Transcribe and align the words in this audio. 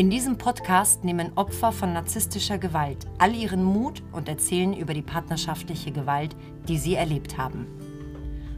In 0.00 0.08
diesem 0.08 0.38
Podcast 0.38 1.04
nehmen 1.04 1.32
Opfer 1.34 1.72
von 1.72 1.92
narzisstischer 1.92 2.56
Gewalt 2.56 3.06
all 3.18 3.34
ihren 3.34 3.62
Mut 3.62 4.02
und 4.12 4.30
erzählen 4.30 4.72
über 4.72 4.94
die 4.94 5.02
partnerschaftliche 5.02 5.92
Gewalt, 5.92 6.34
die 6.66 6.78
sie 6.78 6.94
erlebt 6.94 7.36
haben. 7.36 7.66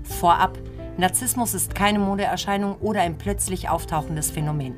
Vorab, 0.04 0.56
Narzissmus 0.98 1.52
ist 1.54 1.74
keine 1.74 1.98
Modeerscheinung 1.98 2.76
oder 2.76 3.00
ein 3.00 3.18
plötzlich 3.18 3.68
auftauchendes 3.68 4.30
Phänomen. 4.30 4.76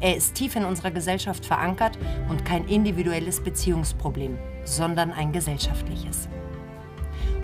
Er 0.00 0.14
ist 0.14 0.34
tief 0.34 0.54
in 0.54 0.66
unserer 0.66 0.90
Gesellschaft 0.90 1.46
verankert 1.46 1.96
und 2.28 2.44
kein 2.44 2.68
individuelles 2.68 3.42
Beziehungsproblem, 3.42 4.36
sondern 4.64 5.12
ein 5.12 5.32
gesellschaftliches. 5.32 6.28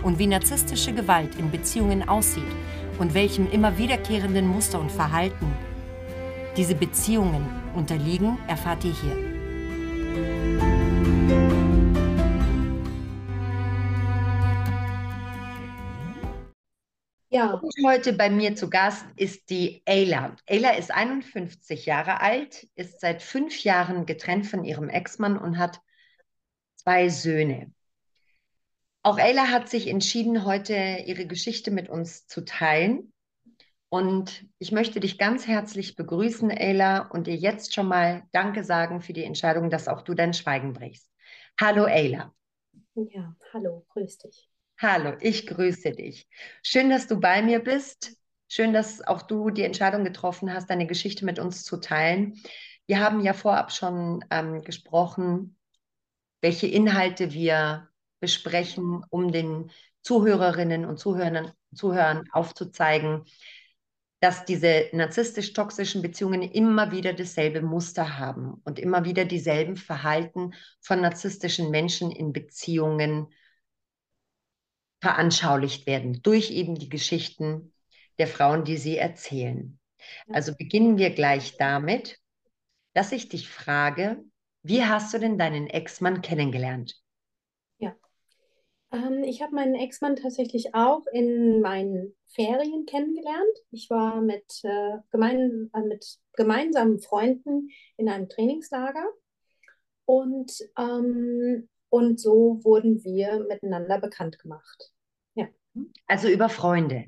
Und 0.03 0.19
wie 0.19 0.27
narzisstische 0.27 0.93
Gewalt 0.93 1.33
in 1.39 1.49
Beziehungen 1.49 2.07
aussieht 2.07 2.43
und 2.99 3.15
welchem 3.15 3.49
immer 3.49 3.79
wiederkehrenden 3.79 4.47
Muster 4.47 4.79
und 4.79 4.91
Verhalten 4.91 5.47
diese 6.59 6.75
Beziehungen 6.75 7.45
unterliegen, 7.79 8.37
erfahrt 8.47 8.83
ihr 8.83 8.93
hier. 8.93 9.29
Ja. 17.31 17.61
heute 17.85 18.13
bei 18.13 18.29
mir 18.29 18.55
zu 18.55 18.69
Gast 18.69 19.05
ist 19.15 19.49
die 19.49 19.81
Ayla. 19.85 20.35
Ayla 20.47 20.71
ist 20.71 20.91
51 20.91 21.85
Jahre 21.85 22.19
alt, 22.19 22.67
ist 22.75 22.99
seit 22.99 23.21
fünf 23.21 23.63
Jahren 23.63 24.05
getrennt 24.05 24.45
von 24.47 24.65
ihrem 24.65 24.89
Ex-Mann 24.89 25.37
und 25.37 25.57
hat 25.57 25.79
zwei 26.75 27.07
Söhne. 27.07 27.71
Auch 29.03 29.17
Ayla 29.17 29.47
hat 29.47 29.69
sich 29.69 29.87
entschieden, 29.87 30.43
heute 30.43 31.03
ihre 31.05 31.27
Geschichte 31.27 31.71
mit 31.71 31.87
uns 31.87 32.27
zu 32.27 32.43
teilen. 32.43 33.13
Und 33.89 34.45
ich 34.59 34.71
möchte 34.71 34.99
dich 34.99 35.17
ganz 35.17 35.47
herzlich 35.47 35.95
begrüßen, 35.95 36.51
Ayla, 36.51 37.07
und 37.09 37.25
dir 37.25 37.35
jetzt 37.35 37.73
schon 37.73 37.87
mal 37.87 38.23
Danke 38.31 38.63
sagen 38.63 39.01
für 39.01 39.13
die 39.13 39.23
Entscheidung, 39.23 39.71
dass 39.71 39.87
auch 39.87 40.03
du 40.03 40.13
dein 40.13 40.33
Schweigen 40.33 40.73
brichst. 40.73 41.11
Hallo, 41.59 41.85
Ayla. 41.85 42.33
Ja, 42.93 43.35
hallo, 43.51 43.85
grüß 43.89 44.19
dich. 44.19 44.49
Hallo, 44.79 45.17
ich 45.19 45.47
grüße 45.47 45.91
dich. 45.91 46.27
Schön, 46.61 46.89
dass 46.89 47.07
du 47.07 47.19
bei 47.19 47.41
mir 47.41 47.59
bist. 47.63 48.15
Schön, 48.47 48.73
dass 48.73 49.05
auch 49.05 49.23
du 49.23 49.49
die 49.49 49.63
Entscheidung 49.63 50.03
getroffen 50.03 50.53
hast, 50.53 50.69
deine 50.69 50.87
Geschichte 50.87 51.25
mit 51.25 51.39
uns 51.39 51.63
zu 51.63 51.77
teilen. 51.77 52.39
Wir 52.85 52.99
haben 52.99 53.21
ja 53.21 53.33
vorab 53.33 53.71
schon 53.71 54.23
ähm, 54.29 54.61
gesprochen, 54.61 55.57
welche 56.41 56.67
Inhalte 56.67 57.33
wir 57.33 57.89
besprechen, 58.19 59.03
um 59.09 59.31
den 59.31 59.71
Zuhörerinnen 60.01 60.85
und 60.85 60.97
Zuhörern, 60.97 61.51
Zuhörern 61.73 62.25
aufzuzeigen, 62.31 63.25
dass 64.19 64.45
diese 64.45 64.89
narzisstisch-toxischen 64.91 66.01
Beziehungen 66.01 66.41
immer 66.41 66.91
wieder 66.91 67.13
dasselbe 67.13 67.61
Muster 67.61 68.17
haben 68.17 68.61
und 68.65 68.79
immer 68.79 69.05
wieder 69.05 69.25
dieselben 69.25 69.77
Verhalten 69.77 70.53
von 70.81 71.01
narzisstischen 71.01 71.71
Menschen 71.71 72.11
in 72.11 72.33
Beziehungen 72.33 73.27
veranschaulicht 75.01 75.87
werden 75.87 76.21
durch 76.21 76.51
eben 76.51 76.75
die 76.75 76.89
Geschichten 76.89 77.73
der 78.17 78.27
Frauen, 78.27 78.65
die 78.65 78.77
sie 78.77 78.97
erzählen. 78.97 79.79
Also 80.29 80.53
beginnen 80.55 80.97
wir 80.97 81.11
gleich 81.11 81.55
damit, 81.57 82.19
dass 82.93 83.13
ich 83.13 83.29
dich 83.29 83.49
frage, 83.49 84.23
wie 84.63 84.83
hast 84.83 85.13
du 85.13 85.19
denn 85.19 85.37
deinen 85.37 85.67
Ex-Mann 85.67 86.21
kennengelernt? 86.21 87.01
Ähm, 88.91 89.23
ich 89.23 89.41
habe 89.41 89.55
meinen 89.55 89.75
Ex-Mann 89.75 90.15
tatsächlich 90.15 90.73
auch 90.73 91.05
in 91.13 91.61
meinen 91.61 92.15
Ferien 92.29 92.85
kennengelernt. 92.85 93.57
Ich 93.71 93.89
war 93.89 94.21
mit, 94.21 94.61
äh, 94.63 94.97
gemein, 95.11 95.69
äh, 95.73 95.81
mit 95.81 96.19
gemeinsamen 96.33 96.99
Freunden 96.99 97.69
in 97.97 98.09
einem 98.09 98.29
Trainingslager 98.29 99.05
und, 100.05 100.51
ähm, 100.77 101.67
und 101.89 102.19
so 102.19 102.59
wurden 102.63 103.03
wir 103.03 103.39
miteinander 103.47 103.99
bekannt 103.99 104.39
gemacht. 104.39 104.91
Ja. 105.35 105.47
Also 106.07 106.29
über 106.29 106.49
Freunde. 106.49 107.05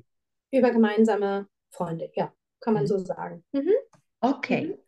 Über 0.50 0.70
gemeinsame 0.70 1.48
Freunde, 1.70 2.10
ja, 2.14 2.32
kann 2.60 2.74
man 2.74 2.82
mhm. 2.82 2.88
so 2.88 2.98
sagen. 2.98 3.44
Mhm. 3.52 3.72
Okay. 4.20 4.66
Mhm. 4.66 4.78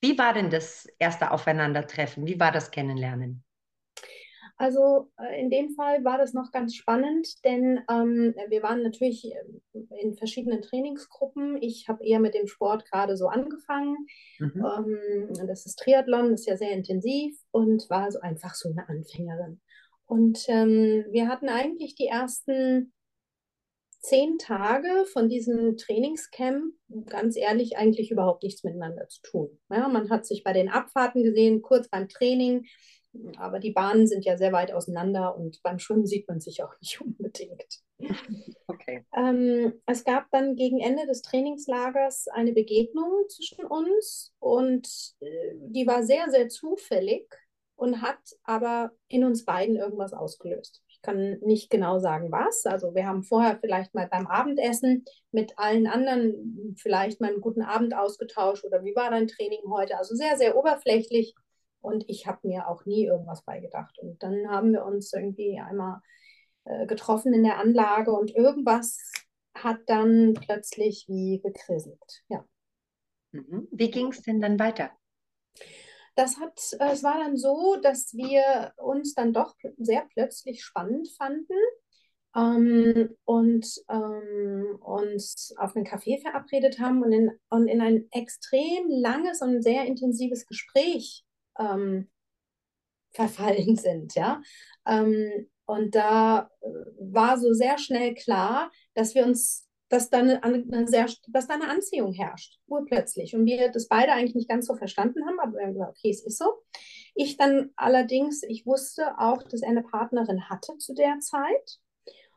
Wie 0.00 0.18
war 0.18 0.32
denn 0.32 0.50
das 0.50 0.86
erste 0.98 1.30
Aufeinandertreffen? 1.30 2.26
Wie 2.26 2.40
war 2.40 2.50
das 2.50 2.70
Kennenlernen? 2.70 3.44
Also 4.62 5.10
äh, 5.18 5.40
in 5.40 5.50
dem 5.50 5.70
Fall 5.70 6.04
war 6.04 6.18
das 6.18 6.34
noch 6.34 6.52
ganz 6.52 6.76
spannend, 6.76 7.44
denn 7.44 7.80
ähm, 7.90 8.32
wir 8.48 8.62
waren 8.62 8.84
natürlich 8.84 9.24
äh, 9.24 9.80
in 10.00 10.14
verschiedenen 10.14 10.62
Trainingsgruppen. 10.62 11.60
Ich 11.60 11.88
habe 11.88 12.04
eher 12.06 12.20
mit 12.20 12.34
dem 12.34 12.46
Sport 12.46 12.84
gerade 12.84 13.16
so 13.16 13.26
angefangen. 13.26 14.06
Mhm. 14.38 14.64
Ähm, 14.64 15.46
das 15.48 15.66
ist 15.66 15.80
Triathlon, 15.80 16.30
das 16.30 16.42
ist 16.42 16.46
ja 16.46 16.56
sehr 16.56 16.70
intensiv 16.70 17.36
und 17.50 17.90
war 17.90 18.08
so 18.12 18.20
einfach 18.20 18.54
so 18.54 18.68
eine 18.68 18.88
Anfängerin. 18.88 19.60
Und 20.06 20.44
ähm, 20.46 21.06
wir 21.10 21.26
hatten 21.26 21.48
eigentlich 21.48 21.96
die 21.96 22.06
ersten 22.06 22.92
zehn 23.98 24.38
Tage 24.38 25.06
von 25.12 25.28
diesem 25.28 25.76
Trainingscamp, 25.76 26.72
ganz 27.06 27.36
ehrlich, 27.36 27.78
eigentlich 27.78 28.12
überhaupt 28.12 28.44
nichts 28.44 28.62
miteinander 28.62 29.08
zu 29.08 29.22
tun. 29.22 29.58
Ja, 29.70 29.88
man 29.88 30.08
hat 30.08 30.24
sich 30.24 30.44
bei 30.44 30.52
den 30.52 30.68
Abfahrten 30.68 31.24
gesehen, 31.24 31.62
kurz 31.62 31.88
beim 31.88 32.08
Training. 32.08 32.64
Aber 33.36 33.58
die 33.58 33.72
Bahnen 33.72 34.06
sind 34.06 34.24
ja 34.24 34.36
sehr 34.36 34.52
weit 34.52 34.72
auseinander 34.72 35.36
und 35.36 35.62
beim 35.62 35.78
Schwimmen 35.78 36.06
sieht 36.06 36.28
man 36.28 36.40
sich 36.40 36.62
auch 36.62 36.74
nicht 36.80 37.00
unbedingt. 37.00 37.80
Okay. 38.66 39.04
Ähm, 39.16 39.74
es 39.86 40.04
gab 40.04 40.30
dann 40.30 40.56
gegen 40.56 40.80
Ende 40.80 41.06
des 41.06 41.22
Trainingslagers 41.22 42.28
eine 42.28 42.52
Begegnung 42.52 43.28
zwischen 43.28 43.64
uns 43.64 44.34
und 44.38 44.88
äh, 45.20 45.54
die 45.54 45.86
war 45.86 46.02
sehr, 46.02 46.30
sehr 46.30 46.48
zufällig 46.48 47.28
und 47.76 48.02
hat 48.02 48.18
aber 48.44 48.92
in 49.08 49.24
uns 49.24 49.44
beiden 49.44 49.76
irgendwas 49.76 50.12
ausgelöst. 50.14 50.82
Ich 50.88 51.00
kann 51.02 51.38
nicht 51.40 51.70
genau 51.70 51.98
sagen, 51.98 52.30
was. 52.30 52.64
Also 52.64 52.94
wir 52.94 53.06
haben 53.06 53.24
vorher 53.24 53.58
vielleicht 53.60 53.94
mal 53.94 54.08
beim 54.08 54.26
Abendessen 54.26 55.04
mit 55.32 55.58
allen 55.58 55.86
anderen 55.86 56.76
vielleicht 56.76 57.20
mal 57.20 57.30
einen 57.30 57.40
guten 57.40 57.62
Abend 57.62 57.94
ausgetauscht 57.94 58.64
oder 58.64 58.84
wie 58.84 58.94
war 58.94 59.10
dein 59.10 59.26
Training 59.26 59.62
heute? 59.68 59.98
Also 59.98 60.14
sehr, 60.14 60.36
sehr 60.36 60.56
oberflächlich 60.56 61.34
und 61.82 62.04
ich 62.08 62.26
habe 62.26 62.46
mir 62.48 62.68
auch 62.68 62.86
nie 62.86 63.04
irgendwas 63.04 63.42
beigedacht. 63.44 63.98
Und 63.98 64.22
dann 64.22 64.48
haben 64.48 64.72
wir 64.72 64.84
uns 64.84 65.12
irgendwie 65.12 65.60
einmal 65.60 66.00
äh, 66.64 66.86
getroffen 66.86 67.34
in 67.34 67.42
der 67.42 67.58
Anlage 67.58 68.12
und 68.12 68.34
irgendwas 68.34 68.98
hat 69.54 69.80
dann 69.86 70.34
plötzlich 70.34 71.06
wie 71.08 71.40
gekrisselt. 71.42 72.22
Ja. 72.28 72.44
Mhm. 73.32 73.68
Wie 73.70 73.90
ging 73.90 74.08
es 74.08 74.22
denn 74.22 74.40
dann 74.40 74.58
weiter? 74.58 74.90
Das 76.14 76.38
hat, 76.38 76.60
äh, 76.78 76.92
es 76.92 77.02
war 77.02 77.18
dann 77.18 77.36
so, 77.36 77.76
dass 77.82 78.14
wir 78.14 78.72
uns 78.76 79.14
dann 79.14 79.32
doch 79.32 79.54
sehr 79.78 80.06
plötzlich 80.12 80.62
spannend 80.62 81.08
fanden 81.16 81.54
ähm, 82.36 83.16
und 83.24 83.66
ähm, 83.88 84.78
uns 84.80 85.54
auf 85.58 85.74
einen 85.74 85.86
Café 85.86 86.20
verabredet 86.20 86.78
haben 86.78 87.02
und 87.02 87.12
in, 87.12 87.30
und 87.48 87.68
in 87.68 87.80
ein 87.80 88.08
extrem 88.10 88.88
langes 88.88 89.42
und 89.42 89.62
sehr 89.62 89.84
intensives 89.86 90.46
Gespräch 90.46 91.24
ähm, 91.58 92.08
verfallen 93.12 93.76
sind, 93.76 94.14
ja. 94.14 94.42
Ähm, 94.86 95.48
und 95.66 95.94
da 95.94 96.50
äh, 96.60 96.66
war 96.98 97.38
so 97.38 97.52
sehr 97.52 97.78
schnell 97.78 98.14
klar, 98.14 98.70
dass 98.94 99.14
wir 99.14 99.24
uns, 99.24 99.68
dass 99.88 100.10
da 100.10 100.18
eine, 100.18 100.42
eine, 100.42 100.88
sehr, 100.88 101.06
dass 101.28 101.48
da 101.48 101.54
eine 101.54 101.68
Anziehung 101.68 102.12
herrscht, 102.12 102.58
urplötzlich. 102.66 103.34
Und 103.34 103.46
wir 103.46 103.70
das 103.70 103.88
beide 103.88 104.12
eigentlich 104.12 104.34
nicht 104.34 104.48
ganz 104.48 104.66
so 104.66 104.74
verstanden 104.74 105.24
haben, 105.26 105.38
aber 105.40 105.58
wir 105.58 105.66
haben 105.66 105.74
gesagt, 105.74 105.96
okay, 105.98 106.10
es 106.10 106.24
ist 106.24 106.38
so. 106.38 106.62
Ich 107.14 107.36
dann 107.36 107.70
allerdings, 107.76 108.42
ich 108.42 108.66
wusste 108.66 109.18
auch, 109.18 109.42
dass 109.42 109.62
er 109.62 109.68
eine 109.68 109.82
Partnerin 109.82 110.48
hatte 110.48 110.76
zu 110.78 110.94
der 110.94 111.20
Zeit 111.20 111.78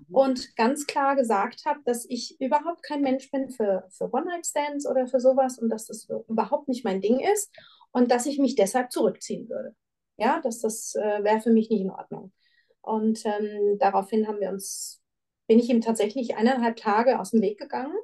mhm. 0.07 0.15
und 0.15 0.55
ganz 0.55 0.85
klar 0.85 1.15
gesagt 1.15 1.65
habe, 1.65 1.79
dass 1.85 2.05
ich 2.07 2.39
überhaupt 2.39 2.83
kein 2.83 3.01
Mensch 3.01 3.31
bin 3.31 3.49
für, 3.49 3.87
für 3.89 4.13
One-Night-Stands 4.13 4.85
oder 4.87 5.07
für 5.07 5.19
sowas 5.19 5.57
und 5.57 5.69
dass 5.69 5.87
das 5.87 6.07
überhaupt 6.27 6.67
nicht 6.67 6.83
mein 6.83 7.01
Ding 7.01 7.19
ist 7.19 7.51
und 7.95 8.11
dass 8.11 8.25
ich 8.25 8.39
mich 8.39 8.55
deshalb 8.55 8.91
zurückziehen 8.91 9.47
würde. 9.47 9.73
Ja, 10.17 10.41
dass 10.41 10.59
das 10.59 10.95
äh, 10.95 11.23
wäre 11.23 11.39
für 11.39 11.51
mich 11.51 11.69
nicht 11.69 11.79
in 11.79 11.91
Ordnung. 11.91 12.33
Und 12.81 13.25
ähm, 13.25 13.77
daraufhin 13.79 14.27
haben 14.27 14.41
wir 14.41 14.49
uns, 14.49 15.01
bin 15.47 15.59
ich 15.59 15.69
ihm 15.69 15.79
tatsächlich 15.79 16.35
eineinhalb 16.35 16.75
Tage 16.75 17.19
aus 17.19 17.31
dem 17.31 17.41
Weg 17.41 17.57
gegangen, 17.57 17.95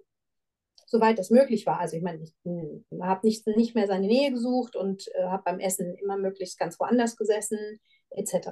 soweit 0.85 1.19
das 1.19 1.29
möglich 1.29 1.65
war. 1.65 1.81
Also 1.81 1.97
ich 1.97 2.03
meine, 2.03 2.23
ich 2.23 2.33
habe 3.01 3.27
nicht, 3.27 3.45
nicht 3.47 3.75
mehr 3.75 3.88
seine 3.88 4.07
Nähe 4.07 4.31
gesucht 4.31 4.77
und 4.77 5.09
äh, 5.13 5.23
habe 5.25 5.43
beim 5.43 5.59
Essen 5.59 5.93
immer 5.95 6.17
möglichst 6.17 6.57
ganz 6.57 6.79
woanders 6.79 7.17
gesessen, 7.17 7.81
etc. 8.11 8.47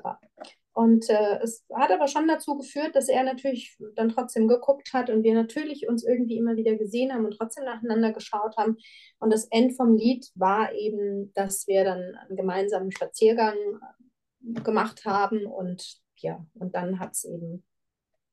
Und 0.79 1.09
äh, 1.09 1.39
es 1.43 1.65
hat 1.73 1.91
aber 1.91 2.07
schon 2.07 2.25
dazu 2.29 2.55
geführt, 2.55 2.95
dass 2.95 3.09
er 3.09 3.25
natürlich 3.25 3.77
dann 3.95 4.07
trotzdem 4.07 4.47
geguckt 4.47 4.93
hat 4.93 5.09
und 5.09 5.23
wir 5.23 5.33
natürlich 5.33 5.89
uns 5.89 6.05
irgendwie 6.05 6.37
immer 6.37 6.55
wieder 6.55 6.77
gesehen 6.77 7.13
haben 7.13 7.25
und 7.25 7.37
trotzdem 7.37 7.65
nacheinander 7.65 8.13
geschaut 8.13 8.55
haben. 8.55 8.77
Und 9.19 9.33
das 9.33 9.43
End 9.51 9.75
vom 9.75 9.97
Lied 9.97 10.31
war 10.35 10.71
eben, 10.71 11.33
dass 11.33 11.67
wir 11.67 11.83
dann 11.83 12.15
einen 12.15 12.37
gemeinsamen 12.37 12.93
Spaziergang 12.93 13.57
äh, 13.57 14.61
gemacht 14.61 15.03
haben 15.03 15.45
und 15.45 15.99
ja, 16.19 16.45
und 16.53 16.73
dann 16.75 16.97
hat 16.97 17.11
es 17.11 17.25
eben 17.25 17.65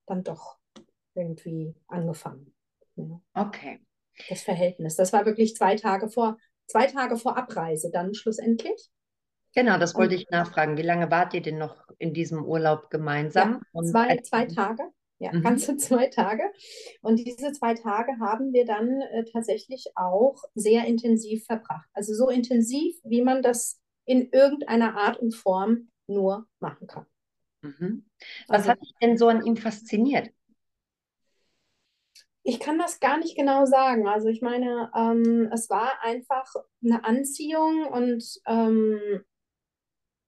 dann 0.07 0.23
doch 0.23 0.57
irgendwie 1.17 1.75
angefangen. 1.89 2.55
Ja. 2.95 3.21
Okay. 3.35 3.81
Das 4.29 4.43
Verhältnis. 4.43 4.95
Das 4.95 5.13
war 5.13 5.27
wirklich 5.27 5.57
zwei 5.57 5.75
Tage 5.75 6.09
vor 6.09 6.37
zwei 6.69 6.87
Tage 6.87 7.17
vor 7.17 7.37
Abreise 7.37 7.91
dann 7.93 8.15
schlussendlich. 8.15 8.89
Genau, 9.57 9.79
das 9.79 9.95
wollte 9.95 10.15
ich 10.15 10.29
nachfragen. 10.29 10.77
Wie 10.77 10.83
lange 10.83 11.11
wart 11.11 11.33
ihr 11.33 11.41
denn 11.41 11.57
noch 11.57 11.89
in 11.97 12.13
diesem 12.13 12.45
Urlaub 12.45 12.91
gemeinsam? 12.91 13.63
Ja, 13.73 13.83
zwei, 13.85 14.19
zwei 14.19 14.45
Tage. 14.45 14.83
Ja, 15.19 15.33
mhm. 15.33 15.43
ganze 15.43 15.77
zwei 15.79 16.09
Tage. 16.09 16.43
Und 17.01 17.25
diese 17.25 17.53
zwei 17.53 17.73
Tage 17.73 18.13
haben 18.21 18.53
wir 18.53 18.67
dann 18.67 19.01
äh, 19.01 19.25
tatsächlich 19.25 19.87
auch 19.95 20.37
sehr 20.55 20.85
intensiv 20.85 21.47
verbracht. 21.47 21.89
Also 21.95 22.13
so 22.13 22.29
intensiv, 22.29 22.97
wie 23.03 23.23
man 23.23 23.41
das 23.41 23.81
in 24.05 24.29
irgendeiner 24.31 24.95
Art 24.95 25.17
und 25.17 25.35
Form 25.35 25.89
nur 26.07 26.47
machen 26.61 26.87
kann. 26.87 27.07
Mhm. 27.63 28.05
Was 28.49 28.59
also, 28.59 28.71
hat 28.73 28.83
dich 28.83 28.93
denn 29.01 29.17
so 29.17 29.29
an 29.29 29.43
ihm 29.43 29.57
fasziniert? 29.57 30.29
Ich 32.43 32.61
kann 32.61 32.79
das 32.79 33.01
gar 33.01 33.17
nicht 33.17 33.39
genau 33.39 33.65
sagen. 33.65 34.07
Also 34.07 34.29
ich 34.29 34.43
meine, 34.43 34.91
ähm, 34.95 35.49
es 35.51 35.71
war 35.71 36.03
einfach 36.03 36.53
eine 36.85 37.05
Anziehung 37.05 37.87
und 37.87 38.23
ähm, 38.47 39.25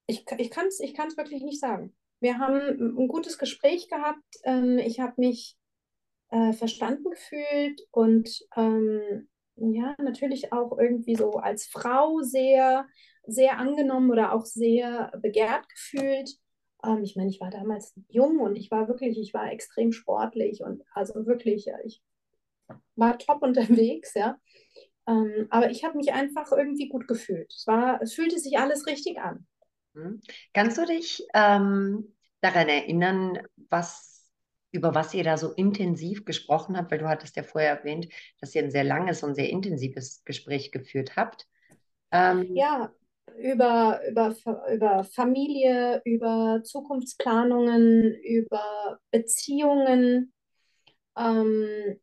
ich, 0.08 0.25
ich 0.38 0.50
kann 0.50 0.66
es 0.66 0.81
ich 0.81 0.94
kann's 0.94 1.16
wirklich 1.16 1.43
nicht 1.43 1.60
sagen. 1.60 1.94
Wir 2.19 2.38
haben 2.38 2.58
ein 2.99 3.08
gutes 3.08 3.38
Gespräch 3.38 3.88
gehabt. 3.88 4.25
Ähm, 4.43 4.78
ich 4.78 4.99
habe 4.99 5.14
mich 5.19 5.56
äh, 6.31 6.52
verstanden 6.52 7.10
gefühlt 7.10 7.81
und 7.93 8.28
ähm, 8.56 9.28
ja, 9.56 9.94
natürlich 9.99 10.52
auch 10.52 10.78
irgendwie 10.78 11.14
so 11.14 11.32
als 11.32 11.66
Frau 11.66 12.20
sehr, 12.22 12.87
sehr 13.26 13.58
angenommen 13.58 14.10
oder 14.10 14.32
auch 14.32 14.46
sehr 14.46 15.12
begehrt 15.20 15.69
gefühlt. 15.69 16.31
Ähm, 16.84 17.02
ich 17.02 17.14
meine, 17.14 17.31
ich 17.31 17.40
war 17.40 17.50
damals 17.50 17.94
jung 18.08 18.40
und 18.40 18.56
ich 18.56 18.70
war 18.70 18.88
wirklich, 18.88 19.19
ich 19.19 19.34
war 19.34 19.52
extrem 19.52 19.93
sportlich 19.93 20.62
und 20.62 20.82
also 20.94 21.26
wirklich, 21.26 21.66
ich 21.84 22.02
war 22.96 23.19
top 23.19 23.43
unterwegs, 23.43 24.14
ja. 24.14 24.38
Ähm, 25.06 25.46
aber 25.50 25.70
ich 25.70 25.84
habe 25.84 25.96
mich 25.96 26.12
einfach 26.12 26.50
irgendwie 26.52 26.88
gut 26.88 27.08
gefühlt. 27.08 27.52
Es 27.52 27.66
war, 27.66 28.00
es 28.02 28.14
fühlte 28.14 28.38
sich 28.38 28.58
alles 28.58 28.87
richtig 28.87 29.19
an. 29.19 29.46
Mhm. 29.99 30.21
Kannst 30.55 30.79
du 30.79 30.85
dich 30.87 31.27
ähm, 31.35 32.15
daran 32.41 32.69
erinnern, 32.69 33.39
was, 33.71 34.31
über 34.71 34.95
was 34.95 35.15
ihr 35.15 35.25
da 35.25 35.37
so 35.37 35.53
intensiv 35.53 36.25
gesprochen 36.25 36.77
habt? 36.77 36.91
Weil 36.91 36.99
du 36.99 37.09
hattest 37.09 37.37
ja 37.37 37.43
vorher 37.43 37.79
erwähnt, 37.79 38.09
dass 38.41 38.55
ihr 38.55 38.62
ein 38.62 38.71
sehr 38.71 38.85
langes 38.85 39.23
und 39.23 39.35
sehr 39.35 39.50
intensives 39.50 40.23
Gespräch 40.25 40.71
geführt 40.73 41.17
habt. 41.17 41.47
Ähm, 42.12 42.47
ja, 42.55 42.93
über, 43.39 44.00
über, 44.09 44.35
über 44.73 45.05
Familie, 45.05 46.00
über 46.05 46.62
Zukunftsplanungen, 46.65 48.15
über 48.23 48.99
Beziehungen. 49.11 50.33
Ähm, 51.17 52.00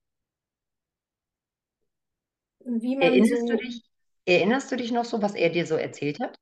wie 2.66 2.96
man 2.96 3.10
erinnerst, 3.10 3.48
so, 3.48 3.48
du 3.48 3.58
dich, 3.58 3.82
erinnerst 4.26 4.72
du 4.72 4.76
dich 4.76 4.92
noch 4.92 5.06
so, 5.06 5.22
was 5.22 5.36
er 5.36 5.50
dir 5.50 5.66
so 5.66 5.76
erzählt 5.76 6.20
hat? 6.20 6.38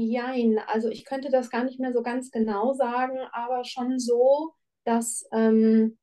Jein, 0.00 0.58
also 0.66 0.88
ich 0.88 1.04
könnte 1.04 1.30
das 1.30 1.50
gar 1.50 1.64
nicht 1.64 1.78
mehr 1.78 1.92
so 1.92 2.02
ganz 2.02 2.30
genau 2.30 2.72
sagen, 2.72 3.18
aber 3.32 3.64
schon 3.64 3.98
so, 3.98 4.54
dass, 4.84 5.26
ähm, 5.32 5.98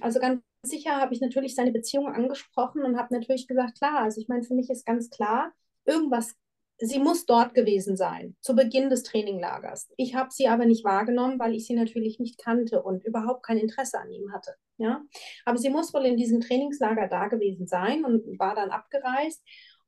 also 0.00 0.20
ganz 0.20 0.42
sicher 0.64 0.96
habe 0.96 1.14
ich 1.14 1.20
natürlich 1.20 1.54
seine 1.54 1.72
Beziehung 1.72 2.06
angesprochen 2.06 2.84
und 2.84 2.96
habe 2.96 3.14
natürlich 3.14 3.48
gesagt, 3.48 3.78
klar, 3.78 4.00
also 4.00 4.20
ich 4.20 4.28
meine, 4.28 4.44
für 4.44 4.54
mich 4.54 4.70
ist 4.70 4.86
ganz 4.86 5.10
klar, 5.10 5.52
irgendwas, 5.84 6.36
sie 6.78 6.98
muss 6.98 7.26
dort 7.26 7.54
gewesen 7.54 7.96
sein, 7.96 8.36
zu 8.40 8.54
Beginn 8.54 8.90
des 8.90 9.02
Traininglagers. 9.02 9.90
Ich 9.96 10.14
habe 10.14 10.30
sie 10.32 10.48
aber 10.48 10.66
nicht 10.66 10.84
wahrgenommen, 10.84 11.38
weil 11.38 11.54
ich 11.54 11.66
sie 11.66 11.74
natürlich 11.74 12.18
nicht 12.18 12.38
kannte 12.38 12.82
und 12.82 13.04
überhaupt 13.04 13.44
kein 13.44 13.58
Interesse 13.58 13.98
an 13.98 14.10
ihm 14.10 14.32
hatte. 14.32 14.54
Ja? 14.78 15.02
Aber 15.44 15.58
sie 15.58 15.70
muss 15.70 15.94
wohl 15.94 16.04
in 16.06 16.16
diesem 16.16 16.40
Trainingslager 16.40 17.08
da 17.08 17.28
gewesen 17.28 17.66
sein 17.66 18.04
und 18.04 18.38
war 18.38 18.54
dann 18.54 18.70
abgereist. 18.70 19.42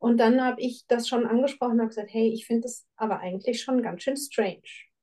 Und 0.04 0.18
dann 0.18 0.44
habe 0.44 0.60
ich 0.60 0.84
das 0.86 1.08
schon 1.08 1.24
angesprochen 1.24 1.72
und 1.72 1.78
habe 1.80 1.88
gesagt, 1.88 2.12
hey, 2.12 2.28
ich 2.28 2.46
finde 2.46 2.64
das 2.64 2.86
aber 2.96 3.20
eigentlich 3.20 3.62
schon 3.62 3.82
ganz 3.82 4.02
schön 4.02 4.18
strange. 4.18 4.60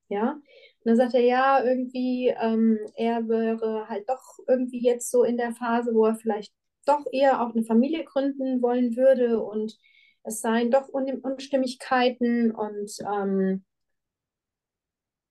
Ja. 0.09 0.33
Und 0.33 0.43
dann 0.83 0.95
sagt 0.95 1.15
er, 1.15 1.21
ja, 1.21 1.63
irgendwie, 1.63 2.27
ähm, 2.39 2.77
er 2.95 3.27
wäre 3.27 3.89
halt 3.89 4.07
doch 4.07 4.21
irgendwie 4.47 4.79
jetzt 4.79 5.09
so 5.09 5.23
in 5.23 5.37
der 5.37 5.53
Phase, 5.53 5.95
wo 5.95 6.05
er 6.05 6.13
vielleicht 6.13 6.53
doch 6.85 7.03
eher 7.11 7.41
auch 7.41 7.55
eine 7.55 7.63
Familie 7.63 8.03
gründen 8.03 8.61
wollen 8.61 8.95
würde 8.95 9.41
und 9.41 9.75
es 10.21 10.39
seien 10.39 10.69
doch 10.69 10.87
Un 10.93 11.09
Unstimmigkeiten 11.23 12.51
und 12.51 12.91
ähm, 13.11 13.65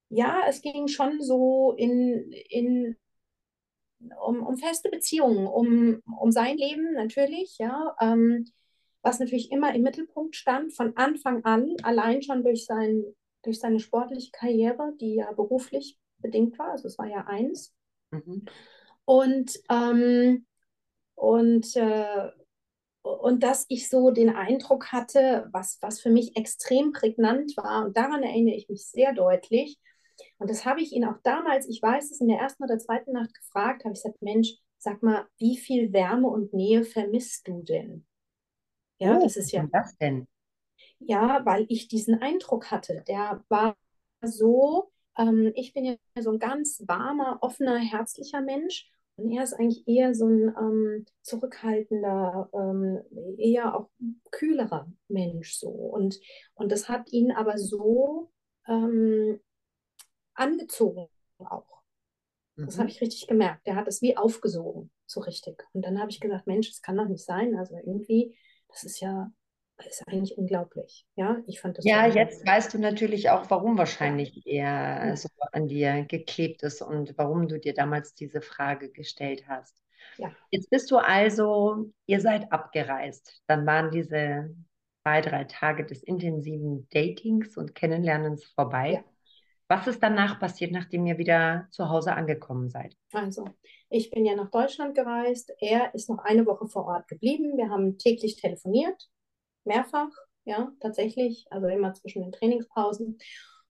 ja, 0.08 0.42
es 0.48 0.62
ging 0.62 0.88
schon 0.88 1.20
so 1.22 1.74
in, 1.78 2.32
in 2.48 2.96
um, 4.26 4.44
um 4.44 4.56
feste 4.58 4.90
Beziehungen, 4.90 5.46
um, 5.46 6.02
um 6.18 6.32
sein 6.32 6.56
Leben 6.56 6.92
natürlich, 6.94 7.56
ja. 7.58 7.94
Ähm, 8.00 8.46
was 9.02 9.18
natürlich 9.18 9.50
immer 9.50 9.74
im 9.74 9.82
Mittelpunkt 9.82 10.36
stand, 10.36 10.74
von 10.74 10.96
Anfang 10.96 11.44
an, 11.44 11.74
allein 11.82 12.22
schon 12.22 12.42
durch, 12.42 12.66
sein, 12.66 13.04
durch 13.42 13.58
seine 13.58 13.80
sportliche 13.80 14.30
Karriere, 14.32 14.92
die 15.00 15.16
ja 15.16 15.32
beruflich 15.32 15.98
bedingt 16.18 16.58
war, 16.58 16.72
also 16.72 16.88
es 16.88 16.98
war 16.98 17.06
ja 17.06 17.26
eins. 17.26 17.72
Mhm. 18.10 18.44
Und, 19.04 19.58
ähm, 19.70 20.46
und, 21.14 21.76
äh, 21.76 22.30
und 23.02 23.42
dass 23.42 23.64
ich 23.68 23.88
so 23.88 24.10
den 24.10 24.30
Eindruck 24.30 24.92
hatte, 24.92 25.48
was, 25.52 25.78
was 25.80 26.00
für 26.00 26.10
mich 26.10 26.36
extrem 26.36 26.92
prägnant 26.92 27.56
war, 27.56 27.86
und 27.86 27.96
daran 27.96 28.22
erinnere 28.22 28.54
ich 28.54 28.68
mich 28.68 28.86
sehr 28.86 29.14
deutlich, 29.14 29.78
und 30.38 30.50
das 30.50 30.66
habe 30.66 30.82
ich 30.82 30.92
ihn 30.92 31.06
auch 31.06 31.16
damals, 31.22 31.66
ich 31.66 31.80
weiß 31.80 32.10
es, 32.10 32.20
in 32.20 32.28
der 32.28 32.38
ersten 32.38 32.62
oder 32.62 32.78
zweiten 32.78 33.12
Nacht 33.12 33.32
gefragt, 33.34 33.84
habe 33.84 33.94
ich 33.94 34.02
gesagt, 34.02 34.20
Mensch, 34.20 34.58
sag 34.78 35.02
mal, 35.02 35.26
wie 35.38 35.56
viel 35.56 35.92
Wärme 35.92 36.28
und 36.28 36.52
Nähe 36.52 36.84
vermisst 36.84 37.48
du 37.48 37.62
denn? 37.62 38.06
Ja, 39.00 39.16
oh, 39.16 39.20
das 39.20 39.36
ist 39.36 39.50
ja. 39.50 39.66
Was 39.72 39.96
denn? 39.96 40.28
Ja, 40.98 41.44
weil 41.44 41.66
ich 41.68 41.88
diesen 41.88 42.20
Eindruck 42.20 42.70
hatte. 42.70 43.02
Der 43.08 43.42
war 43.48 43.76
so, 44.22 44.92
ähm, 45.16 45.52
ich 45.54 45.72
bin 45.72 45.84
ja 45.84 45.96
so 46.20 46.30
ein 46.30 46.38
ganz 46.38 46.82
warmer, 46.86 47.38
offener, 47.40 47.78
herzlicher 47.78 48.42
Mensch. 48.42 48.90
Und 49.16 49.30
er 49.32 49.42
ist 49.42 49.54
eigentlich 49.54 49.86
eher 49.88 50.14
so 50.14 50.26
ein 50.26 50.54
ähm, 50.56 51.06
zurückhaltender, 51.22 52.50
ähm, 52.54 53.00
eher 53.38 53.74
auch 53.74 53.90
kühlerer 54.30 54.90
Mensch 55.08 55.54
so. 55.54 55.68
Und, 55.68 56.20
und 56.54 56.70
das 56.70 56.88
hat 56.88 57.12
ihn 57.12 57.32
aber 57.32 57.58
so 57.58 58.30
ähm, 58.68 59.40
angezogen 60.34 61.08
auch. 61.38 61.82
Das 62.56 62.76
mhm. 62.76 62.80
habe 62.80 62.90
ich 62.90 63.00
richtig 63.00 63.26
gemerkt. 63.26 63.66
Der 63.66 63.76
hat 63.76 63.88
es 63.88 64.02
wie 64.02 64.16
aufgesogen, 64.16 64.90
so 65.06 65.20
richtig. 65.20 65.66
Und 65.72 65.82
dann 65.84 65.98
habe 65.98 66.10
ich 66.10 66.20
gesagt, 66.20 66.46
Mensch, 66.46 66.70
das 66.70 66.82
kann 66.82 66.96
doch 66.96 67.08
nicht 67.08 67.24
sein. 67.24 67.56
Also 67.56 67.76
irgendwie 67.76 68.36
das 68.70 68.84
ist 68.84 69.00
ja 69.00 69.30
ist 69.86 70.06
eigentlich 70.06 70.36
unglaublich. 70.36 71.06
Ja, 71.16 71.38
ich 71.46 71.60
fand 71.60 71.78
das. 71.78 71.84
Ja, 71.84 72.06
jetzt 72.06 72.46
weißt 72.46 72.74
du 72.74 72.78
natürlich 72.78 73.30
auch, 73.30 73.50
warum 73.50 73.78
wahrscheinlich 73.78 74.42
ja. 74.44 74.96
er 74.96 75.16
so 75.16 75.28
an 75.52 75.68
dir 75.68 76.04
geklebt 76.04 76.62
ist 76.62 76.82
und 76.82 77.16
warum 77.16 77.48
du 77.48 77.58
dir 77.58 77.74
damals 77.74 78.14
diese 78.14 78.40
Frage 78.40 78.90
gestellt 78.90 79.44
hast. 79.48 79.82
Ja. 80.18 80.32
Jetzt 80.50 80.70
bist 80.70 80.90
du 80.90 80.98
also, 80.98 81.90
ihr 82.06 82.20
seid 82.20 82.52
abgereist. 82.52 83.42
Dann 83.46 83.66
waren 83.66 83.90
diese 83.90 84.54
zwei, 85.02 85.20
drei 85.20 85.44
Tage 85.44 85.86
des 85.86 86.02
intensiven 86.02 86.88
Datings 86.90 87.56
und 87.56 87.74
Kennenlernens 87.74 88.44
vorbei. 88.44 88.92
Ja. 88.92 89.04
Was 89.68 89.86
ist 89.86 90.02
danach 90.02 90.40
passiert, 90.40 90.72
nachdem 90.72 91.06
ihr 91.06 91.16
wieder 91.16 91.68
zu 91.70 91.88
Hause 91.88 92.14
angekommen 92.14 92.68
seid? 92.68 92.96
Also, 93.12 93.48
ich 93.90 94.10
bin 94.10 94.24
ja 94.24 94.36
nach 94.36 94.50
Deutschland 94.50 94.94
gereist. 94.94 95.52
Er 95.58 95.92
ist 95.94 96.08
noch 96.08 96.18
eine 96.18 96.46
Woche 96.46 96.68
vor 96.68 96.86
Ort 96.86 97.08
geblieben. 97.08 97.56
Wir 97.56 97.68
haben 97.68 97.98
täglich 97.98 98.36
telefoniert, 98.36 99.10
mehrfach, 99.64 100.10
ja, 100.44 100.72
tatsächlich, 100.80 101.46
also 101.50 101.66
immer 101.66 101.92
zwischen 101.94 102.22
den 102.22 102.32
Trainingspausen. 102.32 103.18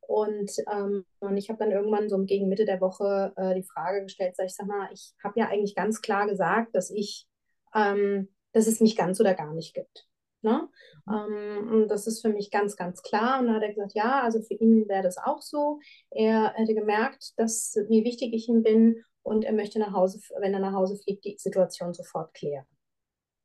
Und, 0.01 0.51
ähm, 0.71 1.05
und 1.21 1.37
ich 1.37 1.49
habe 1.49 1.59
dann 1.59 1.73
irgendwann 1.73 2.09
so 2.09 2.23
gegen 2.25 2.49
Mitte 2.49 2.67
der 2.67 2.81
Woche 2.81 3.33
äh, 3.37 3.55
die 3.55 3.63
Frage 3.63 4.03
gestellt, 4.03 4.37
sag 4.37 4.47
ich 4.47 4.55
sag 4.55 4.67
mal, 4.67 4.91
ich 4.93 5.15
habe 5.25 5.41
ja 5.41 5.49
eigentlich 5.49 5.75
ganz 5.75 6.03
klar 6.03 6.27
gesagt, 6.27 6.75
dass 6.75 6.91
ich, 6.91 7.27
ähm, 7.75 8.29
dass 8.53 8.67
es 8.67 8.81
mich 8.81 8.97
ganz 8.97 9.21
oder 9.21 9.35
gar 9.35 9.55
nicht 9.55 9.73
gibt. 9.73 10.07
Ne? 10.43 10.69
Ähm, 11.09 11.71
und 11.71 11.89
das 11.89 12.07
ist 12.07 12.21
für 12.21 12.31
mich 12.31 12.51
ganz, 12.51 12.77
ganz 12.77 13.03
klar. 13.03 13.41
Und 13.41 13.47
dann 13.47 13.57
hat 13.57 13.63
er 13.63 13.73
gesagt, 13.73 13.95
ja, 13.95 14.23
also 14.23 14.43
für 14.43 14.55
ihn 14.55 14.87
wäre 14.89 15.03
das 15.03 15.17
auch 15.17 15.41
so. 15.41 15.79
Er 16.11 16.53
hätte 16.57 16.75
gemerkt, 16.75 17.33
dass, 17.39 17.77
wie 17.89 18.05
wichtig 18.05 18.35
ich 18.35 18.49
ihm 18.49 18.63
bin 18.63 19.03
und 19.23 19.45
er 19.45 19.53
möchte 19.53 19.79
nach 19.79 19.93
Hause, 19.93 20.21
wenn 20.41 20.55
er 20.55 20.61
nach 20.61 20.73
Hause 20.73 20.97
fliegt, 20.97 21.25
die 21.25 21.37
Situation 21.39 21.95
sofort 21.95 22.33
klären. 22.35 22.67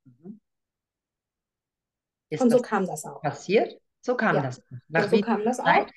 Mhm. 0.06 0.40
und 2.40 2.50
so 2.50 2.60
kam 2.60 2.86
das 2.86 3.06
auch. 3.06 3.22
Passiert? 3.22 3.80
So 4.02 4.16
kam 4.16 4.36
ja. 4.36 4.44
das. 4.44 4.62
Nach 4.88 5.10
so 5.10 5.20
kam 5.22 5.44
das 5.44 5.60
auch. 5.60 5.88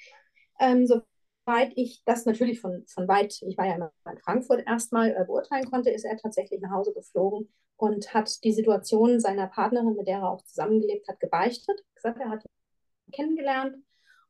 Ähm, 0.61 0.87
soweit 0.87 1.73
ich 1.77 2.03
das 2.05 2.25
natürlich 2.25 2.61
von, 2.61 2.85
von 2.87 3.07
weit, 3.07 3.41
ich 3.43 3.57
war 3.59 3.67
ja 3.67 3.75
in 3.75 4.19
Frankfurt 4.23 4.67
erstmal 4.67 5.11
äh, 5.11 5.25
beurteilen 5.25 5.71
konnte, 5.71 5.91
ist 5.91 6.05
er 6.05 6.17
tatsächlich 6.17 6.61
nach 6.61 6.71
Hause 6.71 6.93
geflogen 6.95 7.53
und 7.77 8.13
hat 8.13 8.43
die 8.45 8.53
Situation 8.53 9.21
seiner 9.21 9.47
Partnerin, 9.47 9.95
mit 9.95 10.09
der 10.09 10.19
er 10.19 10.31
auch 10.31 10.43
zusammengelebt 10.43 11.07
hat, 11.07 11.21
gebeichtet. 11.21 11.81
Gesagt, 11.95 12.19
er 12.19 12.31
hat 12.31 12.45
ihn 12.45 13.13
kennengelernt. 13.13 13.77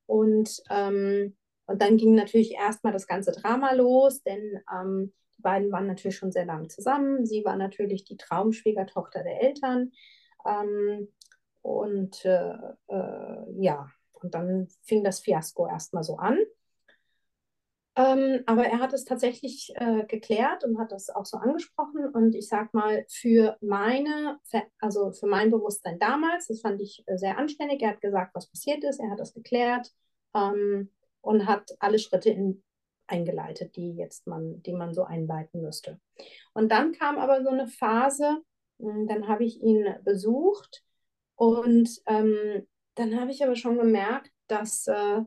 Und, 0.06 0.62
ähm, 0.70 1.36
und 1.66 1.82
dann 1.82 1.96
ging 1.96 2.14
natürlich 2.14 2.52
erstmal 2.52 2.92
das 2.92 3.06
ganze 3.06 3.32
Drama 3.32 3.72
los, 3.72 4.22
denn 4.22 4.60
ähm, 4.72 5.12
die 5.38 5.42
beiden 5.42 5.72
waren 5.72 5.86
natürlich 5.86 6.16
schon 6.16 6.32
sehr 6.32 6.44
lange 6.44 6.68
zusammen. 6.68 7.24
Sie 7.24 7.44
war 7.44 7.56
natürlich 7.56 8.04
die 8.04 8.16
Traumschwiegertochter 8.16 9.22
der 9.22 9.40
Eltern. 9.42 9.92
Ähm, 10.44 11.08
und 11.62 12.24
äh, 12.24 12.54
äh, 12.88 13.62
ja, 13.62 13.88
und 14.12 14.34
dann 14.34 14.68
fing 14.82 15.04
das 15.04 15.20
Fiasko 15.20 15.68
erstmal 15.68 16.02
so 16.02 16.16
an. 16.16 16.38
Ähm, 17.96 18.44
aber 18.46 18.64
er 18.66 18.78
hat 18.78 18.92
es 18.92 19.04
tatsächlich 19.04 19.72
äh, 19.74 20.04
geklärt 20.06 20.62
und 20.64 20.78
hat 20.78 20.92
das 20.92 21.10
auch 21.10 21.26
so 21.26 21.36
angesprochen. 21.36 22.08
Und 22.08 22.34
ich 22.34 22.48
sag 22.48 22.72
mal, 22.72 23.04
für 23.08 23.56
meine, 23.60 24.38
also 24.80 25.10
für 25.12 25.26
mein 25.26 25.50
Bewusstsein 25.50 25.98
damals, 25.98 26.46
das 26.46 26.60
fand 26.60 26.80
ich 26.80 27.02
äh, 27.06 27.16
sehr 27.16 27.38
anständig. 27.38 27.82
Er 27.82 27.90
hat 27.90 28.00
gesagt, 28.00 28.34
was 28.34 28.48
passiert 28.48 28.84
ist, 28.84 29.00
er 29.00 29.10
hat 29.10 29.18
das 29.18 29.34
geklärt 29.34 29.92
ähm, 30.34 30.90
und 31.20 31.46
hat 31.46 31.70
alle 31.80 31.98
Schritte 31.98 32.30
in, 32.30 32.62
eingeleitet, 33.08 33.76
die 33.76 33.94
jetzt 33.96 34.26
man, 34.26 34.62
die 34.62 34.72
man 34.72 34.94
so 34.94 35.04
einleiten 35.04 35.62
müsste. 35.62 36.00
Und 36.54 36.70
dann 36.70 36.92
kam 36.92 37.18
aber 37.18 37.42
so 37.42 37.50
eine 37.50 37.66
Phase, 37.66 38.38
hm, 38.78 39.08
dann 39.08 39.28
habe 39.28 39.44
ich 39.44 39.60
ihn 39.60 39.86
besucht 40.04 40.84
und 41.34 41.90
ähm, 42.06 42.66
dann 42.94 43.20
habe 43.20 43.30
ich 43.30 43.42
aber 43.44 43.56
schon 43.56 43.78
gemerkt, 43.78 44.30
dass 44.46 44.86
äh, 44.86 45.22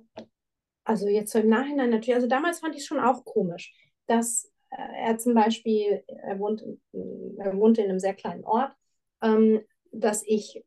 also 0.83 1.07
jetzt 1.07 1.31
so 1.31 1.39
im 1.39 1.49
Nachhinein 1.49 1.89
natürlich, 1.89 2.15
also 2.15 2.27
damals 2.27 2.59
fand 2.59 2.75
ich 2.75 2.81
es 2.81 2.87
schon 2.87 2.99
auch 2.99 3.23
komisch, 3.23 3.73
dass 4.07 4.51
äh, 4.71 5.07
er 5.09 5.17
zum 5.17 5.33
Beispiel, 5.33 6.03
er, 6.07 6.39
wohnt, 6.39 6.63
er 6.91 7.57
wohnte 7.57 7.81
in 7.81 7.89
einem 7.89 7.99
sehr 7.99 8.13
kleinen 8.13 8.43
Ort, 8.43 8.73
ähm, 9.21 9.61
dass 9.91 10.23
ich 10.25 10.63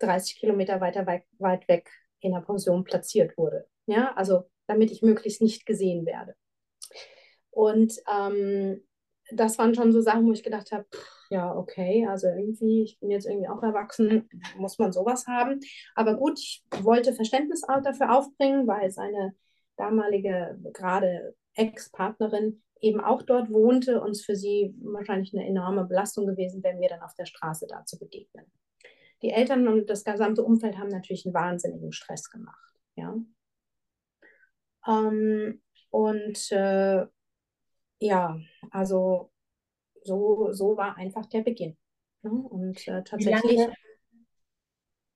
30 0.00 0.38
Kilometer 0.38 0.80
weiter 0.80 1.06
weit, 1.06 1.24
weit 1.38 1.68
weg 1.68 1.90
in 2.20 2.32
der 2.32 2.40
Pension 2.40 2.84
platziert 2.84 3.36
wurde. 3.36 3.66
Ja, 3.86 4.12
also 4.14 4.44
damit 4.66 4.90
ich 4.90 5.02
möglichst 5.02 5.42
nicht 5.42 5.66
gesehen 5.66 6.06
werde. 6.06 6.34
Und 7.52 7.94
ähm, 8.10 8.82
das 9.30 9.58
waren 9.58 9.74
schon 9.74 9.92
so 9.92 10.00
Sachen, 10.00 10.26
wo 10.26 10.32
ich 10.32 10.42
gedacht 10.42 10.72
habe, 10.72 10.84
ja, 11.30 11.54
okay, 11.54 12.06
also 12.08 12.26
irgendwie, 12.26 12.82
ich 12.82 12.98
bin 12.98 13.10
jetzt 13.10 13.26
irgendwie 13.26 13.48
auch 13.48 13.62
erwachsen, 13.62 14.28
muss 14.56 14.78
man 14.78 14.92
sowas 14.92 15.26
haben. 15.26 15.60
Aber 15.94 16.16
gut, 16.16 16.38
ich 16.38 16.64
wollte 16.80 17.14
Verständnis 17.14 17.62
dafür 17.62 18.16
aufbringen, 18.16 18.66
weil 18.66 18.90
seine 18.90 19.34
damalige 19.76 20.58
gerade 20.72 21.34
Ex-Partnerin 21.54 22.62
eben 22.80 23.00
auch 23.00 23.22
dort 23.22 23.50
wohnte 23.50 24.00
und 24.00 24.10
es 24.10 24.24
für 24.24 24.34
sie 24.34 24.74
wahrscheinlich 24.82 25.32
eine 25.32 25.46
enorme 25.46 25.84
Belastung 25.84 26.26
gewesen 26.26 26.62
wäre, 26.62 26.76
mir 26.76 26.88
dann 26.88 27.02
auf 27.02 27.14
der 27.14 27.26
Straße 27.26 27.66
da 27.68 27.84
zu 27.84 27.98
begegnen. 27.98 28.46
Die 29.22 29.30
Eltern 29.30 29.68
und 29.68 29.88
das 29.88 30.04
gesamte 30.04 30.42
Umfeld 30.42 30.76
haben 30.78 30.88
natürlich 30.88 31.24
einen 31.24 31.34
wahnsinnigen 31.34 31.92
Stress 31.92 32.28
gemacht. 32.28 32.74
Ja? 32.96 33.14
Ähm, 34.88 35.62
und 35.90 36.50
äh, 36.50 37.06
ja, 38.02 38.38
also 38.70 39.30
so, 40.04 40.52
so 40.52 40.76
war 40.76 40.96
einfach 40.96 41.26
der 41.26 41.42
Beginn. 41.42 41.76
Ne? 42.22 42.30
Und 42.30 42.86
äh, 42.88 43.02
tatsächlich. 43.04 43.52
Wie 43.52 43.56
lange, 43.56 43.74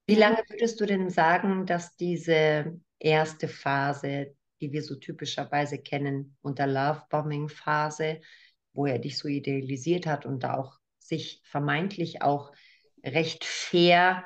wie 0.06 0.14
lange 0.14 0.42
würdest 0.48 0.80
du 0.80 0.86
denn 0.86 1.10
sagen, 1.10 1.66
dass 1.66 1.96
diese 1.96 2.80
erste 2.98 3.48
Phase 3.48 4.36
die 4.60 4.72
wir 4.72 4.82
so 4.82 4.96
typischerweise 4.96 5.78
kennen 5.78 6.36
unter 6.42 6.66
Love-Bombing-Phase, 6.66 8.20
wo 8.72 8.86
er 8.86 8.98
dich 8.98 9.18
so 9.18 9.28
idealisiert 9.28 10.06
hat 10.06 10.26
und 10.26 10.42
da 10.42 10.54
auch 10.54 10.78
sich 10.98 11.40
vermeintlich 11.44 12.22
auch 12.22 12.52
recht 13.04 13.44
fair 13.44 14.24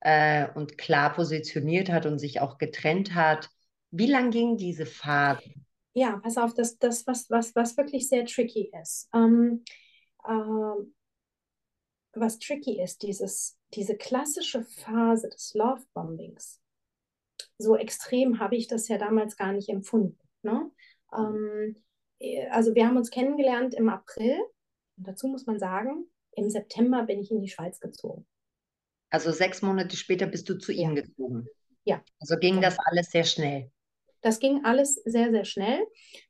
äh, 0.00 0.48
und 0.54 0.78
klar 0.78 1.14
positioniert 1.14 1.90
hat 1.90 2.06
und 2.06 2.18
sich 2.18 2.40
auch 2.40 2.58
getrennt 2.58 3.14
hat. 3.14 3.48
Wie 3.90 4.06
lang 4.06 4.30
ging 4.30 4.56
diese 4.56 4.86
Phase? 4.86 5.42
Ja, 5.94 6.18
pass 6.18 6.38
auf, 6.38 6.54
das, 6.54 6.78
das 6.78 7.06
was, 7.06 7.30
was, 7.30 7.54
was 7.54 7.76
wirklich 7.76 8.08
sehr 8.08 8.24
tricky 8.24 8.70
ist. 8.80 9.08
Ähm, 9.12 9.64
ähm, 10.28 10.94
was 12.12 12.38
tricky 12.38 12.80
ist, 12.82 13.02
dieses, 13.02 13.58
diese 13.74 13.96
klassische 13.96 14.62
Phase 14.62 15.28
des 15.28 15.54
Love-Bombings 15.54 16.60
so 17.60 17.76
extrem 17.76 18.40
habe 18.40 18.56
ich 18.56 18.66
das 18.66 18.88
ja 18.88 18.98
damals 18.98 19.36
gar 19.36 19.52
nicht 19.52 19.68
empfunden. 19.68 20.18
Ne? 20.42 20.70
Ähm, 21.16 21.76
also 22.50 22.74
wir 22.74 22.86
haben 22.86 22.96
uns 22.96 23.10
kennengelernt 23.10 23.74
im 23.74 23.88
April. 23.88 24.38
Und 24.96 25.06
dazu 25.06 25.28
muss 25.28 25.46
man 25.46 25.58
sagen, 25.58 26.06
im 26.32 26.50
September 26.50 27.04
bin 27.04 27.20
ich 27.20 27.30
in 27.30 27.40
die 27.40 27.48
Schweiz 27.48 27.80
gezogen. 27.80 28.26
Also 29.10 29.32
sechs 29.32 29.62
Monate 29.62 29.96
später 29.96 30.26
bist 30.26 30.48
du 30.48 30.58
zu 30.58 30.72
ihm 30.72 30.94
gezogen. 30.94 31.46
Ja. 31.84 32.02
Also 32.20 32.36
ging 32.36 32.56
ja. 32.56 32.60
das 32.60 32.78
alles 32.78 33.10
sehr 33.10 33.24
schnell. 33.24 33.70
Das 34.22 34.38
ging 34.38 34.64
alles 34.64 34.96
sehr, 35.04 35.30
sehr 35.30 35.44
schnell. 35.44 35.86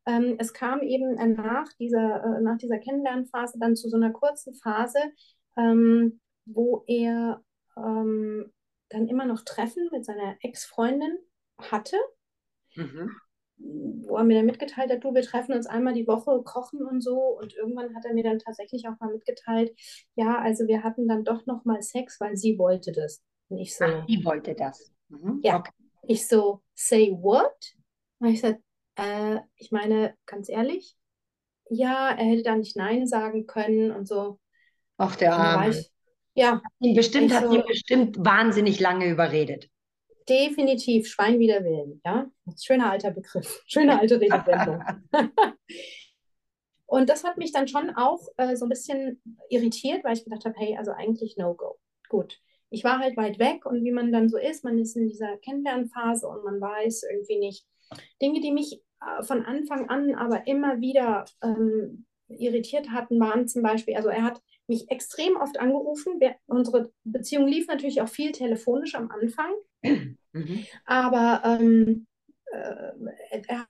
Ähm, 0.07 0.37
es 0.39 0.53
kam 0.53 0.83
eben 0.83 1.15
nach 1.35 1.73
dieser, 1.79 2.23
äh, 2.25 2.41
nach 2.41 2.59
dieser 2.59 2.79
Kennenlernphase 2.79 3.59
dann 3.59 3.77
zu 3.77 3.89
so 3.89 3.97
einer 3.97 4.13
kurzen 4.13 4.55
Phase, 4.55 5.01
ähm, 5.57 6.21
wo 6.45 6.85
er 6.87 7.43
ähm, 7.77 8.53
dann 8.89 9.09
immer 9.09 9.25
noch 9.25 9.43
Treffen 9.43 9.89
mit 9.93 10.05
seiner 10.05 10.37
Ex-Freundin 10.43 11.19
hatte, 11.59 11.97
mhm. 12.75 13.11
wo 13.59 14.17
er 14.17 14.25
mir 14.25 14.37
dann 14.37 14.47
mitgeteilt 14.47 14.91
hat, 14.91 15.05
du, 15.05 15.15
wir 15.15 15.23
treffen 15.23 15.55
uns 15.55 15.67
einmal 15.67 15.95
die 15.95 16.07
Woche, 16.07 16.43
kochen 16.45 16.85
und 16.85 17.01
so. 17.01 17.19
Und 17.39 17.55
irgendwann 17.55 17.95
hat 17.95 18.05
er 18.05 18.15
mir 18.15 18.25
dann 18.25 18.39
tatsächlich 18.39 18.87
auch 18.89 18.99
mal 19.01 19.13
mitgeteilt, 19.13 19.73
ja, 20.15 20.39
also 20.39 20.67
wir 20.67 20.83
hatten 20.83 21.09
dann 21.09 21.25
doch 21.25 21.47
noch 21.47 21.65
mal 21.65 21.83
Sex, 21.83 22.21
weil 22.21 22.37
sie 22.37 22.59
wollte 22.59 22.93
das. 22.93 23.23
Und 23.49 23.59
ich 23.59 23.77
so, 23.77 23.85
Ach, 23.85 24.07
sie 24.07 24.25
wollte 24.25 24.55
das. 24.55 24.93
Mhm. 25.09 25.41
Ja. 25.43 25.59
Okay. 25.59 25.73
Ich 26.03 26.27
so, 26.27 26.63
say 26.75 27.11
what? 27.13 27.77
Und 28.21 28.29
ich 28.29 28.41
sagte, 28.41 28.63
äh, 28.97 29.39
ich 29.57 29.73
meine, 29.73 30.15
ganz 30.27 30.49
ehrlich, 30.49 30.97
ja, 31.69 32.11
er 32.11 32.25
hätte 32.25 32.43
da 32.43 32.57
nicht 32.57 32.77
Nein 32.77 33.07
sagen 33.07 33.47
können 33.47 33.91
und 33.91 34.07
so. 34.07 34.39
Ach, 34.99 35.17
der 35.17 35.35
Arme. 35.35 35.75
Ja. 36.35 36.63
Ihn 36.79 36.95
bestimmt 36.95 37.33
hat 37.33 37.53
ihn 37.53 37.65
bestimmt 37.67 38.17
wahnsinnig 38.19 38.79
lange 38.81 39.07
überredet. 39.07 39.69
Definitiv, 40.29 41.09
Schwein 41.09 41.39
wider 41.39 41.65
Willen, 41.65 42.01
ja. 42.05 42.31
Schöner 42.61 42.91
alter 42.91 43.11
Begriff, 43.11 43.63
schöne 43.67 43.99
alte 43.99 44.21
Redewendung. 44.21 44.83
Und 46.87 47.09
das 47.09 47.25
hat 47.25 47.37
mich 47.37 47.53
dann 47.53 47.69
schon 47.69 47.91
auch 47.91 48.21
äh, 48.37 48.57
so 48.57 48.67
ein 48.67 48.69
bisschen 48.69 49.23
irritiert, 49.49 50.03
weil 50.05 50.15
ich 50.17 50.25
gedacht 50.25 50.45
habe, 50.45 50.57
hey, 50.59 50.77
also 50.77 50.91
eigentlich 50.91 51.37
No-Go. 51.37 51.79
Gut. 52.09 52.41
Ich 52.69 52.83
war 52.85 52.99
halt 52.99 53.17
weit 53.17 53.39
weg 53.39 53.65
und 53.65 53.85
wie 53.85 53.93
man 53.93 54.13
dann 54.13 54.29
so 54.29 54.37
ist, 54.37 54.65
man 54.65 54.79
ist 54.79 54.97
in 54.97 55.09
dieser 55.09 55.37
Kennenlernphase 55.39 56.27
und 56.27 56.45
man 56.45 56.61
weiß 56.61 57.05
irgendwie 57.11 57.39
nicht. 57.39 57.65
Dinge, 58.21 58.41
die 58.41 58.53
mich 58.53 58.83
äh, 59.01 59.23
von 59.23 59.45
Anfang 59.45 59.89
an 59.89 60.15
aber 60.15 60.47
immer 60.47 60.81
wieder 60.81 61.25
ähm, 61.43 62.07
irritiert 62.29 62.91
hatten, 62.91 63.19
waren 63.19 63.49
zum 63.49 63.63
Beispiel, 63.63 63.97
also 63.97 64.09
er 64.09 64.23
hat 64.23 64.41
mich 64.67 64.91
extrem 64.91 65.37
oft 65.37 65.59
angerufen. 65.59 66.21
Wir, 66.21 66.37
unsere 66.47 66.93
Beziehung 67.05 67.47
lief 67.49 67.67
natürlich 67.67 68.01
auch 68.01 68.09
viel 68.09 68.33
telefonisch 68.33 68.95
am 68.95 69.11
Anfang. 69.11 69.53
Mhm. 70.33 70.65
Aber 70.85 71.43
ähm, 71.45 72.07
äh, 72.53 72.93
er 73.49 73.67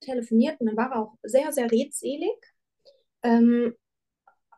telefoniert 0.00 0.58
und 0.58 0.68
dann 0.68 0.76
war 0.78 0.92
er 0.92 1.00
auch 1.02 1.14
sehr, 1.22 1.52
sehr 1.52 1.70
redselig. 1.70 2.34
Ähm, 3.22 3.74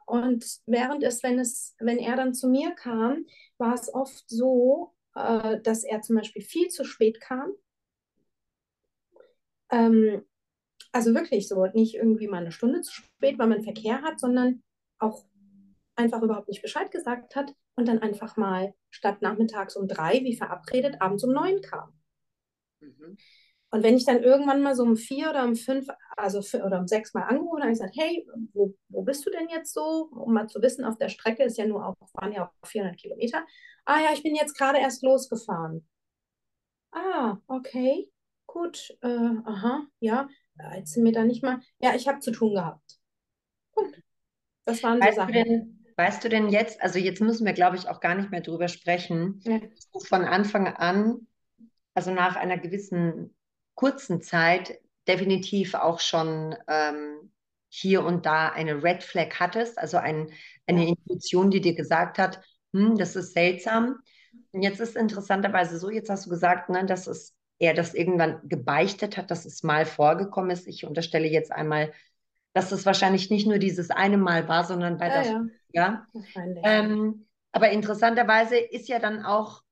und 0.07 0.61
während 0.67 1.03
es, 1.03 1.25
wenn 1.25 1.41
es, 1.41 1.75
wenn 1.81 1.99
er 1.99 2.15
dann 2.15 2.35
zu 2.35 2.49
mir 2.49 2.71
kam, 2.73 3.25
war 3.59 3.75
es 3.75 3.93
oft 3.93 4.25
so, 4.29 4.94
äh, 5.15 5.61
dass 5.61 5.85
er 5.85 6.01
zum 6.03 6.17
Beispiel 6.17 6.43
viel 6.43 6.69
zu 6.69 6.85
spät 6.85 7.21
kam. 7.21 7.53
Ähm, 9.71 10.25
also 10.93 11.15
wirklich 11.15 11.49
so, 11.49 11.67
nicht 11.67 11.95
irgendwie 11.95 12.29
mal 12.29 12.39
eine 12.39 12.53
Stunde 12.53 12.83
zu 12.83 12.93
spät, 12.93 13.39
weil 13.39 13.49
man 13.49 13.65
Verkehr 13.65 14.03
hat, 14.03 14.21
sondern 14.21 14.63
auch 14.99 15.25
einfach 15.97 16.23
überhaupt 16.23 16.49
nicht 16.49 16.63
Bescheid 16.63 16.91
gesagt 16.91 17.37
hat 17.37 17.55
und 17.77 17.89
dann 17.89 18.01
einfach 18.01 18.37
mal 18.37 18.75
statt 18.91 19.23
nachmittags 19.23 19.77
um 19.77 19.89
drei, 19.89 20.23
wie 20.25 20.37
verabredet, 20.37 21.01
abends 21.01 21.25
um 21.25 21.33
neun 21.33 21.61
kam. 21.63 21.93
Mhm. 22.81 23.17
Und 23.75 23.83
wenn 23.83 23.97
ich 23.97 24.05
dann 24.05 24.23
irgendwann 24.23 24.63
mal 24.63 24.77
so 24.77 24.85
um 24.85 24.95
vier 24.97 25.31
oder 25.31 25.43
um 25.43 25.57
fünf, 25.57 25.89
also 26.17 26.43
für, 26.43 26.63
oder 26.63 26.79
um 26.79 26.87
sechs 26.87 27.13
mal 27.13 27.25
angerufen 27.25 27.61
habe, 27.61 27.73
ich 27.73 27.79
gesagt, 27.81 27.97
hey, 27.99 28.25
wo, 28.53 28.73
wo 28.89 29.03
bist 29.03 29.27
du 29.27 29.31
denn 29.31 29.49
jetzt 29.49 29.75
so? 29.75 30.11
Um 30.13 30.33
mal 30.33 30.47
zu 30.47 30.63
wissen, 30.63 30.85
auf 30.85 30.97
der 30.97 31.09
Strecke 31.09 31.43
ist 31.43 31.59
ja 31.59 31.67
nur 31.67 31.85
auch, 31.85 31.97
waren 32.13 32.31
ja 32.31 32.47
auch 32.47 32.69
400 32.69 32.97
Kilometer. 32.97 33.45
Ah 33.85 33.99
ja, 33.99 34.11
ich 34.13 34.23
bin 34.23 34.37
jetzt 34.37 34.57
gerade 34.57 34.79
erst 34.79 35.03
losgefahren. 35.03 35.85
Ah, 36.93 37.39
okay, 37.49 38.09
gut, 38.47 38.97
äh, 39.03 39.09
aha, 39.45 39.89
ja, 39.99 40.29
jetzt 40.77 40.93
sind 40.93 41.03
mir 41.03 41.11
da 41.11 41.25
nicht 41.25 41.43
mal, 41.43 41.59
ja, 41.81 41.97
ich 41.97 42.07
habe 42.07 42.21
zu 42.21 42.31
tun 42.31 42.55
gehabt. 42.55 43.01
Punkt. 43.73 44.01
Das 44.67 44.85
waren 44.85 45.01
weißt 45.01 45.17
so 45.17 45.21
Sachen. 45.23 45.35
Du 45.35 45.43
denn, 45.43 45.85
weißt 45.97 46.23
du 46.23 46.29
denn 46.29 46.49
jetzt, 46.49 46.81
also 46.81 47.01
jetzt 47.01 47.21
müssen 47.21 47.45
wir, 47.45 47.55
glaube 47.55 47.75
ich, 47.75 47.89
auch 47.89 47.99
gar 47.99 48.15
nicht 48.15 48.31
mehr 48.31 48.41
drüber 48.41 48.69
sprechen, 48.69 49.41
ja. 49.43 49.59
von 50.07 50.23
Anfang 50.23 50.69
an, 50.69 51.27
also 51.95 52.13
nach 52.13 52.37
einer 52.37 52.59
gewissen 52.59 53.34
kurzen 53.75 54.23
Zeit, 54.23 54.81
definitiv 55.07 55.75
auch 55.75 56.01
schon 56.01 56.57
ähm, 56.69 57.33
hier 57.69 58.05
und 58.05 58.25
da 58.27 58.49
eine 58.51 58.83
Red 58.83 59.03
Flag 59.03 59.39
hattest, 59.39 59.79
also 59.79 59.97
ein, 59.97 60.31
eine. 60.67 60.89
Intuition, 60.89 61.51
die 61.51 61.61
dir 61.61 61.75
gesagt 61.75 62.19
hat, 62.19 62.41
hm, 62.73 62.97
das 62.97 63.17
ist 63.17 63.33
seltsam. 63.35 63.97
Und 64.53 64.63
jetzt 64.63 64.81
ist 64.81 64.97
interessanterweise 64.97 65.79
so, 65.79 65.91
jetzt 65.91 66.09
hast 66.09 66.27
du 66.27 66.31
gesagt, 66.31 66.69
ne, 66.69 66.87
das 66.87 67.07
ist 67.07 67.35
er 67.59 67.75
das 67.75 67.95
irgendwann 67.95 68.41
gebeichtet 68.49 69.17
hat, 69.17 69.31
dass 69.31 69.45
es 69.45 69.63
mal 69.63 69.87
vorgekommen 69.87 70.51
ist. 70.51 70.67
Ich 70.67 70.85
unterstelle 70.85 71.29
jetzt 71.29 71.53
einmal, 71.53 71.93
dass 72.53 72.73
es 72.73 72.87
wahrscheinlich 72.87 73.31
nicht 73.31 73.47
nur 73.47 73.59
dieses 73.59 73.91
eine 73.91 74.19
Mal 74.19 74.49
war, 74.49 74.65
sondern 74.65 74.99
bei 74.99 75.09
Ja, 75.09 75.15
das, 75.15 75.27
ja. 75.27 75.47
ja. 75.73 76.07
Ähm, 76.63 77.27
aber 77.53 77.71
interessanterweise 77.71 78.57
ist 78.57 78.89
ja 78.89 78.99
dann 78.99 79.25
auch 79.25 79.63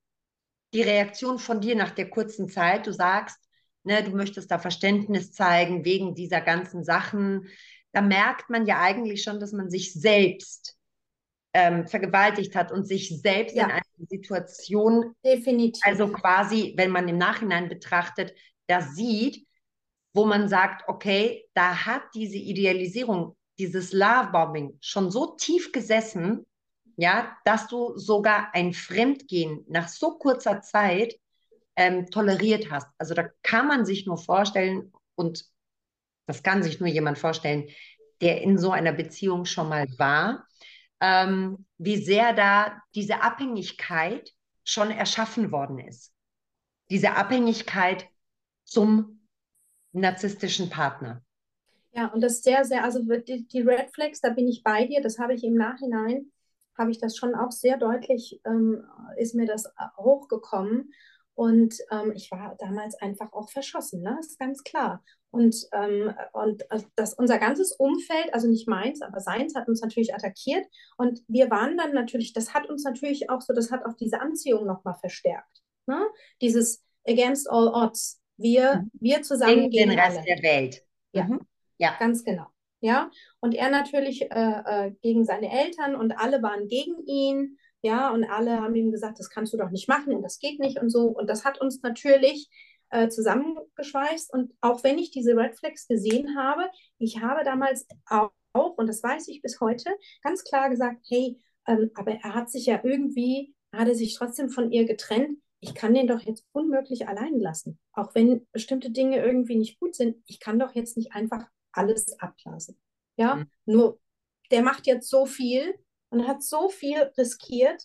die 0.72 0.82
Reaktion 0.82 1.38
von 1.38 1.60
dir 1.60 1.76
nach 1.76 1.90
der 1.90 2.08
kurzen 2.08 2.48
Zeit. 2.48 2.86
Du 2.86 2.92
sagst, 2.92 3.38
ne, 3.84 4.02
du 4.04 4.10
möchtest 4.12 4.50
da 4.50 4.58
Verständnis 4.58 5.32
zeigen 5.32 5.84
wegen 5.84 6.14
dieser 6.14 6.40
ganzen 6.40 6.84
Sachen. 6.84 7.48
Da 7.92 8.00
merkt 8.00 8.48
man 8.50 8.66
ja 8.66 8.80
eigentlich 8.80 9.22
schon, 9.22 9.40
dass 9.40 9.52
man 9.52 9.70
sich 9.70 9.92
selbst 9.92 10.76
ähm, 11.54 11.86
vergewaltigt 11.86 12.54
hat 12.56 12.72
und 12.72 12.84
sich 12.86 13.20
selbst 13.20 13.54
Ja. 13.56 13.64
in 13.64 13.70
einer 13.72 13.82
Situation 14.08 15.14
Definitiv. 15.24 15.82
also 15.84 16.08
quasi, 16.08 16.74
wenn 16.76 16.90
man 16.90 17.08
im 17.08 17.18
Nachhinein 17.18 17.68
betrachtet, 17.68 18.34
das 18.66 18.94
sieht, 18.94 19.46
wo 20.14 20.24
man 20.24 20.48
sagt, 20.48 20.88
okay, 20.88 21.44
da 21.54 21.86
hat 21.86 22.02
diese 22.14 22.36
Idealisierung, 22.36 23.36
dieses 23.58 23.92
Lovebombing 23.92 24.78
schon 24.80 25.10
so 25.10 25.34
tief 25.36 25.72
gesessen, 25.72 26.46
ja, 26.96 27.36
dass 27.44 27.68
du 27.68 27.96
sogar 27.96 28.54
ein 28.54 28.72
Fremdgehen 28.72 29.64
nach 29.68 29.88
so 29.88 30.18
kurzer 30.18 30.60
Zeit 30.62 31.18
ähm, 31.76 32.06
toleriert 32.10 32.70
hast. 32.70 32.88
Also 32.98 33.14
da 33.14 33.28
kann 33.42 33.66
man 33.66 33.84
sich 33.84 34.06
nur 34.06 34.18
vorstellen 34.18 34.92
und 35.14 35.44
das 36.26 36.42
kann 36.42 36.62
sich 36.62 36.80
nur 36.80 36.88
jemand 36.88 37.18
vorstellen, 37.18 37.68
der 38.20 38.42
in 38.42 38.58
so 38.58 38.70
einer 38.70 38.92
Beziehung 38.92 39.44
schon 39.44 39.68
mal 39.68 39.86
war, 39.98 40.46
ähm, 41.00 41.66
wie 41.78 41.96
sehr 41.96 42.32
da 42.32 42.80
diese 42.94 43.22
Abhängigkeit 43.22 44.32
schon 44.64 44.90
erschaffen 44.90 45.50
worden 45.50 45.78
ist. 45.78 46.12
Diese 46.90 47.16
Abhängigkeit 47.16 48.06
zum 48.64 49.26
narzisstischen 49.92 50.70
Partner. 50.70 51.22
Ja, 51.92 52.06
und 52.06 52.22
das 52.22 52.42
sehr, 52.42 52.64
sehr, 52.64 52.84
also 52.84 53.00
die, 53.02 53.46
die 53.46 53.60
Red 53.60 53.90
Flags, 53.92 54.20
da 54.20 54.30
bin 54.30 54.48
ich 54.48 54.62
bei 54.62 54.86
dir, 54.86 55.02
das 55.02 55.18
habe 55.18 55.34
ich 55.34 55.44
im 55.44 55.54
Nachhinein, 55.54 56.32
habe 56.78 56.90
ich 56.90 56.98
das 56.98 57.16
schon 57.16 57.34
auch 57.34 57.50
sehr 57.50 57.76
deutlich, 57.76 58.40
ähm, 58.46 58.84
ist 59.18 59.34
mir 59.34 59.46
das 59.46 59.70
hochgekommen. 59.98 60.92
Und 61.34 61.74
ähm, 61.90 62.12
ich 62.14 62.30
war 62.30 62.56
damals 62.58 62.94
einfach 63.00 63.32
auch 63.32 63.50
verschossen, 63.50 64.02
ne? 64.02 64.16
ist 64.20 64.38
ganz 64.38 64.62
klar. 64.62 65.02
Und, 65.30 65.56
ähm, 65.72 66.14
und 66.32 66.62
äh, 66.70 66.82
das, 66.94 67.14
unser 67.14 67.38
ganzes 67.38 67.72
Umfeld, 67.72 68.34
also 68.34 68.48
nicht 68.48 68.68
meins, 68.68 69.00
aber 69.00 69.20
seins, 69.20 69.54
hat 69.54 69.66
uns 69.66 69.80
natürlich 69.80 70.14
attackiert. 70.14 70.66
Und 70.98 71.20
wir 71.26 71.50
waren 71.50 71.78
dann 71.78 71.94
natürlich, 71.94 72.34
das 72.34 72.52
hat 72.52 72.68
uns 72.68 72.84
natürlich 72.84 73.30
auch 73.30 73.40
so, 73.40 73.54
das 73.54 73.70
hat 73.70 73.86
auch 73.86 73.94
diese 73.94 74.20
Anziehung 74.20 74.66
nochmal 74.66 74.96
verstärkt. 75.00 75.62
Ne? 75.86 76.06
Dieses 76.42 76.84
Against 77.08 77.50
all 77.50 77.68
odds. 77.68 78.20
Wir, 78.36 78.86
wir 78.92 79.22
zusammen 79.22 79.70
Gegen 79.70 79.90
den 79.90 79.98
Rest 79.98 80.18
alle. 80.18 80.26
der 80.26 80.42
Welt. 80.42 80.82
Ja. 81.12 81.24
Mhm. 81.24 81.40
Ja. 81.78 81.96
Ganz 81.98 82.24
genau. 82.24 82.46
Ja, 82.80 83.10
und 83.38 83.54
er 83.54 83.70
natürlich 83.70 84.22
äh, 84.22 84.26
äh, 84.34 84.90
gegen 85.02 85.24
seine 85.24 85.52
Eltern 85.52 85.94
und 85.94 86.18
alle 86.18 86.42
waren 86.42 86.66
gegen 86.66 86.96
ihn. 87.06 87.56
Ja, 87.82 88.10
und 88.10 88.24
alle 88.24 88.60
haben 88.60 88.74
ihm 88.76 88.92
gesagt, 88.92 89.18
das 89.18 89.28
kannst 89.30 89.52
du 89.52 89.56
doch 89.56 89.70
nicht 89.70 89.88
machen 89.88 90.14
und 90.14 90.22
das 90.22 90.38
geht 90.38 90.60
nicht 90.60 90.78
und 90.80 90.88
so. 90.90 91.08
Und 91.08 91.28
das 91.28 91.44
hat 91.44 91.60
uns 91.60 91.82
natürlich 91.82 92.48
äh, 92.90 93.08
zusammengeschweißt. 93.08 94.32
Und 94.32 94.52
auch 94.60 94.84
wenn 94.84 94.98
ich 94.98 95.10
diese 95.10 95.36
Red 95.36 95.56
Flags 95.58 95.88
gesehen 95.88 96.36
habe, 96.36 96.68
ich 96.98 97.20
habe 97.20 97.42
damals 97.44 97.86
auch, 98.06 98.30
und 98.54 98.86
das 98.86 99.02
weiß 99.02 99.28
ich 99.28 99.42
bis 99.42 99.60
heute, 99.60 99.90
ganz 100.22 100.44
klar 100.44 100.70
gesagt, 100.70 101.04
hey, 101.08 101.40
ähm, 101.66 101.90
aber 101.94 102.12
er 102.12 102.34
hat 102.34 102.50
sich 102.50 102.66
ja 102.66 102.80
irgendwie, 102.84 103.54
hat 103.74 103.88
er 103.88 103.94
sich 103.94 104.14
trotzdem 104.14 104.48
von 104.50 104.70
ihr 104.70 104.84
getrennt. 104.84 105.38
Ich 105.60 105.74
kann 105.74 105.94
den 105.94 106.06
doch 106.06 106.20
jetzt 106.20 106.44
unmöglich 106.52 107.08
allein 107.08 107.38
lassen. 107.38 107.78
Auch 107.92 108.14
wenn 108.14 108.46
bestimmte 108.52 108.90
Dinge 108.90 109.24
irgendwie 109.24 109.56
nicht 109.56 109.78
gut 109.80 109.94
sind. 109.94 110.16
Ich 110.26 110.38
kann 110.40 110.58
doch 110.58 110.74
jetzt 110.74 110.96
nicht 110.96 111.12
einfach 111.14 111.48
alles 111.72 112.18
ablassen. 112.20 112.78
Ja, 113.16 113.36
Mhm. 113.36 113.46
nur 113.66 114.00
der 114.50 114.62
macht 114.62 114.86
jetzt 114.86 115.08
so 115.08 115.24
viel 115.26 115.74
und 116.12 116.28
hat 116.28 116.42
so 116.42 116.68
viel 116.68 116.98
riskiert. 117.16 117.82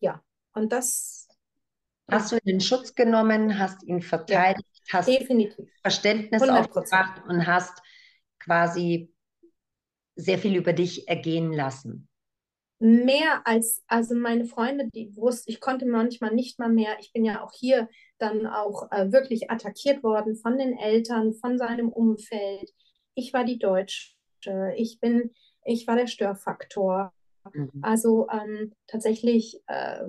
Ja, 0.00 0.22
und 0.52 0.72
das 0.72 1.28
Hast 2.10 2.32
du 2.32 2.38
in 2.44 2.60
Schutz 2.60 2.94
genommen, 2.94 3.58
hast 3.58 3.82
ihn 3.84 4.02
verteidigt, 4.02 4.68
hast 4.92 5.08
definitiv. 5.08 5.68
Verständnis 5.80 6.42
100%. 6.42 6.60
aufgebracht 6.60 7.22
und 7.26 7.46
hast 7.46 7.80
quasi 8.38 9.10
sehr 10.14 10.38
viel 10.38 10.56
über 10.56 10.72
dich 10.72 11.08
ergehen 11.08 11.52
lassen. 11.52 12.08
Mehr 12.80 13.46
als, 13.46 13.82
also 13.86 14.14
meine 14.14 14.44
Freunde, 14.44 14.88
die 14.92 15.16
wussten, 15.16 15.50
ich 15.50 15.60
konnte 15.60 15.86
manchmal 15.86 16.34
nicht 16.34 16.58
mal 16.58 16.68
mehr, 16.68 16.96
ich 16.98 17.12
bin 17.12 17.24
ja 17.24 17.42
auch 17.42 17.52
hier 17.52 17.88
dann 18.18 18.44
auch 18.46 18.90
äh, 18.90 19.12
wirklich 19.12 19.50
attackiert 19.50 20.02
worden 20.02 20.36
von 20.36 20.58
den 20.58 20.76
Eltern, 20.76 21.32
von 21.32 21.58
seinem 21.58 21.88
Umfeld. 21.90 22.70
Ich 23.14 23.32
war 23.32 23.44
die 23.44 23.58
Deutsche, 23.58 24.14
ich 24.76 24.98
bin, 25.00 25.30
ich 25.64 25.86
war 25.86 25.96
der 25.96 26.08
Störfaktor. 26.08 27.12
Mhm. 27.52 27.70
Also 27.82 28.28
ähm, 28.30 28.72
tatsächlich 28.86 29.60
äh, 29.66 30.04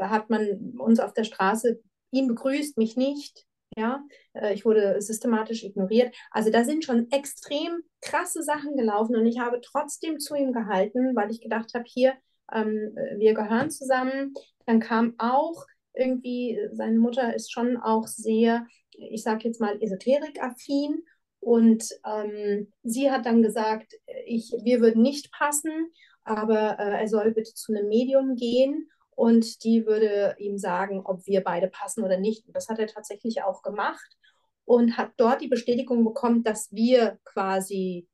hat 0.00 0.30
man 0.30 0.74
uns 0.78 1.00
auf 1.00 1.12
der 1.12 1.24
Straße, 1.24 1.80
ihn 2.10 2.28
begrüßt, 2.28 2.78
mich 2.78 2.96
nicht. 2.96 3.46
Ja, 3.76 4.02
äh, 4.34 4.52
ich 4.52 4.64
wurde 4.64 5.00
systematisch 5.00 5.62
ignoriert. 5.62 6.14
Also 6.30 6.50
da 6.50 6.64
sind 6.64 6.84
schon 6.84 7.10
extrem 7.12 7.82
krasse 8.00 8.42
Sachen 8.42 8.76
gelaufen 8.76 9.16
und 9.16 9.26
ich 9.26 9.38
habe 9.38 9.60
trotzdem 9.60 10.18
zu 10.18 10.34
ihm 10.34 10.52
gehalten, 10.52 11.14
weil 11.14 11.30
ich 11.30 11.40
gedacht 11.40 11.72
habe, 11.74 11.84
hier, 11.86 12.14
ähm, 12.52 12.96
wir 13.16 13.34
gehören 13.34 13.70
zusammen. 13.70 14.34
Dann 14.66 14.80
kam 14.80 15.14
auch 15.18 15.66
irgendwie, 15.94 16.58
seine 16.72 16.98
Mutter 16.98 17.34
ist 17.34 17.52
schon 17.52 17.76
auch 17.76 18.06
sehr, 18.06 18.66
ich 18.90 19.22
sage 19.22 19.44
jetzt 19.44 19.60
mal, 19.60 19.80
esoterikaffin. 19.80 21.04
Und 21.40 21.88
ähm, 22.04 22.72
sie 22.82 23.10
hat 23.10 23.24
dann 23.24 23.42
gesagt, 23.42 23.94
ich, 24.26 24.52
wir 24.62 24.80
würden 24.80 25.02
nicht 25.02 25.32
passen, 25.32 25.90
aber 26.30 26.78
äh, 26.78 27.00
er 27.00 27.08
soll 27.08 27.32
bitte 27.32 27.52
zu 27.54 27.72
einem 27.72 27.88
Medium 27.88 28.36
gehen 28.36 28.88
und 29.10 29.64
die 29.64 29.84
würde 29.84 30.36
ihm 30.38 30.56
sagen, 30.58 31.02
ob 31.04 31.26
wir 31.26 31.42
beide 31.42 31.68
passen 31.68 32.04
oder 32.04 32.18
nicht. 32.18 32.46
Und 32.46 32.56
das 32.56 32.68
hat 32.68 32.78
er 32.78 32.86
tatsächlich 32.86 33.42
auch 33.42 33.62
gemacht 33.62 34.16
und 34.64 34.96
hat 34.96 35.10
dort 35.16 35.40
die 35.40 35.48
Bestätigung 35.48 36.04
bekommen, 36.04 36.44
dass 36.44 36.72
wir 36.72 37.18
quasi 37.24 38.06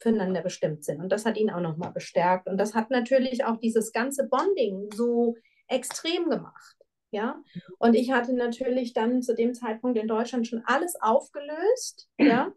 füreinander 0.00 0.40
bestimmt 0.42 0.84
sind. 0.84 1.00
Und 1.00 1.10
das 1.10 1.26
hat 1.26 1.36
ihn 1.36 1.50
auch 1.50 1.60
nochmal 1.60 1.92
bestärkt. 1.92 2.48
Und 2.48 2.56
das 2.56 2.74
hat 2.74 2.90
natürlich 2.90 3.44
auch 3.44 3.58
dieses 3.58 3.92
ganze 3.92 4.26
Bonding 4.26 4.88
so 4.94 5.36
extrem 5.66 6.30
gemacht. 6.30 6.76
Ja, 7.10 7.42
und 7.78 7.94
ich 7.94 8.10
hatte 8.10 8.34
natürlich 8.34 8.92
dann 8.92 9.22
zu 9.22 9.34
dem 9.34 9.54
Zeitpunkt 9.54 9.98
in 9.98 10.08
Deutschland 10.08 10.46
schon 10.46 10.62
alles 10.66 10.94
aufgelöst, 11.00 12.10
ja, 12.18 12.52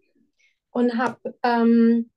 und 0.71 0.97
habe 0.97 1.36
ähm, 1.41 2.10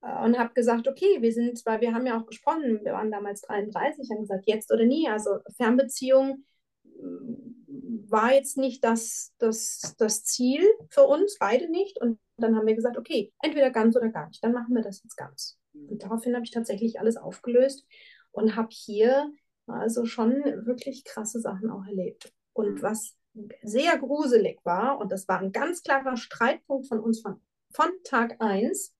und 0.00 0.38
habe 0.38 0.54
gesagt, 0.54 0.88
okay, 0.88 1.20
wir 1.20 1.32
sind, 1.32 1.64
weil 1.64 1.80
wir 1.80 1.94
haben 1.94 2.06
ja 2.06 2.20
auch 2.20 2.26
gesprochen, 2.26 2.80
wir 2.84 2.92
waren 2.92 3.10
damals 3.10 3.42
33, 3.42 4.10
haben 4.10 4.20
gesagt, 4.20 4.46
jetzt 4.46 4.72
oder 4.72 4.84
nie. 4.84 5.08
Also 5.08 5.38
Fernbeziehung 5.56 6.44
mm, 6.84 8.10
war 8.10 8.32
jetzt 8.32 8.56
nicht 8.56 8.84
das, 8.84 9.32
das, 9.38 9.94
das 9.98 10.24
Ziel 10.24 10.62
für 10.90 11.04
uns, 11.04 11.38
beide 11.38 11.68
nicht. 11.70 12.00
Und 12.00 12.18
dann 12.36 12.56
haben 12.56 12.66
wir 12.66 12.74
gesagt, 12.74 12.98
okay, 12.98 13.32
entweder 13.42 13.70
ganz 13.70 13.96
oder 13.96 14.08
gar 14.08 14.28
nicht, 14.28 14.44
dann 14.44 14.52
machen 14.52 14.74
wir 14.74 14.82
das 14.82 15.02
jetzt 15.02 15.16
ganz. 15.16 15.58
Und 15.72 16.02
daraufhin 16.02 16.34
habe 16.34 16.44
ich 16.44 16.50
tatsächlich 16.50 17.00
alles 17.00 17.16
aufgelöst 17.16 17.86
und 18.32 18.56
habe 18.56 18.68
hier 18.70 19.32
also 19.66 20.04
schon 20.04 20.32
wirklich 20.66 21.04
krasse 21.04 21.40
Sachen 21.40 21.70
auch 21.70 21.84
erlebt. 21.86 22.32
Und 22.52 22.82
was 22.82 23.16
sehr 23.62 23.98
gruselig 23.98 24.60
war, 24.64 24.98
und 24.98 25.12
das 25.12 25.28
war 25.28 25.40
ein 25.40 25.52
ganz 25.52 25.82
klarer 25.82 26.16
Streitpunkt 26.16 26.86
von 26.86 27.00
uns 27.00 27.20
von, 27.20 27.40
von 27.72 27.90
Tag 28.04 28.36
1, 28.38 28.94
dass 28.94 28.95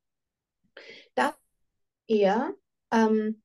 er 2.09 2.55
ähm, 2.93 3.43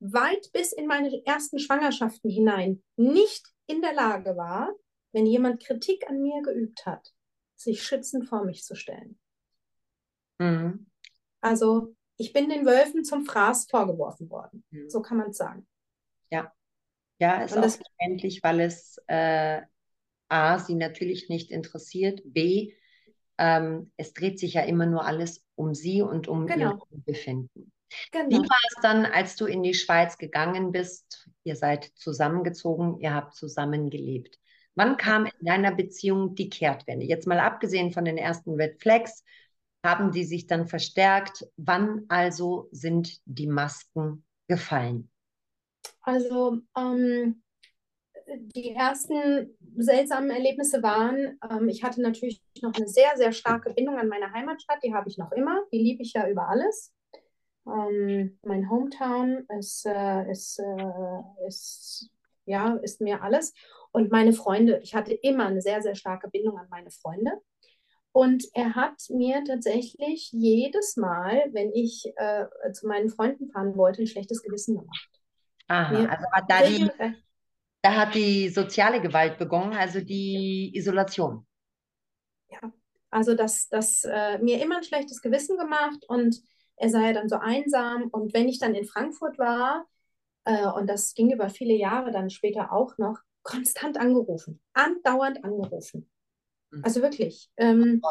weit 0.00 0.50
bis 0.52 0.72
in 0.72 0.86
meine 0.86 1.24
ersten 1.24 1.58
Schwangerschaften 1.60 2.30
hinein 2.30 2.82
nicht 2.96 3.46
in 3.66 3.80
der 3.80 3.92
Lage 3.94 4.36
war, 4.36 4.72
wenn 5.12 5.26
jemand 5.26 5.62
Kritik 5.62 6.08
an 6.08 6.20
mir 6.20 6.42
geübt 6.42 6.84
hat, 6.86 7.12
sich 7.56 7.82
schützend 7.82 8.28
vor 8.28 8.44
mich 8.44 8.64
zu 8.64 8.74
stellen. 8.74 9.18
Mhm. 10.40 10.86
Also 11.40 11.94
ich 12.16 12.32
bin 12.32 12.48
den 12.48 12.64
Wölfen 12.64 13.04
zum 13.04 13.24
Fraß 13.24 13.66
vorgeworfen 13.68 14.30
worden, 14.30 14.64
Mhm. 14.70 14.88
so 14.90 15.02
kann 15.02 15.16
man 15.18 15.30
es 15.30 15.36
sagen. 15.38 15.66
Ja, 17.20 17.42
ist 17.42 17.56
Und 17.56 17.64
auch 17.64 17.70
verständlich, 17.76 18.42
weil 18.42 18.60
es 18.60 18.98
äh, 19.08 19.60
A, 20.28 20.58
sie 20.58 20.74
natürlich 20.76 21.28
nicht 21.28 21.50
interessiert, 21.50 22.20
B, 22.24 22.74
ähm, 23.38 23.92
es 23.96 24.12
dreht 24.14 24.38
sich 24.38 24.54
ja 24.54 24.62
immer 24.62 24.86
nur 24.86 25.04
alles 25.04 25.44
um 25.58 25.74
sie 25.74 26.02
und 26.02 26.28
um 26.28 26.46
Genau. 26.46 26.86
ihr 26.90 27.02
Befinden. 27.04 27.72
Genau. 28.12 28.30
Wie 28.30 28.48
war 28.48 28.58
es 28.68 28.82
dann, 28.82 29.06
als 29.06 29.36
du 29.36 29.46
in 29.46 29.62
die 29.62 29.74
Schweiz 29.74 30.18
gegangen 30.18 30.72
bist? 30.72 31.28
Ihr 31.44 31.56
seid 31.56 31.84
zusammengezogen, 31.96 33.00
ihr 33.00 33.14
habt 33.14 33.34
zusammengelebt. 33.34 34.38
Wann 34.74 34.96
kam 34.96 35.26
in 35.26 35.46
deiner 35.46 35.74
Beziehung 35.74 36.34
die 36.34 36.48
Kehrtwende? 36.50 37.04
Jetzt 37.06 37.26
mal 37.26 37.40
abgesehen 37.40 37.92
von 37.92 38.04
den 38.04 38.16
ersten 38.16 38.54
Red 38.54 38.80
Flags, 38.80 39.24
haben 39.84 40.12
die 40.12 40.24
sich 40.24 40.46
dann 40.46 40.68
verstärkt? 40.68 41.46
Wann 41.56 42.04
also 42.08 42.68
sind 42.70 43.20
die 43.24 43.46
Masken 43.46 44.24
gefallen? 44.46 45.10
Also 46.02 46.60
ähm, 46.76 47.42
die 48.36 48.74
ersten 48.74 49.56
seltsamen 49.76 50.30
Erlebnisse 50.30 50.82
waren, 50.82 51.38
ähm, 51.50 51.68
ich 51.68 51.82
hatte 51.82 52.02
natürlich 52.02 52.42
noch 52.62 52.74
eine 52.74 52.88
sehr, 52.88 53.16
sehr 53.16 53.32
starke 53.32 53.72
Bindung 53.72 53.98
an 53.98 54.08
meine 54.08 54.32
Heimatstadt, 54.32 54.82
die 54.82 54.94
habe 54.94 55.08
ich 55.08 55.18
noch 55.18 55.32
immer, 55.32 55.62
die 55.72 55.78
liebe 55.78 56.02
ich 56.02 56.12
ja 56.12 56.28
über 56.28 56.48
alles. 56.48 56.92
Ähm, 57.66 58.38
mein 58.42 58.70
Hometown 58.70 59.46
ist, 59.58 59.86
äh, 59.86 60.30
ist, 60.30 60.58
äh, 60.58 61.46
ist, 61.46 62.10
ja, 62.44 62.74
ist 62.76 63.00
mir 63.00 63.22
alles. 63.22 63.54
Und 63.92 64.10
meine 64.10 64.32
Freunde, 64.32 64.80
ich 64.82 64.94
hatte 64.94 65.12
immer 65.12 65.46
eine 65.46 65.60
sehr, 65.60 65.82
sehr 65.82 65.94
starke 65.94 66.28
Bindung 66.28 66.58
an 66.58 66.68
meine 66.70 66.90
Freunde. 66.90 67.32
Und 68.12 68.44
er 68.54 68.74
hat 68.74 68.94
mir 69.10 69.44
tatsächlich 69.44 70.30
jedes 70.32 70.96
Mal, 70.96 71.44
wenn 71.52 71.72
ich 71.72 72.12
äh, 72.16 72.46
zu 72.72 72.86
meinen 72.86 73.10
Freunden 73.10 73.50
fahren 73.50 73.76
wollte, 73.76 74.02
ein 74.02 74.06
schlechtes 74.06 74.42
Gewissen 74.42 74.78
gemacht. 74.78 75.10
Aha, 75.68 75.92
mir 75.92 76.10
also 76.10 76.24
hat 76.32 76.44
da 76.48 76.62
die, 76.62 76.90
da 77.82 77.94
hat 77.94 78.14
die 78.14 78.48
soziale 78.48 79.00
Gewalt 79.00 79.38
begonnen, 79.38 79.74
also 79.74 80.00
die 80.00 80.72
Isolation. 80.74 81.46
Ja, 82.50 82.72
also 83.10 83.34
dass 83.34 83.68
das 83.68 84.04
äh, 84.04 84.38
mir 84.38 84.62
immer 84.62 84.78
ein 84.78 84.84
schlechtes 84.84 85.22
Gewissen 85.22 85.56
gemacht 85.56 86.04
und 86.08 86.36
er 86.76 86.90
sei 86.90 87.12
dann 87.12 87.28
so 87.28 87.36
einsam. 87.36 88.08
Und 88.10 88.34
wenn 88.34 88.48
ich 88.48 88.58
dann 88.58 88.74
in 88.74 88.84
Frankfurt 88.86 89.38
war, 89.38 89.86
äh, 90.44 90.66
und 90.66 90.86
das 90.88 91.14
ging 91.14 91.32
über 91.32 91.50
viele 91.50 91.74
Jahre 91.74 92.10
dann 92.10 92.30
später 92.30 92.72
auch 92.72 92.96
noch, 92.98 93.18
konstant 93.42 93.98
angerufen, 93.98 94.60
andauernd 94.74 95.42
angerufen. 95.44 96.10
Mhm. 96.70 96.84
Also 96.84 97.00
wirklich. 97.02 97.50
Ähm, 97.56 98.02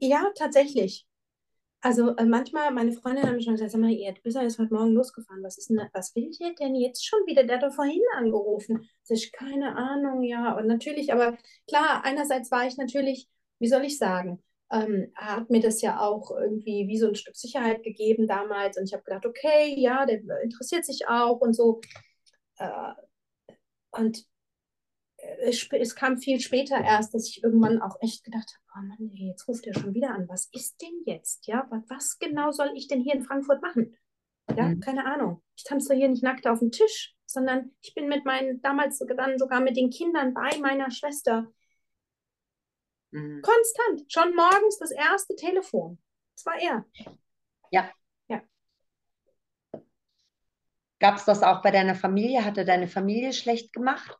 ja, 0.00 0.30
tatsächlich. 0.34 1.06
Also 1.82 2.14
äh, 2.16 2.26
manchmal, 2.26 2.70
meine 2.72 2.92
Freundin 2.92 3.24
hat 3.24 3.32
mir 3.34 3.42
schon 3.42 3.54
gesagt, 3.54 3.70
sag 3.70 3.80
mal, 3.80 3.90
ihr, 3.90 4.12
du 4.12 4.20
bist 4.20 4.36
ja 4.36 4.42
jetzt 4.42 4.58
heute 4.58 4.74
Morgen 4.74 4.92
losgefahren. 4.92 5.42
Was 5.42 5.56
ist 5.56 5.70
denn, 5.70 5.80
was 5.94 6.14
will 6.14 6.30
der 6.38 6.52
denn 6.54 6.74
jetzt 6.74 7.06
schon 7.06 7.20
wieder? 7.26 7.44
Der 7.44 7.56
hat 7.56 7.62
doch 7.62 7.74
vorhin 7.74 8.02
angerufen. 8.16 8.88
Das 9.08 9.18
ist 9.22 9.32
keine 9.32 9.76
Ahnung, 9.76 10.22
ja. 10.22 10.56
Und 10.56 10.66
natürlich, 10.66 11.12
aber 11.12 11.38
klar, 11.66 12.04
einerseits 12.04 12.50
war 12.50 12.66
ich 12.66 12.76
natürlich, 12.76 13.28
wie 13.60 13.68
soll 13.68 13.84
ich 13.84 13.96
sagen, 13.98 14.42
ähm, 14.70 15.10
hat 15.16 15.48
mir 15.50 15.60
das 15.60 15.80
ja 15.80 16.00
auch 16.00 16.30
irgendwie 16.30 16.86
wie 16.86 16.98
so 16.98 17.08
ein 17.08 17.14
Stück 17.14 17.36
Sicherheit 17.36 17.82
gegeben 17.82 18.26
damals. 18.26 18.76
Und 18.76 18.84
ich 18.84 18.92
habe 18.92 19.04
gedacht, 19.04 19.24
okay, 19.24 19.74
ja, 19.78 20.04
der 20.04 20.20
interessiert 20.42 20.84
sich 20.84 21.08
auch 21.08 21.40
und 21.40 21.54
so. 21.54 21.80
Äh, 22.58 22.92
und 23.92 24.26
es, 25.42 25.94
kam 25.94 26.18
viel 26.18 26.40
später 26.40 26.78
erst, 26.78 27.14
dass 27.14 27.28
ich 27.28 27.42
irgendwann 27.42 27.80
auch 27.80 27.96
echt 28.00 28.24
gedacht 28.24 28.52
habe, 28.54 28.84
oh 28.84 28.88
Mann, 28.88 29.10
jetzt 29.14 29.48
ruft 29.48 29.66
er 29.66 29.74
schon 29.74 29.94
wieder 29.94 30.10
an. 30.10 30.28
Was 30.28 30.48
ist 30.52 30.80
denn 30.82 31.02
jetzt? 31.06 31.46
Ja, 31.46 31.68
was 31.88 32.18
genau 32.18 32.50
soll 32.50 32.72
ich 32.74 32.88
denn 32.88 33.02
hier 33.02 33.14
in 33.14 33.22
Frankfurt 33.22 33.62
machen? 33.62 33.96
Ja, 34.56 34.68
mhm. 34.68 34.80
keine 34.80 35.06
Ahnung. 35.06 35.42
Ich 35.56 35.64
tanze 35.64 35.94
hier 35.94 36.08
nicht 36.08 36.22
nackt 36.22 36.46
auf 36.46 36.58
dem 36.58 36.70
Tisch, 36.70 37.14
sondern 37.26 37.72
ich 37.80 37.94
bin 37.94 38.08
mit 38.08 38.24
meinen, 38.24 38.60
damals 38.62 38.98
dann 38.98 39.38
sogar 39.38 39.60
mit 39.60 39.76
den 39.76 39.90
Kindern 39.90 40.34
bei 40.34 40.58
meiner 40.58 40.90
Schwester. 40.90 41.46
Mhm. 43.12 43.42
Konstant. 43.42 44.12
Schon 44.12 44.34
morgens 44.34 44.78
das 44.78 44.90
erste 44.90 45.34
Telefon. 45.36 45.98
Das 46.36 46.46
war 46.46 46.60
er. 46.60 46.84
Ja. 47.70 47.90
Ja. 48.28 48.42
Gab 50.98 51.16
es 51.16 51.24
das 51.24 51.42
auch 51.42 51.62
bei 51.62 51.70
deiner 51.70 51.94
Familie? 51.94 52.44
Hatte 52.44 52.64
deine 52.64 52.88
Familie 52.88 53.32
schlecht 53.32 53.72
gemacht? 53.72 54.18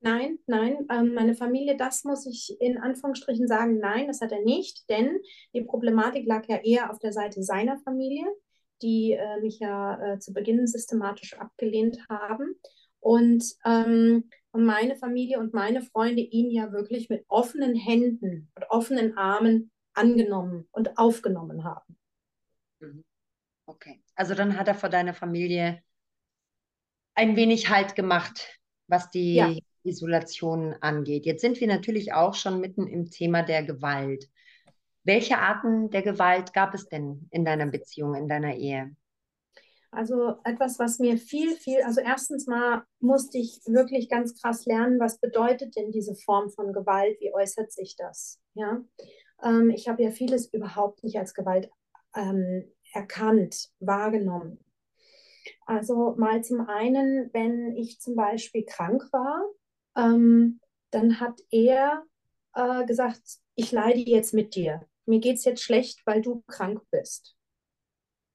Nein, 0.00 0.38
nein, 0.46 0.86
ähm, 0.90 1.14
meine 1.14 1.34
Familie, 1.34 1.76
das 1.76 2.04
muss 2.04 2.24
ich 2.24 2.56
in 2.60 2.78
Anführungsstrichen 2.78 3.48
sagen, 3.48 3.78
nein, 3.80 4.06
das 4.06 4.20
hat 4.20 4.30
er 4.30 4.42
nicht, 4.42 4.88
denn 4.88 5.18
die 5.54 5.62
Problematik 5.62 6.24
lag 6.24 6.46
ja 6.46 6.58
eher 6.58 6.90
auf 6.90 7.00
der 7.00 7.12
Seite 7.12 7.42
seiner 7.42 7.78
Familie, 7.78 8.24
die 8.80 9.12
äh, 9.12 9.40
mich 9.40 9.58
ja 9.58 10.00
äh, 10.00 10.18
zu 10.20 10.32
Beginn 10.32 10.66
systematisch 10.68 11.36
abgelehnt 11.36 11.98
haben. 12.08 12.54
Und 13.00 13.44
ähm, 13.64 14.30
meine 14.52 14.96
Familie 14.96 15.38
und 15.38 15.52
meine 15.52 15.82
Freunde 15.82 16.22
ihn 16.22 16.50
ja 16.50 16.72
wirklich 16.72 17.08
mit 17.08 17.24
offenen 17.28 17.74
Händen 17.74 18.50
und 18.54 18.70
offenen 18.70 19.16
Armen 19.16 19.70
angenommen 19.94 20.68
und 20.70 20.96
aufgenommen 20.96 21.64
haben. 21.64 21.96
Mhm. 22.80 23.04
Okay, 23.66 24.00
also 24.14 24.34
dann 24.34 24.56
hat 24.56 24.68
er 24.68 24.74
vor 24.74 24.88
deiner 24.88 25.12
Familie 25.12 25.82
ein 27.14 27.36
wenig 27.36 27.68
Halt 27.68 27.96
gemacht, 27.96 28.58
was 28.86 29.10
die 29.10 29.34
ja. 29.34 29.54
Isolation 29.88 30.74
angeht. 30.80 31.26
Jetzt 31.26 31.40
sind 31.40 31.60
wir 31.60 31.66
natürlich 31.66 32.12
auch 32.12 32.34
schon 32.34 32.60
mitten 32.60 32.86
im 32.86 33.10
Thema 33.10 33.42
der 33.42 33.62
Gewalt. 33.62 34.28
Welche 35.04 35.38
Arten 35.38 35.90
der 35.90 36.02
Gewalt 36.02 36.52
gab 36.52 36.74
es 36.74 36.88
denn 36.88 37.28
in 37.30 37.44
deiner 37.44 37.66
Beziehung, 37.66 38.14
in 38.14 38.28
deiner 38.28 38.54
Ehe? 38.56 38.94
Also 39.90 40.36
etwas, 40.44 40.78
was 40.78 40.98
mir 40.98 41.16
viel, 41.16 41.56
viel, 41.56 41.80
also 41.82 42.00
erstens 42.00 42.46
mal 42.46 42.84
musste 43.00 43.38
ich 43.38 43.60
wirklich 43.64 44.10
ganz 44.10 44.38
krass 44.40 44.66
lernen, 44.66 45.00
was 45.00 45.18
bedeutet 45.18 45.76
denn 45.76 45.90
diese 45.90 46.14
Form 46.14 46.50
von 46.50 46.74
Gewalt, 46.74 47.18
wie 47.20 47.32
äußert 47.32 47.72
sich 47.72 47.96
das? 47.96 48.38
Ja, 48.52 48.82
ähm, 49.42 49.70
ich 49.70 49.88
habe 49.88 50.02
ja 50.02 50.10
vieles 50.10 50.52
überhaupt 50.52 51.02
nicht 51.04 51.18
als 51.18 51.32
Gewalt 51.32 51.70
ähm, 52.14 52.70
erkannt, 52.92 53.70
wahrgenommen. 53.80 54.58
Also 55.64 56.14
mal 56.18 56.42
zum 56.44 56.68
einen, 56.68 57.30
wenn 57.32 57.74
ich 57.74 58.00
zum 58.00 58.14
Beispiel 58.14 58.64
krank 58.64 59.08
war, 59.12 59.42
ähm, 59.98 60.60
dann 60.90 61.20
hat 61.20 61.40
er 61.50 62.04
äh, 62.54 62.86
gesagt, 62.86 63.20
ich 63.56 63.72
leide 63.72 63.98
jetzt 63.98 64.32
mit 64.32 64.54
dir. 64.54 64.86
Mir 65.06 65.20
geht 65.20 65.36
es 65.36 65.44
jetzt 65.44 65.62
schlecht, 65.62 66.00
weil 66.06 66.22
du 66.22 66.42
krank 66.46 66.82
bist. 66.90 67.36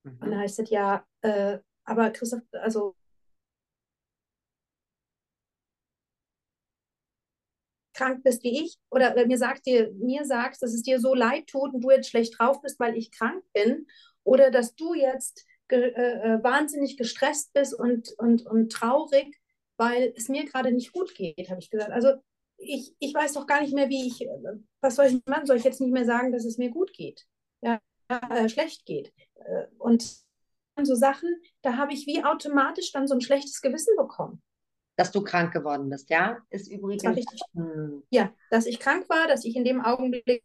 Mhm. 0.04 0.18
Und 0.20 0.30
dann 0.30 0.38
heißt 0.38 0.60
es 0.60 0.70
ja, 0.70 1.04
äh, 1.22 1.58
aber 1.84 2.10
Christoph, 2.10 2.42
also 2.52 2.94
krank 7.94 8.24
bist 8.24 8.42
wie 8.42 8.64
ich 8.64 8.76
oder 8.90 9.14
mir 9.26 9.38
sagt 9.38 9.66
dir, 9.66 9.92
mir 9.92 10.24
sagst, 10.24 10.62
dass 10.62 10.74
es 10.74 10.82
dir 10.82 10.98
so 10.98 11.14
leid 11.14 11.46
tut 11.46 11.72
und 11.72 11.80
du 11.80 11.90
jetzt 11.90 12.10
schlecht 12.10 12.38
drauf 12.38 12.60
bist, 12.60 12.80
weil 12.80 12.96
ich 12.96 13.12
krank 13.12 13.44
bin 13.52 13.86
oder 14.24 14.50
dass 14.50 14.74
du 14.74 14.94
jetzt 14.94 15.46
ge 15.68 15.92
äh, 15.92 16.34
äh 16.34 16.42
wahnsinnig 16.42 16.96
gestresst 16.96 17.52
bist 17.52 17.72
und, 17.72 18.12
und, 18.18 18.44
und 18.46 18.72
traurig, 18.72 19.40
weil 19.76 20.12
es 20.16 20.28
mir 20.28 20.44
gerade 20.44 20.72
nicht 20.72 20.92
gut 20.92 21.14
geht, 21.14 21.50
habe 21.50 21.60
ich 21.60 21.70
gesagt. 21.70 21.90
Also 21.90 22.14
ich, 22.56 22.94
ich 22.98 23.14
weiß 23.14 23.34
doch 23.34 23.46
gar 23.46 23.60
nicht 23.60 23.74
mehr, 23.74 23.88
wie 23.88 24.06
ich, 24.06 24.26
was 24.80 24.96
soll 24.96 25.06
ich 25.06 25.20
machen? 25.26 25.46
Soll 25.46 25.56
ich 25.56 25.64
jetzt 25.64 25.80
nicht 25.80 25.92
mehr 25.92 26.04
sagen, 26.04 26.32
dass 26.32 26.44
es 26.44 26.58
mir 26.58 26.70
gut 26.70 26.92
geht? 26.92 27.26
Ja, 27.62 27.80
äh, 28.08 28.48
schlecht 28.48 28.86
geht. 28.86 29.12
Äh, 29.34 29.66
und 29.78 30.24
so 30.82 30.94
Sachen, 30.94 31.28
da 31.62 31.76
habe 31.76 31.92
ich 31.92 32.06
wie 32.06 32.24
automatisch 32.24 32.92
dann 32.92 33.06
so 33.06 33.14
ein 33.14 33.20
schlechtes 33.20 33.60
Gewissen 33.60 33.94
bekommen. 33.96 34.42
Dass 34.96 35.10
du 35.10 35.22
krank 35.22 35.52
geworden 35.52 35.88
bist, 35.88 36.10
ja? 36.10 36.38
Ist 36.50 36.70
übrigens. 36.70 37.02
Das 37.02 37.16
richtig, 37.16 37.40
hm. 37.54 38.02
Ja, 38.10 38.32
dass 38.50 38.66
ich 38.66 38.78
krank 38.78 39.08
war, 39.08 39.26
dass 39.26 39.44
ich 39.44 39.56
in 39.56 39.64
dem 39.64 39.80
Augenblick 39.80 40.44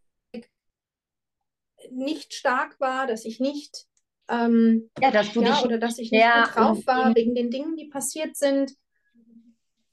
nicht 1.91 2.33
stark 2.33 2.79
war, 2.79 3.07
dass 3.07 3.25
ich 3.25 3.39
nicht 3.39 3.87
ähm, 4.29 4.89
ja, 5.01 5.11
dass 5.11 5.33
du 5.33 5.41
ja, 5.41 5.53
dich 5.53 5.65
oder 5.65 5.77
dass 5.79 5.97
ich 5.97 6.11
nicht 6.11 6.23
gut 6.23 6.55
drauf 6.55 6.85
war 6.85 7.15
wegen 7.15 7.33
den 7.35 7.49
Dingen, 7.49 7.75
die 7.75 7.87
passiert 7.87 8.35
sind. 8.35 8.71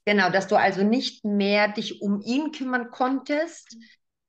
Genau, 0.07 0.29
dass 0.29 0.47
du 0.47 0.55
also 0.55 0.85
nicht 0.85 1.25
mehr 1.25 1.67
dich 1.67 2.01
um 2.01 2.21
ihn 2.21 2.53
kümmern 2.53 2.91
konntest, 2.91 3.75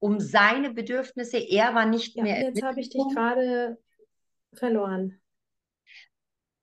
um 0.00 0.18
seine 0.18 0.74
Bedürfnisse. 0.74 1.38
Er 1.38 1.72
war 1.72 1.86
nicht 1.86 2.16
ja, 2.16 2.24
mehr. 2.24 2.42
Jetzt 2.42 2.64
habe 2.64 2.80
ich 2.80 2.90
dich 2.90 3.04
gerade 3.14 3.78
verloren. 4.54 5.20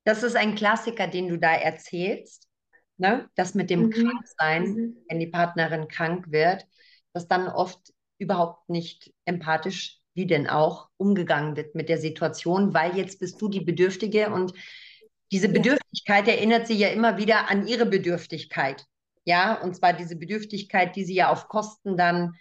Das 0.04 0.22
ist 0.22 0.36
ein 0.36 0.56
Klassiker, 0.56 1.08
den 1.08 1.30
du 1.30 1.40
da 1.40 1.54
erzählst. 1.54 2.50
Ne? 2.98 3.30
Das 3.36 3.56
mit 3.56 3.70
dem 3.70 3.84
mhm. 3.84 3.92
Kranksein, 3.92 4.64
mhm. 4.64 4.98
wenn 5.08 5.20
die 5.22 5.28
Partnerin 5.28 5.88
krank 5.88 6.34
wird, 6.34 6.68
dass 7.14 7.30
dann 7.30 7.48
oft 7.48 7.94
überhaupt 8.18 8.68
nicht 8.68 9.14
empathisch, 9.24 10.02
wie 10.14 10.28
denn 10.28 10.46
auch, 10.46 10.90
umgegangen 10.98 11.56
wird 11.56 11.74
mit 11.74 11.88
der 11.88 12.00
Situation, 12.00 12.74
weil 12.74 12.98
jetzt 12.98 13.22
bist 13.22 13.42
du 13.42 13.48
die 13.48 13.62
Bedürftige 13.62 14.30
und 14.30 14.52
diese 15.32 15.48
Bedürftigkeit 15.48 16.28
ja. 16.28 16.34
erinnert 16.34 16.68
sie 16.68 16.76
ja 16.76 16.90
immer 16.90 17.18
wieder 17.18 17.50
an 17.50 17.66
ihre 17.66 17.86
Bedürftigkeit. 17.86 18.86
Ja, 19.26 19.62
und 19.62 19.76
zwar 19.76 19.94
diese 19.94 20.16
Bedürftigkeit, 20.16 20.96
die 20.96 21.04
sie 21.04 21.16
ja 21.16 21.32
auf 21.32 21.48
Kosten 21.48 21.98
dann 21.98 22.36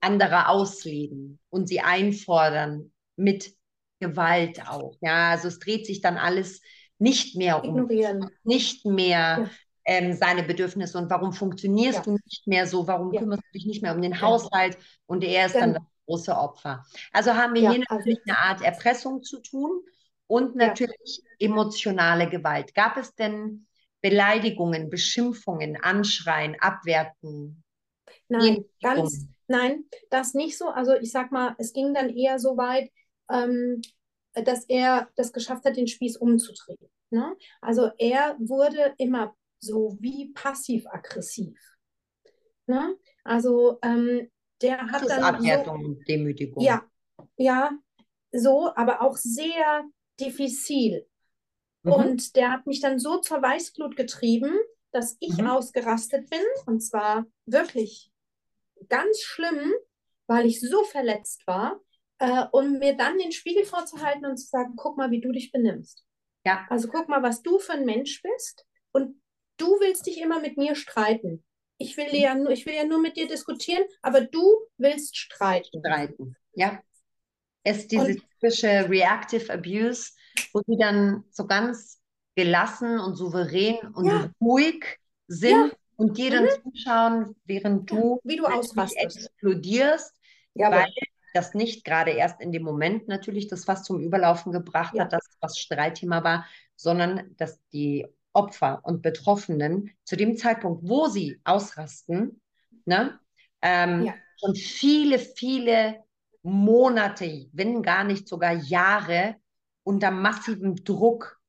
anderer 0.00 0.50
ausleben 0.50 1.38
und 1.50 1.68
sie 1.68 1.80
einfordern 1.80 2.92
mit 3.16 3.54
Gewalt 3.98 4.68
auch. 4.68 4.96
Ja, 5.00 5.30
also 5.30 5.48
es 5.48 5.58
dreht 5.58 5.86
sich 5.86 6.02
dann 6.02 6.18
alles 6.18 6.60
nicht 6.98 7.36
mehr 7.36 7.64
um, 7.64 7.70
Ignorieren. 7.70 8.30
nicht 8.44 8.84
mehr 8.84 9.10
ja. 9.10 9.50
ähm, 9.84 10.12
seine 10.12 10.42
Bedürfnisse 10.42 10.98
und 10.98 11.10
warum 11.10 11.32
funktionierst 11.32 11.98
ja. 11.98 12.04
du 12.04 12.12
nicht 12.12 12.46
mehr 12.46 12.66
so, 12.66 12.86
warum 12.86 13.12
ja. 13.12 13.20
kümmerst 13.20 13.42
du 13.42 13.58
dich 13.58 13.66
nicht 13.66 13.82
mehr 13.82 13.94
um 13.94 14.02
den 14.02 14.20
Haushalt 14.20 14.78
und 15.06 15.24
er 15.24 15.46
ist 15.46 15.54
dann 15.54 15.74
das 15.74 15.82
große 16.06 16.36
Opfer. 16.36 16.84
Also 17.12 17.34
haben 17.34 17.54
wir 17.54 17.70
hier 17.70 17.82
natürlich 17.88 18.18
also, 18.18 18.30
eine 18.30 18.38
Art 18.38 18.62
Erpressung 18.62 19.22
zu 19.22 19.40
tun 19.40 19.80
und 20.26 20.56
natürlich 20.56 21.22
emotionale 21.38 22.28
Gewalt. 22.28 22.74
Gab 22.74 22.96
es 22.96 23.14
denn 23.14 23.65
Beleidigungen, 24.08 24.88
Beschimpfungen, 24.88 25.76
Anschreien, 25.82 26.54
Abwerten? 26.60 27.64
Nein, 28.28 28.64
ganz, 28.80 29.26
nein, 29.48 29.84
das 30.10 30.32
nicht 30.32 30.56
so. 30.56 30.68
Also 30.68 30.94
ich 30.94 31.10
sag 31.10 31.32
mal, 31.32 31.56
es 31.58 31.72
ging 31.72 31.92
dann 31.92 32.10
eher 32.10 32.38
so 32.38 32.56
weit, 32.56 32.88
ähm, 33.28 33.82
dass 34.32 34.64
er 34.68 35.08
das 35.16 35.32
geschafft 35.32 35.64
hat, 35.64 35.76
den 35.76 35.88
Spieß 35.88 36.18
umzudrehen. 36.18 36.88
Ne? 37.10 37.36
Also 37.60 37.90
er 37.98 38.36
wurde 38.38 38.94
immer 38.98 39.34
so 39.58 39.96
wie 39.98 40.32
passiv-aggressiv. 40.32 41.58
Ne? 42.68 42.96
Also 43.24 43.80
ähm, 43.82 44.30
der 44.62 44.82
hat 44.82 45.02
Das 45.02 45.02
ist 45.02 45.10
dann 45.10 45.24
Abwertung 45.24 45.80
so, 45.82 45.88
und 45.88 46.08
Demütigung. 46.08 46.62
ja, 46.62 46.84
ja, 47.36 47.72
so, 48.30 48.70
aber 48.76 49.02
auch 49.02 49.16
sehr 49.16 49.84
diffizil. 50.20 51.08
Mhm. 51.86 51.92
Und 51.92 52.36
der 52.36 52.50
hat 52.52 52.66
mich 52.66 52.80
dann 52.80 52.98
so 52.98 53.18
zur 53.18 53.40
Weißglut 53.42 53.96
getrieben, 53.96 54.54
dass 54.92 55.16
ich 55.20 55.36
Mhm. 55.38 55.46
ausgerastet 55.48 56.28
bin. 56.30 56.42
Und 56.66 56.80
zwar 56.80 57.26
wirklich 57.46 58.10
ganz 58.88 59.20
schlimm, 59.22 59.72
weil 60.26 60.46
ich 60.46 60.60
so 60.60 60.84
verletzt 60.84 61.46
war. 61.46 61.80
Äh, 62.18 62.46
um 62.52 62.78
mir 62.78 62.96
dann 62.96 63.18
den 63.18 63.30
Spiegel 63.30 63.64
vorzuhalten 63.66 64.24
und 64.24 64.38
zu 64.38 64.46
sagen, 64.46 64.72
guck 64.74 64.96
mal, 64.96 65.10
wie 65.10 65.20
du 65.20 65.32
dich 65.32 65.52
benimmst. 65.52 66.02
Ja. 66.46 66.66
Also 66.70 66.88
guck 66.88 67.08
mal, 67.10 67.22
was 67.22 67.42
du 67.42 67.58
für 67.58 67.72
ein 67.74 67.84
Mensch 67.84 68.22
bist. 68.22 68.64
Und 68.92 69.20
du 69.58 69.66
willst 69.80 70.06
dich 70.06 70.18
immer 70.22 70.40
mit 70.40 70.56
mir 70.56 70.74
streiten. 70.74 71.44
Ich 71.76 71.96
will 71.98 72.14
ja 72.14 72.34
nur, 72.34 72.50
ich 72.50 72.64
will 72.64 72.72
ja 72.74 72.84
nur 72.84 73.00
mit 73.02 73.18
dir 73.18 73.28
diskutieren, 73.28 73.84
aber 74.00 74.22
du 74.22 74.42
willst 74.78 75.14
streiten. 75.14 75.80
streiten. 75.80 76.36
Ja. 76.54 76.80
Es 77.62 77.78
ist 77.80 77.92
diese 77.92 78.06
Und- 78.06 78.22
typische 78.40 78.88
Reactive 78.88 79.52
Abuse, 79.52 80.12
wo 80.52 80.60
sie 80.66 80.76
dann 80.78 81.24
so 81.30 81.46
ganz 81.46 82.00
gelassen 82.34 82.98
und 83.00 83.14
souverän 83.16 83.76
und 83.94 84.06
Ja. 84.06 84.30
ruhig 84.40 84.98
sind 85.28 85.50
Ja. 85.50 85.64
Mhm. 85.66 85.72
und 85.96 86.18
dir 86.18 86.30
dann 86.30 86.48
zuschauen, 86.62 87.36
während 87.44 87.90
du 87.90 88.20
Wie 88.24 88.36
du 88.36 88.46
ausrastest. 88.46 89.18
explodierst, 89.18 90.14
Jawohl. 90.54 90.78
weil 90.78 90.92
das 91.32 91.54
nicht 91.54 91.84
gerade 91.84 92.12
erst 92.12 92.40
in 92.40 92.52
dem 92.52 92.62
Moment 92.62 93.08
natürlich 93.08 93.46
das 93.48 93.66
was 93.68 93.82
zum 93.82 94.00
Überlaufen 94.00 94.52
gebracht 94.52 94.94
Ja. 94.94 95.04
hat, 95.04 95.12
dass 95.12 95.26
was 95.40 95.58
Streitthema 95.58 96.24
war, 96.24 96.46
sondern 96.76 97.34
dass 97.36 97.60
die 97.72 98.06
Opfer 98.32 98.80
und 98.84 99.02
Betroffenen 99.02 99.90
zu 100.04 100.16
dem 100.16 100.36
Zeitpunkt, 100.36 100.86
wo 100.88 101.06
sie 101.08 101.40
ausrasten, 101.44 102.40
ne, 102.84 103.18
ähm, 103.62 104.04
Ja. 104.06 104.14
schon 104.38 104.54
viele, 104.54 105.18
viele 105.18 106.04
Monate, 106.42 107.48
wenn 107.52 107.82
gar 107.82 108.04
nicht 108.04 108.28
sogar 108.28 108.52
Jahre 108.52 109.36
unter 109.86 110.10
massivem 110.10 110.74
Druck 110.84 111.40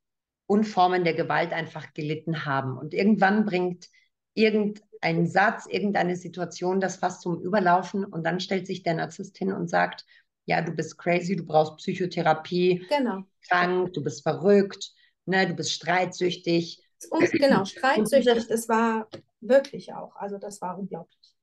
und 0.45 0.65
Formen 0.65 1.04
der 1.04 1.15
Gewalt 1.15 1.54
einfach 1.54 1.93
gelitten 1.93 2.45
haben. 2.45 2.78
Und 2.78 2.93
irgendwann 2.93 3.45
bringt 3.45 3.89
irgendein 4.36 5.26
Satz, 5.28 5.65
irgendeine 5.67 6.15
Situation 6.15 6.80
das 6.80 6.97
fast 6.97 7.21
zum 7.21 7.41
Überlaufen 7.41 8.06
und 8.06 8.23
dann 8.23 8.39
stellt 8.39 8.67
sich 8.67 8.84
der 8.84 8.93
Narzisst 8.93 9.38
hin 9.39 9.52
und 9.52 9.69
sagt, 9.69 10.06
ja, 10.45 10.62
du 10.62 10.71
bist 10.71 11.00
crazy, 11.00 11.36
du 11.36 11.45
brauchst 11.45 11.78
Psychotherapie, 11.78 12.86
Genau. 12.89 13.23
krank, 13.50 13.93
du 13.93 14.04
bist 14.04 14.21
verrückt, 14.21 14.91
ne, 15.26 15.47
du 15.47 15.56
bist 15.56 15.73
streitsüchtig. 15.73 16.84
Und 17.10 17.32
genau, 17.32 17.65
streitsüchtig, 17.65 18.47
das 18.47 18.69
war 18.69 19.08
wirklich 19.41 19.93
auch. 19.93 20.15
Also 20.15 20.38
das 20.38 20.62
war 20.62 20.78
unglaublich. 20.78 21.37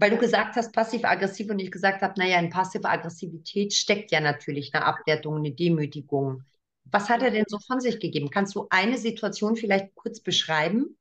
Weil 0.00 0.10
du 0.10 0.16
gesagt 0.16 0.56
hast, 0.56 0.72
passiv-aggressiv 0.72 1.50
und 1.50 1.58
ich 1.58 1.70
gesagt 1.70 2.00
habe, 2.00 2.14
naja, 2.18 2.38
in 2.38 2.48
passiver 2.48 2.88
Aggressivität 2.88 3.74
steckt 3.74 4.10
ja 4.10 4.20
natürlich 4.20 4.74
eine 4.74 4.86
Abwertung, 4.86 5.36
eine 5.36 5.52
Demütigung. 5.52 6.42
Was 6.90 7.10
hat 7.10 7.22
er 7.22 7.30
denn 7.30 7.44
so 7.46 7.58
von 7.58 7.80
sich 7.80 8.00
gegeben? 8.00 8.30
Kannst 8.30 8.54
du 8.54 8.66
eine 8.70 8.96
Situation 8.96 9.56
vielleicht 9.56 9.94
kurz 9.94 10.20
beschreiben? 10.20 10.96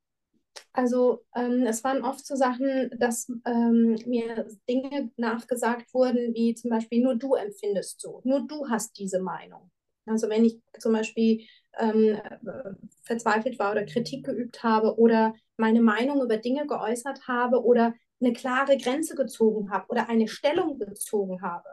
Also 0.73 1.23
ähm, 1.33 1.65
es 1.65 1.81
waren 1.85 2.03
oft 2.03 2.25
so 2.25 2.35
Sachen, 2.35 2.91
dass 2.99 3.31
ähm, 3.45 3.97
mir 4.05 4.47
Dinge 4.67 5.11
nachgesagt 5.15 5.93
wurden, 5.93 6.33
wie 6.33 6.53
zum 6.53 6.69
Beispiel, 6.69 7.01
nur 7.01 7.15
du 7.15 7.35
empfindest 7.35 8.01
so, 8.01 8.19
nur 8.25 8.45
du 8.45 8.67
hast 8.67 8.99
diese 8.99 9.21
Meinung. 9.21 9.71
Also 10.05 10.27
wenn 10.27 10.43
ich 10.43 10.59
zum 10.77 10.91
Beispiel 10.91 11.45
ähm, 11.79 12.15
äh, 12.15 12.73
verzweifelt 13.03 13.57
war 13.59 13.71
oder 13.71 13.85
Kritik 13.85 14.25
geübt 14.25 14.63
habe 14.63 14.97
oder 14.97 15.33
meine 15.57 15.81
Meinung 15.81 16.21
über 16.21 16.37
Dinge 16.37 16.67
geäußert 16.67 17.27
habe 17.27 17.63
oder 17.63 17.93
eine 18.21 18.33
klare 18.33 18.77
Grenze 18.77 19.15
gezogen 19.15 19.71
habe 19.71 19.85
oder 19.89 20.09
eine 20.09 20.27
Stellung 20.27 20.77
bezogen 20.77 21.41
habe. 21.41 21.69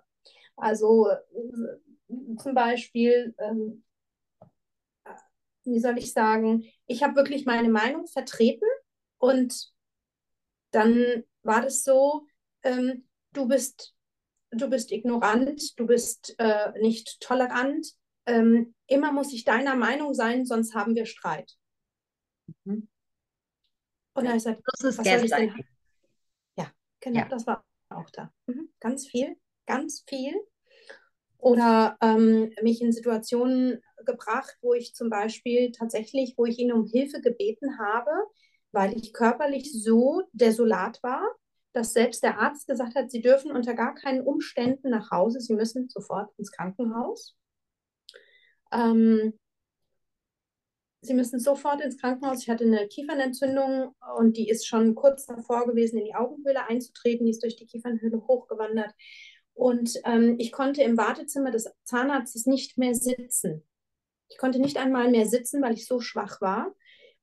Also 0.57 1.09
äh, 1.09 2.37
zum 2.39 2.55
Beispiel, 2.55 3.35
ähm, 3.39 3.85
äh, 5.05 5.11
wie 5.65 5.81
soll 5.81 5.99
ich 5.99 6.13
sagen, 6.13 6.65
ich 6.87 7.03
habe 7.03 7.17
wirklich 7.17 7.45
meine 7.45 7.69
Meinung 7.69 8.07
vertreten 8.07 8.67
und 9.19 9.73
dann 10.71 11.25
war 11.43 11.63
das 11.63 11.85
so, 11.85 12.27
ähm, 12.63 13.07
du 13.33 13.47
bist, 13.47 13.95
du 14.51 14.69
bist 14.69 14.93
ignorant, 14.93 15.79
du 15.79 15.87
bist 15.87 16.35
äh, 16.39 16.73
nicht 16.81 17.21
tolerant. 17.21 17.87
Ähm, 18.27 18.75
immer 18.87 19.13
muss 19.13 19.33
ich 19.33 19.45
deiner 19.45 19.77
Meinung 19.77 20.15
sein, 20.15 20.45
sonst 20.45 20.75
haben 20.75 20.95
wir 20.95 21.07
Streit. 21.07 21.53
Mhm. 22.65 22.89
Und 24.15 24.25
dann 24.25 24.29
habe 24.29 24.39
ich 24.39 24.45
gesagt, 24.45 24.63
Das 24.65 24.85
ist 24.85 24.99
was. 24.99 25.07
Ja, 26.57 26.73
genau, 27.01 27.19
Ja. 27.21 27.29
das 27.29 27.47
war 27.47 27.65
auch 27.91 28.11
da. 28.11 28.33
Mhm. 28.47 28.71
Ganz 28.81 29.07
viel, 29.07 29.37
ganz 29.67 30.05
viel. 30.09 30.35
Oder 31.39 31.97
ähm, 32.01 32.53
mich 32.63 32.81
in 32.81 32.93
Situationen 32.93 33.83
gebracht, 34.05 34.57
wo 34.63 34.75
ich 34.75 34.95
zum 34.95 35.11
Beispiel 35.11 35.71
tatsächlich, 35.71 36.35
wo 36.37 36.47
ich 36.47 36.59
ihn 36.59 36.73
um 36.73 36.87
Hilfe 36.87 37.21
gebeten 37.21 37.79
habe, 37.79 38.11
weil 38.73 38.97
ich 38.97 39.13
körperlich 39.13 39.73
so 39.73 40.23
desolat 40.33 41.03
war, 41.03 41.23
dass 41.73 41.93
selbst 41.93 42.23
der 42.23 42.39
Arzt 42.39 42.67
gesagt 42.67 42.95
hat, 42.95 43.11
sie 43.11 43.21
dürfen 43.21 43.53
unter 43.53 43.75
gar 43.75 43.95
keinen 43.95 44.23
Umständen 44.23 44.91
nach 44.91 45.11
Hause, 45.11 45.41
sie 45.41 45.55
müssen 45.55 45.89
sofort 45.89 46.33
ins 46.39 46.51
Krankenhaus. 46.51 47.37
Ähm, 48.73 49.33
Sie 51.07 51.15
müssen 51.15 51.39
sofort 51.39 51.81
ins 51.81 51.99
Krankenhaus. 51.99 52.43
Ich 52.43 52.51
hatte 52.51 52.65
eine 52.65 52.89
Kiefernentzündung 52.89 53.95
und 54.19 54.37
die 54.37 54.49
ist 54.49 54.67
schon 54.67 54.95
kurz 54.95 55.27
davor 55.27 55.67
gewesen, 55.67 55.99
in 55.99 56.07
die 56.07 56.15
Augenhöhle 56.15 56.67
einzutreten. 56.67 57.27
Die 57.27 57.31
ist 57.31 57.43
durch 57.43 57.57
die 57.57 57.67
Kiefernhöhle 57.67 58.27
hochgewandert. 58.27 58.93
Und 59.55 59.95
ähm, 60.05 60.37
ich 60.39 60.53
konnte 60.53 60.83
im 60.83 60.97
Wartezimmer 60.97 61.51
des 61.51 61.71
Zahnarztes 61.85 62.47
nicht 62.47 62.77
mehr 62.77 62.95
sitzen. 62.95 63.63
Ich 64.29 64.37
konnte 64.39 64.59
nicht 64.59 64.79
einmal 64.79 65.11
mehr 65.11 65.27
sitzen, 65.27 65.63
weil 65.63 65.75
ich 65.75 65.87
so 65.87 66.01
schwach 66.01 66.41
war 66.41 66.75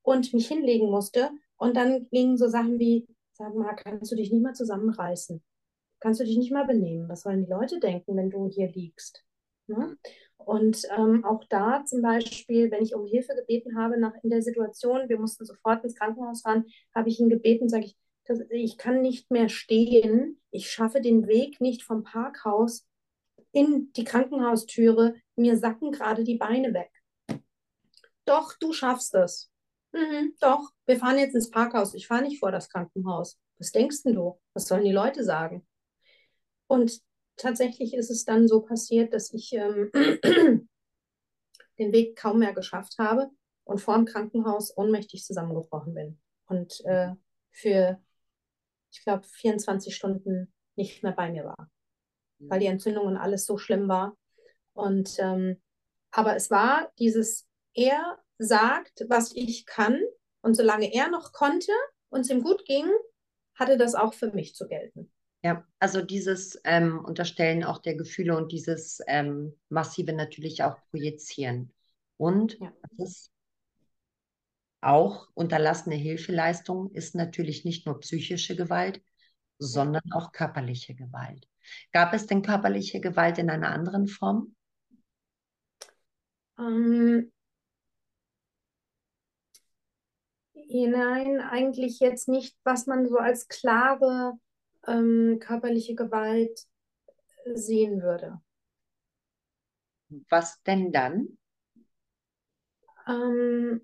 und 0.01 0.33
mich 0.33 0.47
hinlegen 0.47 0.89
musste. 0.89 1.31
Und 1.57 1.75
dann 1.75 2.07
gingen 2.09 2.37
so 2.37 2.47
Sachen 2.47 2.79
wie, 2.79 3.07
sag 3.33 3.53
mal, 3.53 3.75
kannst 3.75 4.11
du 4.11 4.15
dich 4.15 4.31
nicht 4.31 4.41
mal 4.41 4.55
zusammenreißen? 4.55 5.43
Kannst 5.99 6.21
du 6.21 6.23
dich 6.23 6.37
nicht 6.37 6.51
mal 6.51 6.65
benehmen? 6.65 7.09
Was 7.09 7.21
sollen 7.21 7.43
die 7.43 7.51
Leute 7.51 7.79
denken, 7.79 8.15
wenn 8.15 8.29
du 8.29 8.47
hier 8.47 8.69
liegst? 8.71 9.25
Ne? 9.67 9.97
Und 10.37 10.83
ähm, 10.97 11.23
auch 11.23 11.43
da 11.49 11.85
zum 11.85 12.01
Beispiel, 12.01 12.69
wenn 12.69 12.83
ich 12.83 12.95
um 12.95 13.05
Hilfe 13.05 13.33
gebeten 13.35 13.77
habe 13.77 13.99
nach, 13.99 14.13
in 14.23 14.29
der 14.29 14.41
Situation, 14.41 15.07
wir 15.07 15.19
mussten 15.19 15.45
sofort 15.45 15.83
ins 15.83 15.95
Krankenhaus 15.95 16.41
fahren, 16.41 16.65
habe 16.93 17.09
ich 17.09 17.19
ihn 17.19 17.29
gebeten, 17.29 17.69
sage 17.69 17.85
ich, 17.85 17.97
das, 18.25 18.39
ich 18.49 18.77
kann 18.77 19.01
nicht 19.01 19.31
mehr 19.31 19.49
stehen, 19.49 20.41
ich 20.51 20.69
schaffe 20.69 21.01
den 21.01 21.27
Weg 21.27 21.61
nicht 21.61 21.83
vom 21.83 22.03
Parkhaus 22.03 22.87
in 23.51 23.91
die 23.93 24.03
Krankenhaustüre, 24.03 25.15
mir 25.35 25.57
sacken 25.57 25.91
gerade 25.91 26.23
die 26.23 26.37
Beine 26.37 26.73
weg. 26.73 26.91
Doch, 28.25 28.53
du 28.59 28.73
schaffst 28.73 29.13
es. 29.15 29.51
Mhm, 29.91 30.33
doch, 30.39 30.71
wir 30.85 30.97
fahren 30.97 31.19
jetzt 31.19 31.35
ins 31.35 31.51
Parkhaus, 31.51 31.93
ich 31.93 32.07
fahre 32.07 32.23
nicht 32.23 32.39
vor 32.39 32.51
das 32.51 32.69
Krankenhaus. 32.69 33.37
Was 33.57 33.71
denkst 33.71 34.03
denn 34.03 34.15
du? 34.15 34.39
Was 34.53 34.67
sollen 34.67 34.83
die 34.83 34.91
Leute 34.91 35.23
sagen? 35.23 35.65
Und 36.67 36.99
tatsächlich 37.37 37.93
ist 37.93 38.09
es 38.09 38.25
dann 38.25 38.47
so 38.47 38.61
passiert, 38.61 39.13
dass 39.13 39.33
ich 39.33 39.53
ähm, 39.53 39.91
den 41.79 41.91
Weg 41.91 42.15
kaum 42.15 42.39
mehr 42.39 42.53
geschafft 42.53 42.95
habe 42.97 43.29
und 43.63 43.79
vor 43.79 43.95
dem 43.95 44.05
Krankenhaus 44.05 44.75
ohnmächtig 44.77 45.23
zusammengebrochen 45.23 45.93
bin. 45.93 46.19
Und 46.47 46.83
äh, 46.85 47.11
für, 47.51 48.01
ich 48.91 49.03
glaube, 49.03 49.23
24 49.27 49.95
Stunden 49.95 50.53
nicht 50.75 51.03
mehr 51.03 51.13
bei 51.13 51.31
mir 51.31 51.45
war, 51.45 51.71
weil 52.39 52.59
die 52.59 52.65
Entzündung 52.65 53.05
und 53.05 53.17
alles 53.17 53.45
so 53.45 53.57
schlimm 53.57 53.87
war. 53.87 54.17
Und 54.73 55.17
ähm, 55.19 55.61
aber 56.11 56.35
es 56.35 56.51
war 56.51 56.91
dieses, 56.99 57.47
er 57.73 58.19
sagt, 58.37 59.05
was 59.07 59.31
ich 59.35 59.65
kann, 59.65 59.99
und 60.41 60.55
solange 60.55 60.93
er 60.93 61.09
noch 61.09 61.31
konnte 61.31 61.71
und 62.09 62.21
es 62.21 62.29
ihm 62.29 62.43
gut 62.43 62.65
ging, 62.65 62.85
hatte 63.55 63.77
das 63.77 63.95
auch 63.95 64.13
für 64.13 64.31
mich 64.31 64.55
zu 64.55 64.67
gelten. 64.67 65.12
Ja, 65.43 65.65
also 65.79 66.01
dieses 66.01 66.59
ähm, 66.63 67.03
Unterstellen 67.03 67.63
auch 67.63 67.79
der 67.79 67.95
Gefühle 67.95 68.37
und 68.37 68.51
dieses 68.51 68.99
ähm, 69.07 69.53
massive 69.69 70.13
natürlich 70.13 70.63
auch 70.63 70.77
projizieren. 70.89 71.73
Und 72.17 72.59
Ja. 72.59 72.71
das 72.97 73.29
auch 74.81 75.27
unterlassene 75.33 75.95
Hilfeleistung 75.95 76.91
ist 76.91 77.15
natürlich 77.15 77.65
nicht 77.65 77.85
nur 77.87 77.99
psychische 78.01 78.55
Gewalt, 78.55 79.01
sondern 79.59 80.03
auch 80.11 80.31
körperliche 80.31 80.93
Gewalt. 80.95 81.47
Gab 81.93 82.13
es 82.13 82.27
denn 82.27 82.41
körperliche 82.43 82.99
Gewalt 83.01 83.37
in 83.39 83.49
einer 83.49 83.71
anderen 83.71 84.07
Form? 84.07 84.55
Ähm, 86.57 87.31
Nein, 90.55 91.39
eigentlich 91.41 91.99
jetzt 91.99 92.27
nicht, 92.27 92.55
was 92.63 92.87
man 92.87 93.07
so 93.07 93.17
als 93.17 93.47
klare 93.47 94.33
ähm, 94.87 95.39
körperliche 95.39 95.95
Gewalt 95.95 96.67
äh, 97.45 97.55
sehen 97.55 98.01
würde. 98.01 98.41
Was 100.29 100.61
denn 100.63 100.91
dann? 100.91 101.37
Ähm, 103.07 103.81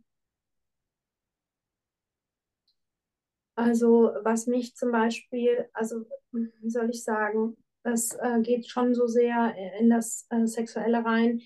Also 3.59 4.13
was 4.23 4.47
mich 4.47 4.73
zum 4.77 4.93
Beispiel, 4.93 5.69
also 5.73 6.05
wie 6.31 6.69
soll 6.69 6.91
ich 6.91 7.03
sagen, 7.03 7.57
das 7.83 8.13
äh, 8.13 8.39
geht 8.41 8.69
schon 8.69 8.95
so 8.95 9.05
sehr 9.05 9.53
in 9.81 9.89
das 9.89 10.25
äh, 10.29 10.45
Sexuelle 10.47 11.03
rein. 11.03 11.41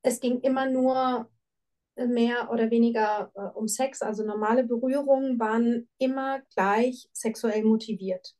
Es 0.00 0.18
ging 0.18 0.40
immer 0.40 0.64
nur 0.64 1.28
mehr 1.96 2.50
oder 2.50 2.70
weniger 2.70 3.30
äh, 3.34 3.58
um 3.58 3.68
Sex, 3.68 4.02
also 4.02 4.24
normale 4.24 4.64
Berührungen 4.64 5.38
waren 5.38 5.88
immer 5.98 6.40
gleich 6.54 7.08
sexuell 7.12 7.64
motiviert. 7.64 8.34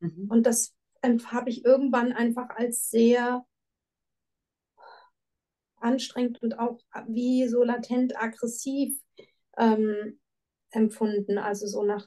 Mhm. 0.00 0.28
Und 0.28 0.46
das 0.46 0.74
habe 1.02 1.50
ich 1.50 1.64
irgendwann 1.64 2.12
einfach 2.12 2.50
als 2.50 2.90
sehr 2.90 3.44
anstrengend 5.76 6.42
und 6.42 6.58
auch 6.58 6.80
wie 7.06 7.46
so 7.46 7.62
latent 7.62 8.20
aggressiv 8.20 8.98
ähm, 9.56 10.18
empfunden. 10.70 11.38
Also 11.38 11.66
so 11.66 11.84
nach, 11.84 12.06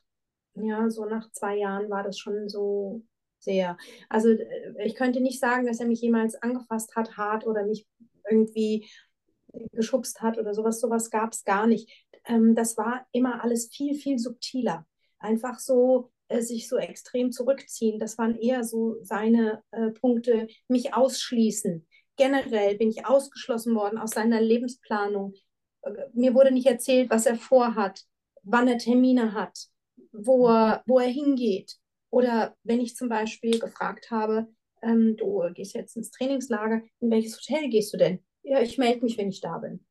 ja, 0.56 0.90
so 0.90 1.06
nach 1.06 1.32
zwei 1.32 1.58
Jahren 1.58 1.90
war 1.90 2.04
das 2.04 2.20
schon 2.20 2.50
so 2.50 3.04
sehr. 3.40 3.78
Also 4.10 4.30
äh, 4.30 4.86
ich 4.86 4.96
könnte 4.96 5.22
nicht 5.22 5.40
sagen, 5.40 5.66
dass 5.66 5.80
er 5.80 5.88
mich 5.88 6.02
jemals 6.02 6.36
angefasst 6.36 6.96
hat, 6.96 7.18
hart 7.18 7.46
oder 7.48 7.66
mich 7.66 7.88
irgendwie 8.30 8.90
geschubst 9.72 10.22
hat 10.22 10.38
oder 10.38 10.54
sowas. 10.54 10.80
Sowas 10.80 11.10
gab 11.10 11.34
es 11.34 11.44
gar 11.44 11.68
nicht. 11.68 11.90
Ähm, 12.26 12.56
das 12.56 12.78
war 12.78 13.06
immer 13.12 13.44
alles 13.44 13.70
viel, 13.74 13.96
viel 13.96 14.18
subtiler. 14.20 14.86
Einfach 15.20 15.60
so 15.60 16.12
äh, 16.32 16.42
sich 16.42 16.68
so 16.68 16.78
extrem 16.78 17.32
zurückziehen. 17.32 18.00
Das 18.00 18.18
waren 18.18 18.38
eher 18.38 18.64
so 18.64 18.98
seine 19.02 19.64
äh, 19.72 19.92
Punkte, 19.92 20.48
mich 20.68 20.94
ausschließen. 20.94 21.86
Generell 22.18 22.78
bin 22.78 22.90
ich 22.90 23.06
ausgeschlossen 23.06 23.76
worden 23.76 23.98
aus 23.98 24.12
seiner 24.12 24.42
Lebensplanung. 24.42 25.34
Äh, 25.82 25.92
mir 26.14 26.34
wurde 26.34 26.52
nicht 26.52 26.68
erzählt, 26.68 27.10
was 27.10 27.26
er 27.26 27.36
vorhat, 27.36 28.06
wann 28.44 28.68
er 28.68 28.78
Termine 28.78 29.34
hat, 29.34 29.68
wo 30.12 30.48
er, 30.48 30.84
wo 30.86 31.00
er 31.00 31.08
hingeht. 31.08 31.78
Oder 32.10 32.56
wenn 32.64 32.82
ich 32.82 32.96
zum 32.96 33.10
Beispiel 33.10 33.60
gefragt 33.60 34.12
habe, 34.12 34.48
ähm, 34.82 35.16
du 35.18 35.44
gehst 35.54 35.74
jetzt 35.74 35.96
ins 35.96 36.12
Trainingslager, 36.12 36.82
in 37.00 37.12
welches 37.12 37.38
Hotel 37.38 37.70
gehst 37.70 37.94
du 37.94 37.98
denn? 37.98 38.24
Ja, 38.44 38.60
ich 38.62 38.78
melde 38.78 39.04
mich, 39.04 39.18
wenn 39.18 39.30
ich 39.30 39.42
da 39.42 39.58
bin. 39.58 39.86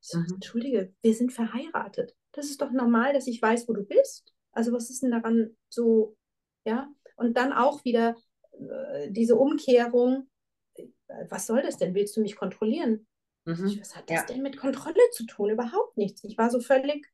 So, 0.00 0.18
mhm. 0.18 0.26
Entschuldige, 0.34 0.94
wir 1.02 1.14
sind 1.14 1.32
verheiratet. 1.32 2.14
Das 2.32 2.46
ist 2.46 2.60
doch 2.60 2.70
normal, 2.70 3.12
dass 3.12 3.26
ich 3.26 3.40
weiß, 3.40 3.68
wo 3.68 3.72
du 3.72 3.84
bist. 3.84 4.32
Also 4.52 4.72
was 4.72 4.90
ist 4.90 5.02
denn 5.02 5.10
daran 5.10 5.56
so, 5.68 6.16
ja? 6.64 6.88
Und 7.16 7.36
dann 7.36 7.52
auch 7.52 7.84
wieder 7.84 8.16
äh, 8.52 9.10
diese 9.10 9.36
Umkehrung, 9.36 10.28
äh, 10.76 10.84
was 11.28 11.46
soll 11.46 11.62
das 11.62 11.76
denn? 11.76 11.94
Willst 11.94 12.16
du 12.16 12.20
mich 12.20 12.36
kontrollieren? 12.36 13.06
Mhm. 13.44 13.78
Was 13.80 13.96
hat 13.96 14.10
das 14.10 14.20
ja. 14.20 14.26
denn 14.26 14.42
mit 14.42 14.56
Kontrolle 14.56 15.10
zu 15.12 15.26
tun? 15.26 15.50
Überhaupt 15.50 15.96
nichts. 15.96 16.24
Ich 16.24 16.38
war 16.38 16.50
so 16.50 16.60
völlig, 16.60 17.06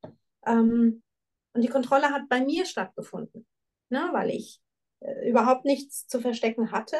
ähm, 0.46 1.02
und 1.52 1.62
die 1.62 1.68
Kontrolle 1.68 2.10
hat 2.10 2.28
bei 2.28 2.40
mir 2.44 2.64
stattgefunden, 2.64 3.46
ne? 3.88 4.08
weil 4.12 4.30
ich 4.30 4.60
äh, 5.00 5.28
überhaupt 5.28 5.64
nichts 5.64 6.06
zu 6.06 6.20
verstecken 6.20 6.70
hatte. 6.72 6.96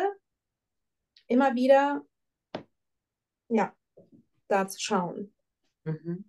Immer 1.27 1.55
wieder, 1.55 2.05
ja, 3.51 3.75
da 4.49 4.67
zu 4.69 4.81
schauen. 4.81 5.33
Mhm. 5.85 6.25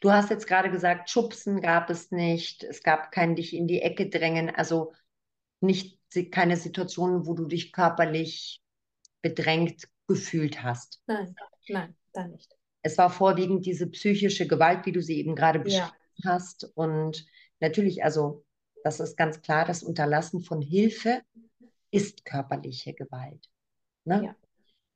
Du 0.00 0.10
hast 0.10 0.30
jetzt 0.30 0.46
gerade 0.46 0.70
gesagt, 0.70 1.08
Schubsen 1.08 1.60
gab 1.60 1.88
es 1.88 2.10
nicht, 2.10 2.62
es 2.62 2.82
gab 2.82 3.10
kein 3.10 3.36
dich 3.36 3.54
in 3.54 3.66
die 3.66 3.80
Ecke 3.80 4.08
drängen, 4.08 4.50
also 4.50 4.92
nicht 5.60 5.98
keine 6.30 6.56
Situationen, 6.56 7.26
wo 7.26 7.34
du 7.34 7.46
dich 7.46 7.72
körperlich 7.72 8.60
bedrängt 9.22 9.88
gefühlt 10.06 10.62
hast. 10.62 11.00
Nein, 11.06 11.34
nein, 11.68 11.96
da 12.12 12.26
nicht. 12.26 12.54
Es 12.82 12.98
war 12.98 13.08
vorwiegend 13.10 13.64
diese 13.64 13.88
psychische 13.88 14.46
Gewalt, 14.46 14.84
wie 14.84 14.92
du 14.92 15.00
sie 15.00 15.18
eben 15.18 15.36
gerade 15.36 15.60
beschrieben 15.60 15.92
ja. 16.16 16.32
hast. 16.32 16.64
Und 16.74 17.24
natürlich, 17.60 18.04
also 18.04 18.44
das 18.82 19.00
ist 19.00 19.16
ganz 19.16 19.40
klar, 19.40 19.64
das 19.64 19.82
Unterlassen 19.82 20.42
von 20.42 20.60
Hilfe 20.60 21.22
ist 21.92 22.24
körperliche 22.24 22.92
Gewalt. 22.92 23.48
Ne? 24.04 24.24
Ja. 24.24 24.36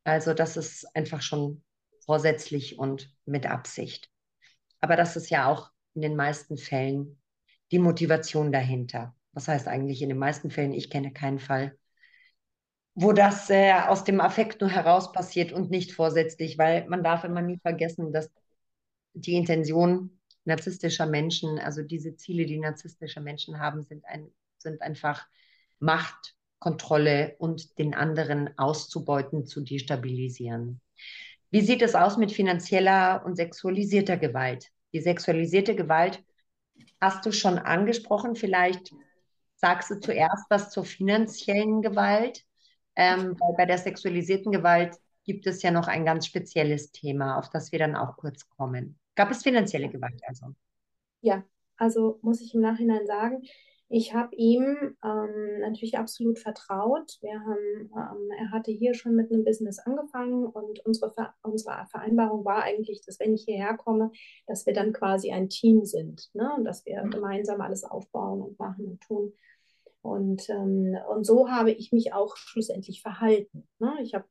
Also 0.04 0.34
das 0.34 0.56
ist 0.56 0.84
einfach 0.94 1.22
schon 1.22 1.62
vorsätzlich 2.06 2.78
und 2.78 3.12
mit 3.26 3.46
Absicht. 3.46 4.10
Aber 4.80 4.96
das 4.96 5.16
ist 5.16 5.30
ja 5.30 5.50
auch 5.50 5.70
in 5.94 6.02
den 6.02 6.16
meisten 6.16 6.56
Fällen 6.56 7.20
die 7.72 7.78
Motivation 7.78 8.52
dahinter. 8.52 9.14
Was 9.32 9.48
heißt 9.48 9.68
eigentlich 9.68 10.02
in 10.02 10.08
den 10.08 10.18
meisten 10.18 10.50
Fällen? 10.50 10.72
Ich 10.72 10.88
kenne 10.88 11.12
keinen 11.12 11.38
Fall, 11.38 11.76
wo 12.94 13.12
das 13.12 13.50
äh, 13.50 13.72
aus 13.72 14.04
dem 14.04 14.20
Affekt 14.20 14.60
nur 14.60 14.70
heraus 14.70 15.12
passiert 15.12 15.52
und 15.52 15.70
nicht 15.70 15.92
vorsätzlich, 15.92 16.56
weil 16.56 16.88
man 16.88 17.04
darf 17.04 17.24
immer 17.24 17.42
nie 17.42 17.58
vergessen, 17.58 18.12
dass 18.12 18.30
die 19.12 19.34
Intention 19.34 20.18
narzisstischer 20.44 21.06
Menschen, 21.06 21.58
also 21.58 21.82
diese 21.82 22.16
Ziele, 22.16 22.46
die 22.46 22.58
narzisstische 22.58 23.20
Menschen 23.20 23.58
haben, 23.58 23.82
sind, 23.82 24.04
ein, 24.06 24.30
sind 24.58 24.80
einfach 24.80 25.26
Macht, 25.78 26.36
Kontrolle 26.58 27.36
und 27.38 27.78
den 27.78 27.94
anderen 27.94 28.56
auszubeuten, 28.58 29.44
zu 29.44 29.60
destabilisieren. 29.60 30.80
Wie 31.50 31.60
sieht 31.60 31.82
es 31.82 31.94
aus 31.94 32.16
mit 32.16 32.32
finanzieller 32.32 33.22
und 33.24 33.36
sexualisierter 33.36 34.16
Gewalt? 34.16 34.70
Die 34.92 35.00
sexualisierte 35.00 35.74
Gewalt 35.74 36.22
hast 37.00 37.24
du 37.26 37.32
schon 37.32 37.58
angesprochen. 37.58 38.36
Vielleicht 38.36 38.92
sagst 39.56 39.90
du 39.90 40.00
zuerst 40.00 40.46
was 40.50 40.70
zur 40.70 40.84
finanziellen 40.84 41.82
Gewalt. 41.82 42.44
Ähm, 42.96 43.36
weil 43.38 43.54
bei 43.56 43.66
der 43.66 43.78
sexualisierten 43.78 44.50
Gewalt 44.50 44.96
gibt 45.24 45.46
es 45.46 45.62
ja 45.62 45.70
noch 45.70 45.86
ein 45.86 46.04
ganz 46.04 46.26
spezielles 46.26 46.92
Thema, 46.92 47.36
auf 47.36 47.50
das 47.50 47.72
wir 47.72 47.78
dann 47.78 47.94
auch 47.94 48.16
kurz 48.16 48.48
kommen. 48.48 48.98
Gab 49.14 49.30
es 49.30 49.42
finanzielle 49.42 49.90
Gewalt 49.90 50.20
also? 50.26 50.54
Ja, 51.20 51.44
also 51.76 52.18
muss 52.22 52.40
ich 52.40 52.54
im 52.54 52.62
Nachhinein 52.62 53.06
sagen, 53.06 53.42
ich 53.88 54.14
habe 54.14 54.34
ihm 54.34 54.96
ähm, 55.04 55.60
natürlich 55.60 55.96
absolut 55.96 56.40
vertraut. 56.40 57.18
Wir 57.20 57.38
haben, 57.38 57.90
ähm, 57.96 58.30
er 58.36 58.50
hatte 58.50 58.72
hier 58.72 58.94
schon 58.94 59.14
mit 59.14 59.30
einem 59.30 59.44
Business 59.44 59.78
angefangen 59.78 60.44
und 60.44 60.84
unsere, 60.84 61.12
Ver 61.12 61.34
unsere 61.42 61.86
Vereinbarung 61.90 62.44
war 62.44 62.64
eigentlich, 62.64 63.02
dass 63.06 63.20
wenn 63.20 63.34
ich 63.34 63.44
hierher 63.44 63.76
komme, 63.76 64.10
dass 64.48 64.66
wir 64.66 64.72
dann 64.72 64.92
quasi 64.92 65.30
ein 65.30 65.48
Team 65.48 65.84
sind 65.84 66.30
ne? 66.34 66.50
und 66.56 66.64
dass 66.64 66.84
wir 66.84 67.04
mhm. 67.04 67.10
gemeinsam 67.10 67.60
alles 67.60 67.84
aufbauen 67.84 68.42
und 68.42 68.58
machen 68.58 68.86
und 68.86 69.00
tun. 69.02 69.32
Und, 70.02 70.48
ähm, 70.50 70.96
und 71.08 71.24
so 71.24 71.48
habe 71.48 71.70
ich 71.70 71.92
mich 71.92 72.12
auch 72.12 72.36
schlussendlich 72.36 73.02
verhalten. 73.02 73.68
Ne? 73.78 73.94
Ich 74.02 74.14
habe 74.14 74.24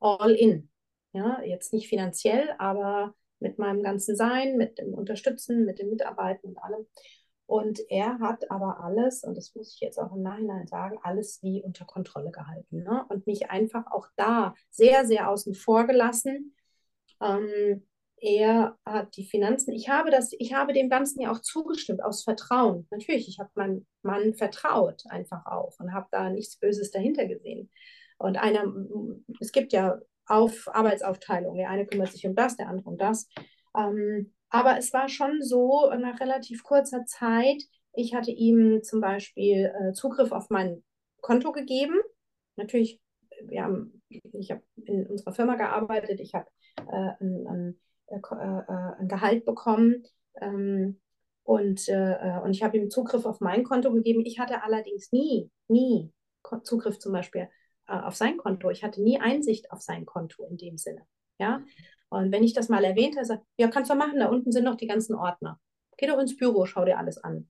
all 0.00 0.32
in. 0.32 0.68
Ja? 1.12 1.40
Jetzt 1.42 1.72
nicht 1.72 1.88
finanziell, 1.88 2.54
aber 2.58 3.14
mit 3.40 3.58
meinem 3.58 3.82
ganzen 3.82 4.16
Sein, 4.16 4.56
mit 4.56 4.78
dem 4.78 4.92
Unterstützen, 4.92 5.64
mit 5.64 5.78
den 5.78 5.90
Mitarbeitern 5.90 6.50
und 6.50 6.58
allem. 6.58 6.86
Und 7.48 7.80
er 7.88 8.18
hat 8.18 8.50
aber 8.50 8.84
alles, 8.84 9.24
und 9.24 9.34
das 9.34 9.54
muss 9.54 9.72
ich 9.72 9.80
jetzt 9.80 9.98
auch 9.98 10.14
im 10.14 10.20
Nachhinein 10.20 10.66
sagen, 10.66 10.98
alles 11.02 11.42
wie 11.42 11.62
unter 11.62 11.86
Kontrolle 11.86 12.30
gehalten. 12.30 12.82
Ne? 12.82 13.06
Und 13.08 13.26
mich 13.26 13.50
einfach 13.50 13.90
auch 13.90 14.06
da 14.16 14.54
sehr, 14.68 15.06
sehr 15.06 15.30
außen 15.30 15.54
vor 15.54 15.86
gelassen. 15.86 16.54
Ähm, 17.22 17.88
er 18.18 18.76
hat 18.84 19.16
die 19.16 19.24
Finanzen. 19.24 19.72
Ich 19.72 19.88
habe, 19.88 20.10
das, 20.10 20.34
ich 20.38 20.52
habe 20.52 20.74
dem 20.74 20.90
Ganzen 20.90 21.22
ja 21.22 21.32
auch 21.32 21.40
zugestimmt, 21.40 22.04
aus 22.04 22.22
Vertrauen. 22.22 22.86
Natürlich, 22.90 23.28
ich 23.28 23.38
habe 23.38 23.48
meinem 23.54 23.86
Mann 24.02 24.34
vertraut 24.34 25.04
einfach 25.08 25.46
auch 25.46 25.80
und 25.80 25.94
habe 25.94 26.08
da 26.10 26.28
nichts 26.28 26.58
Böses 26.58 26.90
dahinter 26.90 27.24
gesehen. 27.24 27.70
Und 28.18 28.36
einer, 28.36 28.70
es 29.40 29.52
gibt 29.52 29.72
ja 29.72 29.98
auf 30.26 30.68
Arbeitsaufteilung. 30.68 31.56
Der 31.56 31.70
eine 31.70 31.86
kümmert 31.86 32.12
sich 32.12 32.26
um 32.26 32.34
das, 32.34 32.58
der 32.58 32.68
andere 32.68 32.90
um 32.90 32.98
das. 32.98 33.26
Ähm, 33.74 34.34
aber 34.50 34.78
es 34.78 34.92
war 34.92 35.08
schon 35.08 35.42
so, 35.42 35.90
nach 35.98 36.20
relativ 36.20 36.62
kurzer 36.62 37.04
Zeit, 37.04 37.62
ich 37.92 38.14
hatte 38.14 38.30
ihm 38.30 38.82
zum 38.82 39.00
Beispiel 39.00 39.72
äh, 39.74 39.92
Zugriff 39.92 40.32
auf 40.32 40.50
mein 40.50 40.82
Konto 41.20 41.52
gegeben. 41.52 41.98
Natürlich, 42.56 43.00
wir 43.42 43.62
haben, 43.62 44.02
ich 44.08 44.50
habe 44.50 44.62
in 44.76 45.06
unserer 45.06 45.32
Firma 45.32 45.56
gearbeitet, 45.56 46.20
ich 46.20 46.34
habe 46.34 46.46
äh, 46.76 47.12
ein, 47.20 47.46
ein, 47.46 47.80
äh, 48.06 48.16
äh 48.16 49.00
ein, 49.00 49.08
Gehalt 49.08 49.44
bekommen 49.44 50.04
ähm, 50.40 51.00
und, 51.42 51.88
äh, 51.88 52.38
und 52.42 52.50
ich 52.50 52.62
habe 52.62 52.76
ihm 52.76 52.90
Zugriff 52.90 53.26
auf 53.26 53.40
mein 53.40 53.64
Konto 53.64 53.92
gegeben. 53.92 54.24
Ich 54.24 54.38
hatte 54.38 54.62
allerdings 54.62 55.12
nie, 55.12 55.50
nie 55.66 56.12
Zugriff 56.62 56.98
zum 56.98 57.12
Beispiel 57.12 57.48
äh, 57.88 57.98
auf 57.98 58.14
sein 58.14 58.36
Konto. 58.36 58.70
Ich 58.70 58.84
hatte 58.84 59.02
nie 59.02 59.20
Einsicht 59.20 59.72
auf 59.72 59.82
sein 59.82 60.06
Konto 60.06 60.44
in 60.44 60.56
dem 60.56 60.78
Sinne. 60.78 61.02
Ja, 61.38 61.62
und 62.10 62.32
wenn 62.32 62.44
ich 62.44 62.54
das 62.54 62.68
mal 62.68 62.84
erwähnt 62.84 63.16
habe, 63.16 63.26
sage 63.26 63.42
ja, 63.58 63.68
kannst 63.68 63.90
du 63.90 63.94
machen, 63.94 64.18
da 64.18 64.28
unten 64.28 64.52
sind 64.52 64.64
noch 64.64 64.76
die 64.76 64.86
ganzen 64.86 65.14
Ordner. 65.14 65.60
Geh 65.96 66.06
doch 66.06 66.18
ins 66.18 66.36
Büro, 66.36 66.64
schau 66.64 66.84
dir 66.84 66.98
alles 66.98 67.18
an. 67.18 67.48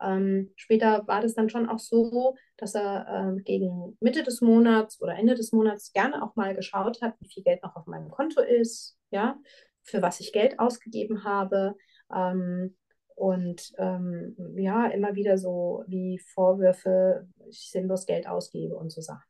Ähm, 0.00 0.52
später 0.56 1.06
war 1.08 1.20
das 1.20 1.34
dann 1.34 1.50
schon 1.50 1.68
auch 1.68 1.80
so, 1.80 2.36
dass 2.56 2.74
er 2.74 3.36
äh, 3.36 3.42
gegen 3.42 3.96
Mitte 4.00 4.22
des 4.22 4.40
Monats 4.40 5.00
oder 5.02 5.16
Ende 5.16 5.34
des 5.34 5.52
Monats 5.52 5.92
gerne 5.92 6.22
auch 6.22 6.36
mal 6.36 6.54
geschaut 6.54 7.02
hat, 7.02 7.14
wie 7.20 7.28
viel 7.28 7.42
Geld 7.42 7.62
noch 7.62 7.74
auf 7.74 7.86
meinem 7.86 8.10
Konto 8.10 8.40
ist, 8.40 8.96
ja, 9.10 9.36
für 9.82 10.00
was 10.00 10.20
ich 10.20 10.32
Geld 10.32 10.58
ausgegeben 10.60 11.24
habe. 11.24 11.74
Ähm, 12.14 12.76
und 13.16 13.72
ähm, 13.78 14.36
ja, 14.56 14.86
immer 14.86 15.16
wieder 15.16 15.38
so 15.38 15.82
wie 15.88 16.20
Vorwürfe, 16.20 17.26
ich 17.48 17.68
sinnlos 17.70 18.06
Geld 18.06 18.28
ausgebe 18.28 18.76
und 18.76 18.90
so 18.90 19.00
Sachen. 19.00 19.24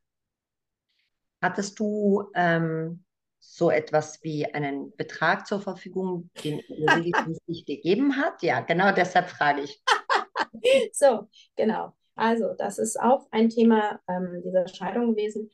Hattest 1.41 1.79
du 1.79 2.25
ähm, 2.35 3.05
so 3.41 3.71
etwas 3.71 4.23
wie 4.23 4.47
einen 4.47 4.95
Betrag 4.97 5.47
zur 5.47 5.61
Verfügung, 5.61 6.31
den 6.45 6.61
er 6.61 6.97
regelmäßig 7.05 7.67
gegeben 7.67 8.17
hat? 8.17 8.43
Ja, 8.43 8.61
genau 8.61 8.93
deshalb 8.93 9.29
frage 9.29 9.63
ich. 9.63 9.83
so, 10.93 11.29
genau. 11.57 11.93
Also, 12.15 12.55
das 12.59 12.79
ist 12.79 12.99
auch 12.99 13.29
ein 13.31 13.49
Thema 13.49 14.01
ähm, 14.09 14.43
dieser 14.45 14.67
Scheidung 14.67 15.15
gewesen. 15.15 15.51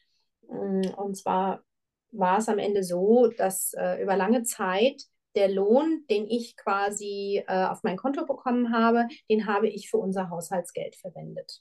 Mm, 0.48 0.88
und 0.96 1.16
zwar 1.16 1.62
war 2.10 2.38
es 2.38 2.48
am 2.48 2.58
Ende 2.58 2.82
so, 2.82 3.28
dass 3.36 3.74
äh, 3.74 4.02
über 4.02 4.16
lange 4.16 4.44
Zeit 4.44 5.02
der 5.34 5.48
Lohn, 5.48 6.04
den 6.08 6.28
ich 6.28 6.56
quasi 6.56 7.44
äh, 7.46 7.64
auf 7.66 7.82
mein 7.82 7.96
Konto 7.96 8.24
bekommen 8.24 8.72
habe, 8.72 9.08
den 9.28 9.46
habe 9.46 9.68
ich 9.68 9.90
für 9.90 9.98
unser 9.98 10.30
Haushaltsgeld 10.30 10.96
verwendet. 10.96 11.60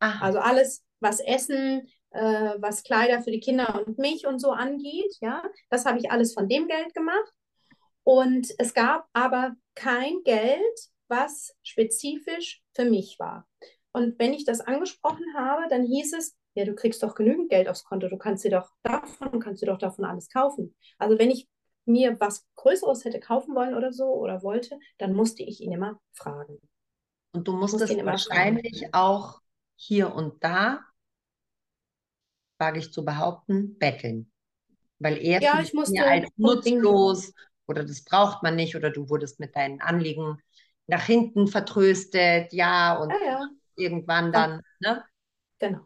Aha. 0.00 0.24
Also 0.24 0.38
alles, 0.38 0.82
was 1.00 1.20
Essen, 1.20 1.86
äh, 2.10 2.54
was 2.58 2.82
Kleider 2.82 3.22
für 3.22 3.30
die 3.30 3.40
Kinder 3.40 3.82
und 3.86 3.98
mich 3.98 4.26
und 4.26 4.38
so 4.38 4.50
angeht, 4.50 5.16
ja, 5.20 5.42
das 5.68 5.84
habe 5.86 5.98
ich 5.98 6.10
alles 6.10 6.34
von 6.34 6.48
dem 6.48 6.68
Geld 6.68 6.94
gemacht. 6.94 7.32
Und 8.02 8.48
es 8.58 8.74
gab 8.74 9.06
aber 9.12 9.54
kein 9.74 10.22
Geld, 10.24 10.60
was 11.08 11.54
spezifisch 11.62 12.62
für 12.74 12.84
mich 12.84 13.18
war. 13.18 13.46
Und 13.92 14.18
wenn 14.18 14.32
ich 14.32 14.44
das 14.44 14.60
angesprochen 14.60 15.24
habe, 15.36 15.68
dann 15.68 15.84
hieß 15.84 16.14
es, 16.14 16.36
ja, 16.54 16.64
du 16.64 16.74
kriegst 16.74 17.02
doch 17.02 17.14
genügend 17.14 17.50
Geld 17.50 17.68
aufs 17.68 17.84
Konto, 17.84 18.08
du 18.08 18.18
kannst 18.18 18.44
dir 18.44 18.50
doch 18.50 18.70
davon, 18.82 19.40
kannst 19.40 19.62
dir 19.62 19.66
doch 19.66 19.78
davon 19.78 20.04
alles 20.04 20.28
kaufen. 20.28 20.74
Also 20.98 21.18
wenn 21.18 21.30
ich 21.30 21.48
mir 21.84 22.18
was 22.20 22.46
Größeres 22.56 23.04
hätte 23.04 23.20
kaufen 23.20 23.54
wollen 23.54 23.74
oder 23.74 23.92
so 23.92 24.06
oder 24.06 24.42
wollte, 24.42 24.78
dann 24.98 25.12
musste 25.12 25.42
ich 25.42 25.60
ihn 25.60 25.72
immer 25.72 26.00
fragen. 26.12 26.58
Und 27.32 27.46
du 27.46 27.52
musstest 27.52 28.04
wahrscheinlich 28.04 28.80
fragen. 28.80 28.94
auch 28.94 29.40
hier 29.76 30.14
und 30.14 30.42
da, 30.42 30.84
wage 32.60 32.78
ich 32.78 32.92
zu 32.92 33.04
behaupten, 33.04 33.78
betteln. 33.78 34.30
Weil 34.98 35.16
er 35.16 35.40
ja, 35.40 35.60
ich 35.60 35.72
musste 35.72 36.04
als 36.04 36.28
nutzlos 36.36 37.32
oder 37.66 37.84
das 37.84 38.04
braucht 38.04 38.42
man 38.42 38.56
nicht 38.56 38.76
oder 38.76 38.90
du 38.90 39.08
wurdest 39.08 39.40
mit 39.40 39.56
deinen 39.56 39.80
Anliegen 39.80 40.38
nach 40.86 41.04
hinten 41.04 41.46
vertröstet, 41.46 42.52
ja, 42.52 42.98
und 42.98 43.10
ja, 43.10 43.16
ja. 43.24 43.48
irgendwann 43.76 44.32
dann, 44.32 44.60
ne? 44.80 45.04
Genau. 45.58 45.80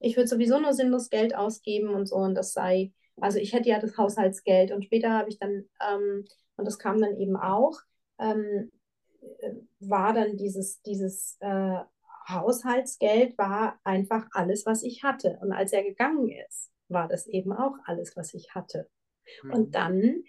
Ich 0.00 0.16
würde 0.16 0.28
sowieso 0.28 0.60
nur 0.60 0.74
sinnlos 0.74 1.10
Geld 1.10 1.34
ausgeben 1.34 1.90
und 1.90 2.06
so 2.06 2.16
und 2.16 2.34
das 2.34 2.52
sei, 2.52 2.92
also 3.20 3.38
ich 3.38 3.52
hätte 3.52 3.68
ja 3.68 3.78
das 3.78 3.96
Haushaltsgeld 3.96 4.72
und 4.72 4.84
später 4.84 5.10
habe 5.10 5.30
ich 5.30 5.38
dann, 5.38 5.64
ähm, 5.80 6.24
und 6.56 6.64
das 6.64 6.78
kam 6.78 7.00
dann 7.00 7.16
eben 7.16 7.36
auch, 7.36 7.78
ähm, 8.18 8.70
äh, 9.40 9.52
war 9.80 10.12
dann 10.12 10.36
dieses, 10.36 10.82
dieses 10.82 11.36
äh, 11.40 11.78
Haushaltsgeld 12.28 13.38
war 13.38 13.78
einfach 13.84 14.26
alles, 14.32 14.66
was 14.66 14.82
ich 14.82 15.02
hatte. 15.02 15.38
Und 15.40 15.52
als 15.52 15.72
er 15.72 15.82
gegangen 15.82 16.28
ist, 16.28 16.70
war 16.88 17.08
das 17.08 17.26
eben 17.26 17.52
auch 17.52 17.74
alles, 17.84 18.16
was 18.16 18.34
ich 18.34 18.54
hatte. 18.54 18.88
Mhm. 19.42 19.52
Und 19.52 19.74
dann 19.74 20.24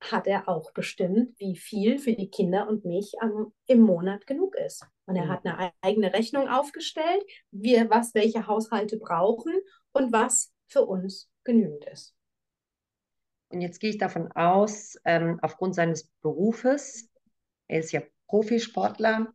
hat 0.00 0.26
er 0.26 0.48
auch 0.48 0.72
bestimmt, 0.72 1.38
wie 1.38 1.56
viel 1.56 1.98
für 1.98 2.14
die 2.14 2.28
Kinder 2.28 2.68
und 2.68 2.84
mich 2.84 3.14
am, 3.20 3.52
im 3.66 3.80
Monat 3.80 4.26
genug 4.26 4.56
ist. 4.56 4.84
Und 5.06 5.16
er 5.16 5.26
mhm. 5.26 5.28
hat 5.28 5.46
eine 5.46 5.72
eigene 5.80 6.12
Rechnung 6.12 6.48
aufgestellt, 6.48 7.24
wir, 7.50 7.88
was 7.90 8.14
welche 8.14 8.46
Haushalte 8.46 8.98
brauchen 8.98 9.52
und 9.92 10.12
was 10.12 10.52
für 10.66 10.82
uns 10.82 11.30
genügend 11.44 11.84
ist. 11.84 12.14
Und 13.50 13.60
jetzt 13.60 13.80
gehe 13.80 13.90
ich 13.90 13.98
davon 13.98 14.32
aus, 14.32 14.96
ähm, 15.04 15.38
aufgrund 15.42 15.74
seines 15.74 16.08
Berufes, 16.22 17.10
er 17.68 17.80
ist 17.80 17.92
ja 17.92 18.02
Profisportler 18.26 19.32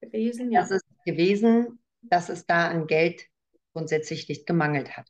gewesen, 0.00 0.52
ja. 0.52 0.60
das 0.60 0.70
ist 0.70 0.83
gewesen, 1.04 1.78
dass 2.02 2.28
es 2.28 2.46
da 2.46 2.68
an 2.68 2.86
Geld 2.86 3.22
grundsätzlich 3.72 4.28
nicht 4.28 4.46
gemangelt 4.46 4.96
hat. 4.96 5.08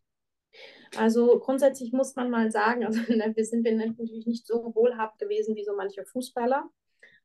Also 0.96 1.38
grundsätzlich 1.40 1.92
muss 1.92 2.14
man 2.14 2.30
mal 2.30 2.50
sagen, 2.50 2.84
also 2.84 3.00
ne, 3.12 3.32
wir 3.34 3.44
sind 3.44 3.64
natürlich 3.64 4.26
nicht 4.26 4.46
so 4.46 4.72
wohlhabend 4.74 5.18
gewesen 5.18 5.56
wie 5.56 5.64
so 5.64 5.74
manche 5.76 6.04
Fußballer. 6.04 6.68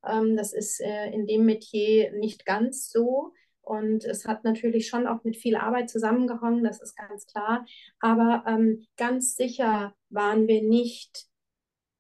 Ähm, 0.08 0.36
das 0.36 0.54
ist 0.54 0.82
äh, 0.82 1.12
in 1.12 1.26
dem 1.26 1.46
Metier 1.46 2.12
nicht 2.14 2.46
ganz 2.46 2.90
so. 2.90 3.34
Und 3.62 4.04
es 4.04 4.26
hat 4.26 4.44
natürlich 4.44 4.88
schon 4.88 5.06
auch 5.06 5.24
mit 5.24 5.38
viel 5.38 5.56
Arbeit 5.56 5.92
zusammengehangen, 5.92 6.64
das 6.64 6.82
ist 6.82 6.96
ganz 6.96 7.28
klar. 7.28 7.66
Aber 8.00 8.44
ähm, 8.48 8.88
ganz 8.98 9.36
sicher 9.36 9.94
waren 10.10 10.48
wir 10.48 10.64
nicht 10.64 11.28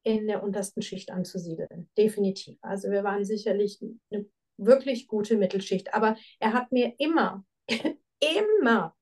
in 0.03 0.27
der 0.27 0.41
untersten 0.41 0.81
Schicht 0.81 1.11
anzusiedeln. 1.11 1.89
Definitiv. 1.97 2.57
Also 2.61 2.89
wir 2.89 3.03
waren 3.03 3.23
sicherlich 3.23 3.79
eine 4.11 4.25
wirklich 4.59 5.07
gute 5.07 5.37
Mittelschicht. 5.37 5.93
Aber 5.93 6.15
er 6.39 6.53
hat 6.53 6.71
mir 6.71 6.93
immer, 6.97 7.43
immer 8.19 8.95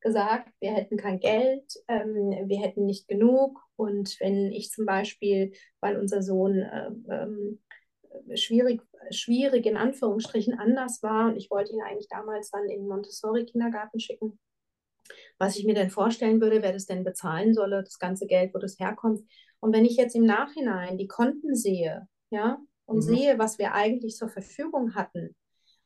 gesagt, 0.00 0.52
wir 0.60 0.72
hätten 0.72 0.96
kein 0.96 1.20
Geld, 1.20 1.72
ähm, 1.88 2.30
wir 2.46 2.60
hätten 2.60 2.86
nicht 2.86 3.08
genug. 3.08 3.60
Und 3.76 4.16
wenn 4.20 4.52
ich 4.52 4.70
zum 4.70 4.86
Beispiel, 4.86 5.52
weil 5.80 5.98
unser 5.98 6.22
Sohn 6.22 6.58
äh, 6.58 6.90
ähm, 7.10 7.60
schwierig, 8.34 8.82
schwierig 9.10 9.66
in 9.66 9.76
Anführungsstrichen 9.76 10.58
anders 10.58 11.02
war 11.02 11.28
und 11.28 11.36
ich 11.36 11.50
wollte 11.50 11.72
ihn 11.72 11.82
eigentlich 11.82 12.08
damals 12.08 12.50
dann 12.50 12.68
in 12.68 12.86
Montessori-Kindergarten 12.88 14.00
schicken, 14.00 14.38
was 15.38 15.56
ich 15.56 15.64
mir 15.64 15.74
denn 15.74 15.90
vorstellen 15.90 16.40
würde, 16.40 16.62
wer 16.62 16.72
das 16.72 16.86
denn 16.86 17.04
bezahlen 17.04 17.54
solle, 17.54 17.82
das 17.82 17.98
ganze 17.98 18.26
Geld, 18.26 18.54
wo 18.54 18.58
das 18.58 18.78
herkommt. 18.78 19.22
Und 19.60 19.72
wenn 19.74 19.84
ich 19.84 19.96
jetzt 19.96 20.16
im 20.16 20.24
Nachhinein 20.24 20.98
die 20.98 21.08
Konten 21.08 21.54
sehe, 21.54 22.08
ja, 22.30 22.58
und 22.86 22.96
mhm. 22.96 23.02
sehe, 23.02 23.38
was 23.38 23.58
wir 23.58 23.74
eigentlich 23.74 24.16
zur 24.16 24.28
Verfügung 24.28 24.94
hatten, 24.94 25.36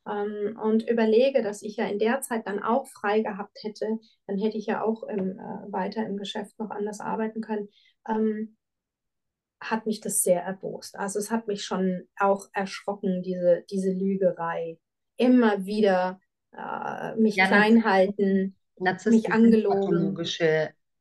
ähm, 0.08 0.58
und 0.62 0.88
überlege, 0.88 1.42
dass 1.42 1.62
ich 1.62 1.76
ja 1.76 1.86
in 1.86 1.98
der 1.98 2.20
Zeit 2.20 2.46
dann 2.46 2.62
auch 2.62 2.86
frei 2.86 3.20
gehabt 3.20 3.58
hätte, 3.62 3.98
dann 4.26 4.38
hätte 4.38 4.56
ich 4.56 4.66
ja 4.66 4.82
auch 4.82 5.02
im, 5.04 5.38
äh, 5.38 5.72
weiter 5.72 6.06
im 6.06 6.16
Geschäft 6.16 6.58
noch 6.58 6.70
anders 6.70 7.00
arbeiten 7.00 7.40
können, 7.40 7.68
ähm, 8.08 8.56
hat 9.60 9.84
mich 9.84 10.00
das 10.00 10.22
sehr 10.22 10.42
erbost. 10.42 10.96
Also 10.98 11.18
es 11.18 11.30
hat 11.30 11.46
mich 11.46 11.64
schon 11.64 12.08
auch 12.18 12.48
erschrocken, 12.54 13.22
diese, 13.22 13.62
diese 13.70 13.92
Lügerei. 13.92 14.78
Immer 15.18 15.66
wieder 15.66 16.18
äh, 16.56 17.14
mich 17.16 17.36
ja, 17.36 17.46
klein 17.46 17.84
halten, 17.84 18.56
mich 18.78 19.30
angelogen. 19.30 20.16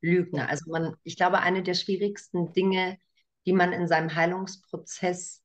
Lügner. 0.01 0.49
Also 0.49 0.71
man, 0.71 0.95
ich 1.03 1.15
glaube, 1.17 1.39
eine 1.39 1.63
der 1.63 1.73
schwierigsten 1.73 2.51
Dinge, 2.53 2.97
die 3.45 3.53
man 3.53 3.73
in 3.73 3.87
seinem 3.87 4.13
Heilungsprozess 4.13 5.41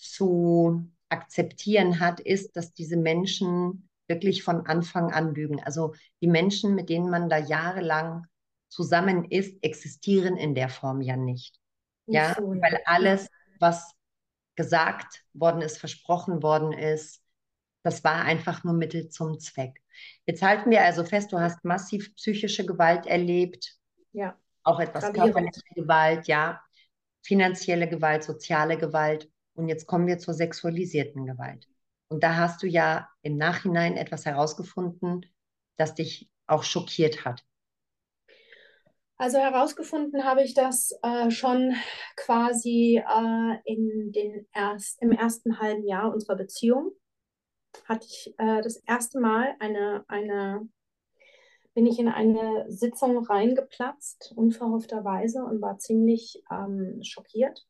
zu 0.00 0.90
akzeptieren 1.08 2.00
hat, 2.00 2.20
ist, 2.20 2.56
dass 2.56 2.72
diese 2.72 2.96
Menschen 2.96 3.88
wirklich 4.08 4.42
von 4.42 4.66
Anfang 4.66 5.12
an 5.12 5.34
lügen. 5.34 5.62
Also 5.62 5.94
die 6.20 6.28
Menschen, 6.28 6.74
mit 6.74 6.88
denen 6.88 7.10
man 7.10 7.28
da 7.28 7.38
jahrelang 7.38 8.26
zusammen 8.68 9.24
ist, 9.24 9.62
existieren 9.62 10.36
in 10.36 10.54
der 10.54 10.68
Form 10.68 11.00
ja 11.00 11.16
nicht. 11.16 11.58
ja, 12.06 12.34
so, 12.34 12.42
weil 12.42 12.80
alles, 12.84 13.28
was 13.58 13.94
gesagt 14.56 15.24
worden 15.32 15.62
ist, 15.62 15.78
versprochen 15.78 16.42
worden 16.42 16.72
ist, 16.72 17.22
das 17.82 18.04
war 18.04 18.24
einfach 18.24 18.62
nur 18.64 18.74
Mittel 18.74 19.08
zum 19.08 19.38
Zweck. 19.38 19.80
Jetzt 20.26 20.42
halten 20.42 20.70
wir 20.70 20.82
also 20.82 21.04
fest, 21.04 21.32
du 21.32 21.38
hast 21.38 21.64
massiv 21.64 22.14
psychische 22.16 22.66
Gewalt 22.66 23.06
erlebt. 23.06 23.76
Ja. 24.12 24.36
Auch 24.62 24.80
etwas 24.80 25.12
körperliche 25.12 25.62
Gewalt, 25.74 26.26
ja. 26.26 26.60
Finanzielle 27.22 27.88
Gewalt, 27.88 28.24
soziale 28.24 28.76
Gewalt. 28.76 29.30
Und 29.54 29.68
jetzt 29.68 29.86
kommen 29.86 30.06
wir 30.06 30.18
zur 30.18 30.34
sexualisierten 30.34 31.26
Gewalt. 31.26 31.68
Und 32.08 32.22
da 32.22 32.36
hast 32.36 32.62
du 32.62 32.66
ja 32.66 33.08
im 33.22 33.36
Nachhinein 33.36 33.96
etwas 33.96 34.26
herausgefunden, 34.26 35.26
das 35.76 35.94
dich 35.94 36.30
auch 36.46 36.64
schockiert 36.64 37.24
hat. 37.24 37.44
Also 39.20 39.36
herausgefunden 39.36 40.24
habe 40.24 40.42
ich 40.42 40.54
das 40.54 40.98
äh, 41.02 41.30
schon 41.30 41.74
quasi 42.16 43.02
äh, 43.06 43.56
in 43.64 44.12
den 44.12 44.46
erst, 44.54 45.00
im 45.02 45.12
ersten 45.12 45.60
halben 45.60 45.86
Jahr 45.86 46.10
unserer 46.10 46.36
Beziehung. 46.36 46.92
Hatte 47.84 48.06
ich 48.06 48.34
äh, 48.38 48.62
das 48.62 48.76
erste 48.76 49.20
Mal 49.20 49.54
eine, 49.60 50.04
eine, 50.08 50.66
bin 51.74 51.86
ich 51.86 51.98
in 51.98 52.08
eine 52.08 52.64
Sitzung 52.70 53.18
reingeplatzt, 53.22 54.32
unverhoffterweise, 54.36 55.44
und 55.44 55.60
war 55.60 55.78
ziemlich 55.78 56.42
ähm, 56.50 57.00
schockiert. 57.02 57.66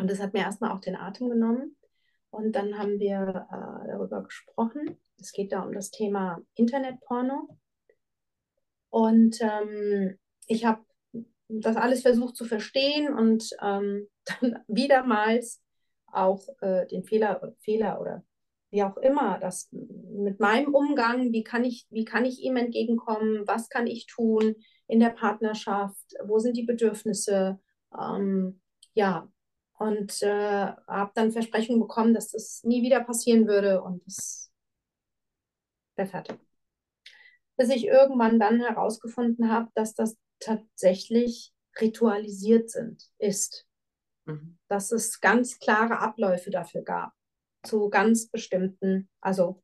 Und 0.00 0.10
das 0.10 0.20
hat 0.20 0.32
mir 0.32 0.40
erstmal 0.40 0.70
auch 0.70 0.80
den 0.80 0.96
Atem 0.96 1.28
genommen. 1.28 1.76
Und 2.30 2.52
dann 2.52 2.78
haben 2.78 2.98
wir 2.98 3.46
äh, 3.50 3.88
darüber 3.88 4.22
gesprochen. 4.22 4.98
Es 5.18 5.32
geht 5.32 5.52
da 5.52 5.62
um 5.62 5.72
das 5.72 5.90
Thema 5.90 6.40
Internetporno. 6.54 7.58
Und 8.88 9.38
ähm, 9.40 10.18
ich 10.46 10.64
habe 10.64 10.82
das 11.48 11.76
alles 11.76 12.02
versucht 12.02 12.36
zu 12.36 12.44
verstehen 12.44 13.12
und 13.12 13.50
ähm, 13.60 14.08
dann 14.40 14.58
wiedermals 14.68 15.62
auch 16.06 16.42
äh, 16.60 16.86
den 16.86 17.04
Fehler, 17.04 17.54
Fehler 17.60 18.00
oder 18.00 18.24
wie 18.70 18.84
auch 18.84 18.96
immer, 18.98 19.38
das 19.40 19.68
mit 19.72 20.38
meinem 20.38 20.74
Umgang, 20.74 21.32
wie 21.32 21.42
kann 21.42 21.64
ich, 21.64 21.86
wie 21.90 22.04
kann 22.04 22.24
ich 22.24 22.40
ihm 22.40 22.56
entgegenkommen, 22.56 23.42
was 23.46 23.68
kann 23.68 23.88
ich 23.88 24.06
tun 24.06 24.54
in 24.86 25.00
der 25.00 25.10
Partnerschaft, 25.10 26.14
wo 26.24 26.38
sind 26.38 26.56
die 26.56 26.62
Bedürfnisse, 26.62 27.58
ähm, 27.98 28.60
ja, 28.94 29.28
und 29.80 30.22
äh, 30.22 30.66
habe 30.86 31.10
dann 31.14 31.32
Versprechungen 31.32 31.80
bekommen, 31.80 32.12
dass 32.12 32.30
das 32.32 32.62
nie 32.64 32.82
wieder 32.82 33.02
passieren 33.02 33.46
würde 33.46 33.82
und 33.82 34.04
das 34.04 34.52
wäre 35.96 36.06
fertig. 36.06 36.38
Bis 37.56 37.70
ich 37.70 37.86
irgendwann 37.86 38.38
dann 38.38 38.60
herausgefunden 38.60 39.50
habe, 39.50 39.70
dass 39.74 39.94
das 39.94 40.18
tatsächlich 40.38 41.54
ritualisiert 41.80 42.68
sind, 42.70 43.02
ist. 43.16 43.66
Mhm. 44.26 44.58
Dass 44.68 44.92
es 44.92 45.18
ganz 45.20 45.58
klare 45.58 45.98
Abläufe 45.98 46.50
dafür 46.50 46.82
gab. 46.82 47.12
zu 47.62 47.88
ganz 47.88 48.28
bestimmten, 48.28 49.08
also 49.20 49.62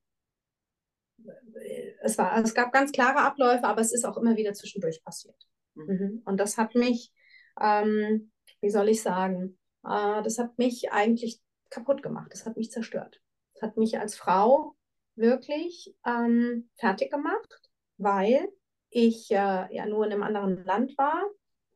es 2.02 2.16
war, 2.16 2.42
es 2.42 2.54
gab 2.54 2.72
ganz 2.72 2.92
klare 2.92 3.20
Abläufe, 3.20 3.64
aber 3.64 3.80
es 3.82 3.92
ist 3.92 4.04
auch 4.04 4.16
immer 4.16 4.36
wieder 4.36 4.54
zwischendurch 4.54 5.04
passiert. 5.04 5.46
Mhm. 5.74 5.84
mhm. 5.84 6.22
Und 6.24 6.38
das 6.38 6.56
hat 6.56 6.74
mich, 6.74 7.12
ähm, 7.60 8.32
wie 8.62 8.70
soll 8.70 8.88
ich 8.88 9.02
sagen, 9.02 9.58
äh, 9.58 9.65
das 9.86 10.38
hat 10.38 10.58
mich 10.58 10.90
eigentlich 10.92 11.40
kaputt 11.70 12.02
gemacht. 12.02 12.32
Das 12.32 12.46
hat 12.46 12.56
mich 12.56 12.70
zerstört. 12.70 13.20
Das 13.54 13.62
hat 13.62 13.76
mich 13.76 13.98
als 13.98 14.16
Frau 14.16 14.74
wirklich 15.14 15.94
ähm, 16.06 16.68
fertig 16.76 17.10
gemacht, 17.10 17.60
weil 17.96 18.48
ich 18.90 19.30
äh, 19.30 19.34
ja 19.74 19.86
nur 19.86 20.06
in 20.06 20.12
einem 20.12 20.22
anderen 20.22 20.64
Land 20.64 20.96
war. 20.98 21.22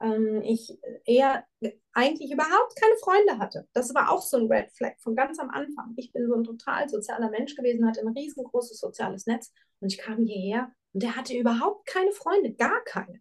Ähm, 0.01 0.43
ich 0.43 0.79
eher 1.05 1.45
eigentlich 1.93 2.33
überhaupt 2.33 2.77
keine 2.81 2.97
Freunde 2.97 3.39
hatte. 3.39 3.67
Das 3.73 3.95
war 3.95 4.11
auch 4.11 4.23
so 4.23 4.39
ein 4.39 4.51
Red 4.51 4.73
Flag 4.73 4.95
von 4.99 5.15
ganz 5.15 5.39
am 5.39 5.51
Anfang. 5.51 5.93
Ich 5.97 6.13
bin 6.13 6.27
so 6.27 6.35
ein 6.35 6.45
total 6.45 6.89
sozialer 6.89 7.31
Mensch 7.31 7.55
gewesen, 7.55 7.87
hatte 7.87 8.01
ein 8.01 8.17
riesengroßes 8.17 8.79
soziales 8.79 9.27
Netz 9.27 9.53
und 9.81 9.93
ich 9.93 9.99
kam 9.99 10.25
hierher 10.25 10.73
und 10.93 11.03
der 11.03 11.17
hatte 11.17 11.37
überhaupt 11.37 11.87
keine 11.87 12.13
Freunde, 12.13 12.53
gar 12.55 12.83
keine. 12.85 13.21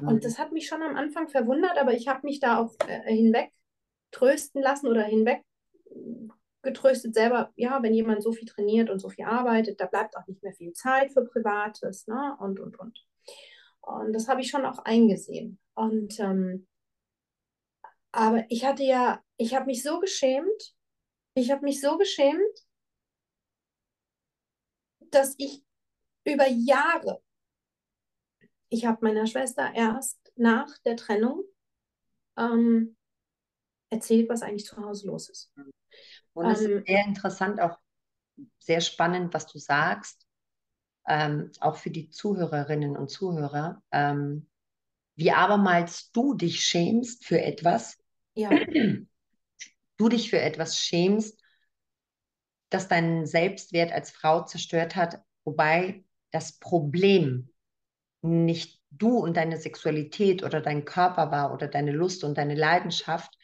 Mhm. 0.00 0.08
Und 0.08 0.24
das 0.24 0.38
hat 0.38 0.52
mich 0.52 0.66
schon 0.66 0.82
am 0.82 0.96
Anfang 0.96 1.28
verwundert, 1.28 1.78
aber 1.78 1.92
ich 1.92 2.08
habe 2.08 2.26
mich 2.26 2.40
da 2.40 2.58
auch 2.58 2.74
äh, 2.86 3.14
hinweg 3.14 3.52
trösten 4.14 4.62
lassen 4.62 4.88
oder 4.88 5.02
hinweg 5.02 5.42
getröstet 6.62 7.14
selber, 7.14 7.52
ja, 7.56 7.82
wenn 7.82 7.94
jemand 7.94 8.22
so 8.22 8.32
viel 8.32 8.48
trainiert 8.48 8.90
und 8.90 8.98
so 8.98 9.10
viel 9.10 9.26
arbeitet, 9.26 9.80
da 9.80 9.86
bleibt 9.86 10.16
auch 10.16 10.26
nicht 10.26 10.42
mehr 10.42 10.54
viel 10.54 10.72
Zeit 10.72 11.12
für 11.12 11.24
Privates, 11.24 12.06
ne? 12.06 12.36
Und, 12.40 12.58
und, 12.58 12.78
und. 12.80 13.06
Und 13.82 14.12
das 14.14 14.28
habe 14.28 14.40
ich 14.40 14.50
schon 14.50 14.64
auch 14.64 14.78
eingesehen. 14.78 15.58
Und 15.74 16.18
ähm, 16.18 16.66
aber 18.12 18.44
ich 18.48 18.64
hatte 18.64 18.84
ja, 18.84 19.22
ich 19.36 19.54
habe 19.54 19.66
mich 19.66 19.82
so 19.82 20.00
geschämt, 20.00 20.74
ich 21.34 21.50
habe 21.50 21.64
mich 21.64 21.80
so 21.80 21.98
geschämt, 21.98 22.66
dass 25.10 25.34
ich 25.36 25.62
über 26.24 26.46
Jahre, 26.48 27.22
ich 28.68 28.86
habe 28.86 28.98
meiner 29.02 29.26
Schwester 29.26 29.70
erst 29.74 30.18
nach 30.36 30.78
der 30.84 30.96
Trennung 30.96 31.44
ähm, 32.36 32.96
erzählt, 33.94 34.28
was 34.28 34.42
eigentlich 34.42 34.66
zu 34.66 34.76
Hause 34.76 35.06
los 35.06 35.28
ist. 35.28 35.52
Und 36.32 36.46
es 36.46 36.60
ähm, 36.62 36.78
ist 36.78 36.86
sehr 36.86 37.04
interessant, 37.04 37.60
auch 37.60 37.78
sehr 38.58 38.80
spannend, 38.80 39.32
was 39.32 39.46
du 39.46 39.58
sagst, 39.58 40.26
ähm, 41.06 41.50
auch 41.60 41.76
für 41.76 41.90
die 41.90 42.10
Zuhörerinnen 42.10 42.96
und 42.96 43.10
Zuhörer, 43.10 43.82
ähm, 43.92 44.48
wie 45.16 45.30
abermals 45.30 46.10
du 46.12 46.34
dich 46.34 46.64
schämst 46.64 47.24
für 47.24 47.40
etwas, 47.40 47.98
ja. 48.34 48.50
du 49.96 50.08
dich 50.08 50.30
für 50.30 50.40
etwas 50.40 50.78
schämst, 50.78 51.40
das 52.70 52.88
deinen 52.88 53.26
Selbstwert 53.26 53.92
als 53.92 54.10
Frau 54.10 54.44
zerstört 54.44 54.96
hat, 54.96 55.22
wobei 55.44 56.04
das 56.32 56.58
Problem 56.58 57.50
nicht 58.22 58.80
du 58.90 59.18
und 59.18 59.36
deine 59.36 59.58
Sexualität 59.58 60.42
oder 60.42 60.60
dein 60.60 60.84
Körper 60.84 61.30
war 61.30 61.52
oder 61.52 61.68
deine 61.68 61.92
Lust 61.92 62.24
und 62.24 62.38
deine 62.38 62.54
Leidenschaft, 62.54 63.36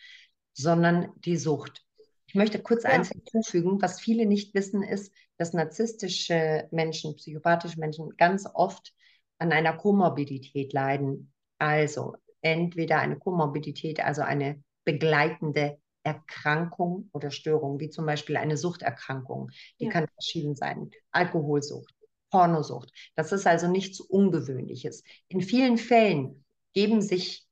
sondern 0.53 1.13
die 1.25 1.37
Sucht. 1.37 1.85
Ich 2.27 2.35
möchte 2.35 2.63
kurz 2.63 2.85
ja. 2.85 2.91
eins 2.91 3.09
hinzufügen, 3.11 3.83
was 3.83 4.01
viele 4.01 4.25
nicht 4.25 4.55
wissen, 4.55 4.83
ist, 4.83 5.13
dass 5.37 5.53
narzisstische 5.53 6.69
Menschen, 6.71 7.17
psychopathische 7.17 7.81
Menschen 7.81 8.17
ganz 8.17 8.47
oft 8.53 8.93
an 9.39 9.53
einer 9.53 9.77
Komorbidität 9.77 10.73
leiden. 10.73 11.33
Also 11.59 12.15
entweder 12.41 13.01
eine 13.01 13.19
Komorbidität, 13.19 14.01
also 14.01 14.23
eine 14.23 14.63
begleitende 14.85 15.79
Erkrankung 16.03 17.11
oder 17.13 17.31
Störung, 17.31 17.81
wie 17.81 17.91
zum 17.91 18.07
Beispiel 18.07 18.37
eine 18.37 18.57
Suchterkrankung. 18.57 19.51
Die 19.81 19.87
ja. 19.87 19.91
kann 19.91 20.07
verschieden 20.15 20.55
sein. 20.55 20.91
Alkoholsucht, 21.11 21.95
Pornosucht. 22.31 22.93
Das 23.17 23.33
ist 23.33 23.47
also 23.47 23.69
nichts 23.69 24.01
Ungewöhnliches. 24.01 25.03
In 25.29 25.41
vielen 25.41 25.79
Fällen 25.79 26.45
geben 26.73 27.03
sich, 27.03 27.47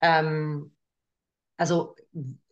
ähm, 0.00 0.74
also 1.56 1.94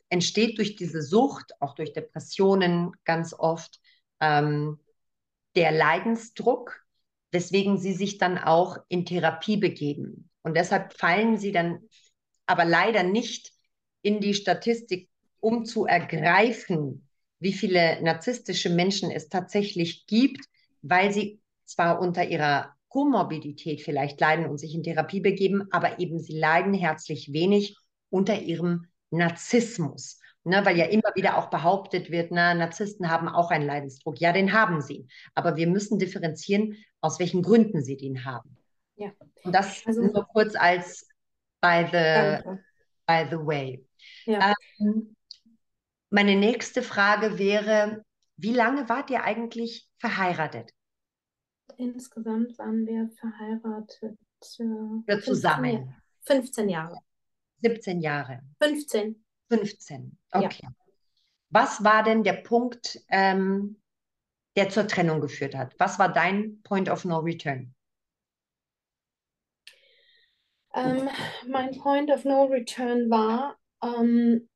entsteht 0.09 0.59
durch 0.59 0.77
diese 0.77 1.03
Sucht, 1.03 1.53
auch 1.61 1.75
durch 1.75 1.93
Depressionen 1.93 2.93
ganz 3.05 3.33
oft, 3.33 3.81
ähm, 4.21 4.79
der 5.57 5.73
Leidensdruck, 5.73 6.85
weswegen 7.31 7.79
sie 7.79 7.93
sich 7.93 8.19
dann 8.19 8.39
auch 8.39 8.77
in 8.89 9.07
Therapie 9.07 9.57
begeben. 9.57 10.31
Und 10.43 10.57
deshalb 10.57 10.93
fallen 10.95 11.39
sie 11.39 11.53
dann 11.53 11.81
aber 12.47 12.65
leider 12.65 13.03
nicht 13.03 13.53
in 14.03 14.21
die 14.21 14.35
Statistik, 14.35 15.09
um 15.41 15.65
zu 15.65 15.87
ergreifen, 15.87 17.09
wie 17.39 17.53
viele 17.53 18.03
narzisstische 18.03 18.71
Menschen 18.71 19.11
es 19.11 19.29
tatsächlich 19.29 20.07
gibt, 20.07 20.45
weil 20.83 21.13
sie 21.13 21.41
zwar 21.65 22.01
unter 22.01 22.25
ihrer 22.25 22.75
Komorbidität 22.89 23.81
vielleicht 23.81 24.21
leiden 24.21 24.47
und 24.47 24.59
sich 24.59 24.75
in 24.75 24.83
Therapie 24.83 25.21
begeben, 25.21 25.67
aber 25.71 25.99
eben 25.99 26.19
sie 26.19 26.39
leiden 26.39 26.75
herzlich 26.75 27.33
wenig 27.33 27.77
unter 28.11 28.41
ihrem 28.41 28.87
Narzissmus. 29.13 30.19
Ne, 30.45 30.65
weil 30.67 30.77
ja 30.77 30.87
immer 30.87 31.15
wieder 31.15 31.39
auch 31.39 31.51
behauptet 31.51 32.11
wird, 32.11 32.33
na, 32.33 32.53
Narzissten 32.53 33.09
haben 33.09 33.29
auch 33.29 33.53
einen 33.53 33.65
Leidensdruck. 33.65 34.21
Ja, 34.21 34.33
den 34.33 34.53
haben 34.53 34.81
sie. 34.81 35.07
Aber 35.37 35.55
wir 35.55 35.69
müssen 35.69 36.01
differenzieren, 36.01 36.77
aus 37.01 37.21
welchen 37.21 37.43
Gründen 37.43 37.81
sie 37.85 37.97
den 37.97 38.25
haben. 38.25 38.57
Ja. 38.97 39.13
Und 39.45 39.55
das 39.55 39.87
also, 39.87 40.03
nur 40.03 40.27
kurz 40.27 40.57
als 40.57 41.07
by 41.61 41.87
the, 41.93 42.43
by 43.07 43.25
the 43.31 43.37
way. 43.37 43.87
Ja. 44.25 44.53
Ähm, 44.81 45.15
meine 46.11 46.35
nächste 46.35 46.83
Frage 46.83 47.39
wäre, 47.39 48.05
wie 48.37 48.53
lange 48.53 48.89
wart 48.89 49.11
ihr 49.11 49.23
eigentlich 49.23 49.89
verheiratet? 49.99 50.73
Insgesamt 51.77 52.59
waren 52.59 52.85
wir 52.87 53.11
verheiratet. 53.19 54.19
Äh, 54.59 55.13
Oder 55.13 55.23
zusammen? 55.23 55.95
15 56.27 56.69
Jahre. 56.69 56.99
17 57.63 58.01
Jahre. 58.01 58.41
15. 58.61 59.25
15, 59.51 60.19
okay. 60.33 60.61
Ja. 60.63 60.69
Was 61.51 61.85
war 61.85 62.03
denn 62.03 62.25
der 62.25 62.35
Punkt, 62.35 63.01
ähm, 63.09 63.81
der 64.57 64.71
zur 64.71 64.87
Trennung 64.87 65.21
geführt 65.21 65.55
hat? 65.55 65.75
Was 65.79 65.99
war 65.99 66.11
dein 66.11 66.63
Point 66.63 66.89
of 66.89 67.05
No 67.05 67.19
Return? 67.19 67.75
Ähm, 70.75 71.09
mein 71.47 71.73
Point 71.79 72.11
of 72.11 72.25
No 72.25 72.45
Return 72.45 73.11
war, 73.11 73.59
ähm, 73.83 74.49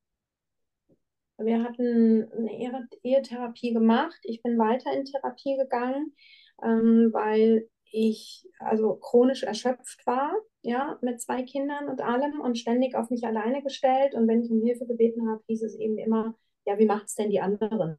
wir 1.38 1.62
hatten 1.62 2.32
eine 2.32 2.90
Ehetherapie 3.02 3.74
gemacht. 3.74 4.18
Ich 4.22 4.42
bin 4.42 4.58
weiter 4.58 4.90
in 4.94 5.04
Therapie 5.04 5.56
gegangen, 5.58 6.14
ähm, 6.62 7.10
weil 7.12 7.68
ich 7.90 8.48
also 8.58 8.96
chronisch 8.96 9.42
erschöpft 9.42 10.06
war 10.06 10.32
ja, 10.66 10.98
mit 11.00 11.20
zwei 11.20 11.44
Kindern 11.44 11.88
und 11.88 12.00
allem 12.00 12.40
und 12.40 12.58
ständig 12.58 12.96
auf 12.96 13.08
mich 13.08 13.24
alleine 13.24 13.62
gestellt. 13.62 14.14
Und 14.14 14.26
wenn 14.26 14.42
ich 14.42 14.50
um 14.50 14.60
Hilfe 14.62 14.84
gebeten 14.84 15.28
habe, 15.28 15.42
hieß 15.46 15.62
es 15.62 15.76
eben 15.76 15.96
immer, 15.96 16.34
ja, 16.64 16.76
wie 16.78 16.86
macht 16.86 17.06
es 17.06 17.14
denn 17.14 17.30
die 17.30 17.40
anderen? 17.40 17.98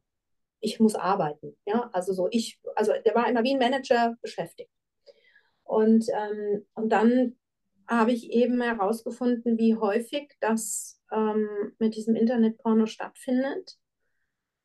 Ich 0.60 0.78
muss 0.78 0.94
arbeiten, 0.94 1.56
ja, 1.66 1.88
also 1.92 2.12
so 2.12 2.28
ich, 2.30 2.60
also 2.74 2.92
der 3.04 3.14
war 3.14 3.28
immer 3.28 3.42
wie 3.42 3.54
ein 3.54 3.58
Manager 3.58 4.16
beschäftigt. 4.20 4.70
Und, 5.64 6.06
ähm, 6.12 6.66
und 6.74 6.90
dann 6.90 7.36
habe 7.86 8.12
ich 8.12 8.30
eben 8.32 8.60
herausgefunden, 8.60 9.56
wie 9.56 9.76
häufig 9.76 10.34
das 10.40 11.00
ähm, 11.10 11.48
mit 11.78 11.96
diesem 11.96 12.16
Internetporno 12.16 12.84
stattfindet. 12.84 13.78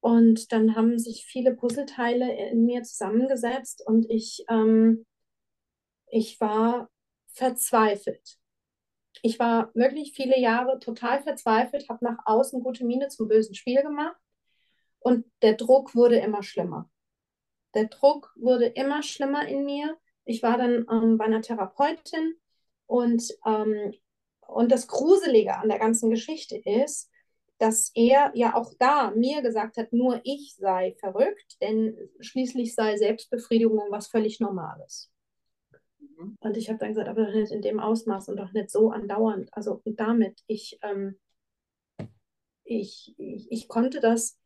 Und 0.01 0.51
dann 0.51 0.75
haben 0.75 0.99
sich 0.99 1.25
viele 1.25 1.55
Puzzleteile 1.55 2.35
in 2.49 2.65
mir 2.65 2.83
zusammengesetzt 2.83 3.81
und 3.87 4.09
ich, 4.09 4.43
ähm, 4.49 5.05
ich 6.07 6.41
war 6.41 6.89
verzweifelt. 7.33 8.37
Ich 9.21 9.39
war 9.39 9.71
wirklich 9.73 10.13
viele 10.13 10.39
Jahre 10.39 10.79
total 10.79 11.21
verzweifelt, 11.21 11.89
habe 11.89 12.03
nach 12.03 12.17
außen 12.25 12.61
gute 12.63 12.85
Miene 12.85 13.09
zum 13.09 13.27
bösen 13.27 13.55
Spiel 13.55 13.81
gemacht 13.81 14.17
und 14.99 15.25
der 15.41 15.53
Druck 15.53 15.95
wurde 15.95 16.17
immer 16.17 16.43
schlimmer. 16.43 16.89
Der 17.73 17.85
Druck 17.85 18.33
wurde 18.35 18.65
immer 18.65 19.03
schlimmer 19.03 19.47
in 19.47 19.65
mir. 19.65 19.97
Ich 20.25 20.43
war 20.43 20.57
dann 20.57 20.85
ähm, 20.91 21.17
bei 21.17 21.25
einer 21.25 21.41
Therapeutin 21.41 22.35
und, 22.85 23.23
ähm, 23.45 23.93
und 24.47 24.71
das 24.71 24.87
Gruselige 24.87 25.57
an 25.57 25.69
der 25.69 25.79
ganzen 25.79 26.09
Geschichte 26.09 26.57
ist, 26.57 27.09
dass 27.59 27.91
er 27.95 28.31
ja 28.35 28.55
auch 28.55 28.73
da 28.77 29.11
mir 29.11 29.41
gesagt 29.41 29.77
hat, 29.77 29.93
nur 29.93 30.19
ich 30.23 30.55
sei 30.57 30.95
verrückt, 30.99 31.61
denn 31.61 31.97
schließlich 32.19 32.75
sei 32.75 32.97
Selbstbefriedigung 32.97 33.79
was 33.89 34.07
völlig 34.07 34.39
Normales. 34.39 35.12
Mhm. 36.17 36.37
Und 36.39 36.57
ich 36.57 36.69
habe 36.69 36.79
dann 36.79 36.89
gesagt, 36.89 37.07
aber 37.07 37.25
doch 37.25 37.33
nicht 37.33 37.51
in 37.51 37.61
dem 37.61 37.79
Ausmaß 37.79 38.29
und 38.29 38.37
doch 38.37 38.51
nicht 38.53 38.69
so 38.69 38.89
andauernd. 38.89 39.49
Also 39.53 39.81
damit, 39.85 40.41
ich, 40.47 40.79
ähm, 40.81 41.19
ich, 42.63 43.13
ich, 43.17 43.51
ich 43.51 43.67
konnte 43.67 43.99
das 43.99 44.37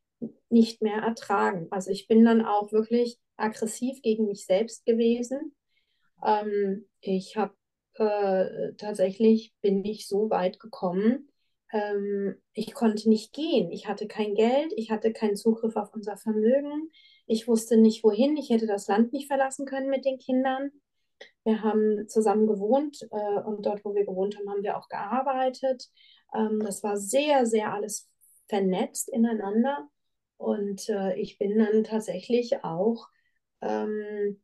nicht 0.50 0.82
mehr 0.82 1.02
ertragen. 1.02 1.68
Also 1.70 1.92
ich 1.92 2.08
bin 2.08 2.26
dann 2.26 2.46
auch 2.46 2.72
wirklich 2.72 3.20
aggressiv 3.36 4.02
gegen 4.02 4.26
mich 4.26 4.46
selbst 4.46 4.86
gewesen. 4.86 5.56
Ähm, 6.26 6.88
ich 7.02 7.38
habe 7.38 7.54
äh, 7.94 8.74
tatsächlich 8.78 9.54
bin 9.62 9.84
ich 9.86 10.08
so 10.08 10.30
weit 10.30 10.60
gekommen, 10.60 11.30
ähm, 11.72 12.36
ich 12.54 12.74
konnte 12.74 13.10
nicht 13.10 13.34
gehen. 13.34 13.72
Ich 13.72 13.88
hatte 13.88 14.08
kein 14.08 14.36
Geld, 14.36 14.74
ich 14.76 14.92
hatte 14.92 15.12
keinen 15.14 15.36
Zugriff 15.36 15.76
auf 15.76 15.94
unser 15.94 16.18
Vermögen. 16.18 16.90
Ich 17.26 17.48
wusste 17.48 17.78
nicht, 17.78 18.04
wohin. 18.04 18.38
Ich 18.38 18.50
hätte 18.50 18.68
das 18.68 18.88
Land 18.88 19.14
nicht 19.14 19.28
verlassen 19.28 19.66
können 19.66 19.90
mit 19.90 20.06
den 20.06 20.18
Kindern. 20.18 20.72
Wir 21.44 21.64
haben 21.64 22.08
zusammen 22.10 22.48
gewohnt 22.48 23.08
äh, 23.12 23.40
und 23.42 23.66
dort, 23.66 23.86
wo 23.86 23.96
wir 23.96 24.06
gewohnt 24.06 24.38
haben, 24.38 24.50
haben 24.50 24.64
wir 24.64 24.78
auch 24.78 24.90
gearbeitet. 24.90 25.90
Ähm, 26.34 26.60
das 26.60 26.84
war 26.84 26.98
sehr, 26.98 27.46
sehr 27.46 27.74
alles 27.74 28.10
vernetzt 28.48 29.10
ineinander. 29.10 29.90
Und 30.38 30.90
äh, 30.90 31.16
ich 31.16 31.38
bin 31.38 31.58
dann 31.58 31.84
tatsächlich 31.84 32.64
auch 32.64 33.08
ähm, 33.62 34.42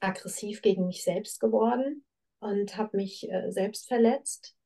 aggressiv 0.00 0.62
gegen 0.62 0.86
mich 0.86 1.04
selbst 1.04 1.40
geworden 1.40 2.04
und 2.40 2.76
habe 2.76 2.96
mich 2.96 3.30
äh, 3.30 3.50
selbst 3.50 3.88
verletzt. 3.88 4.56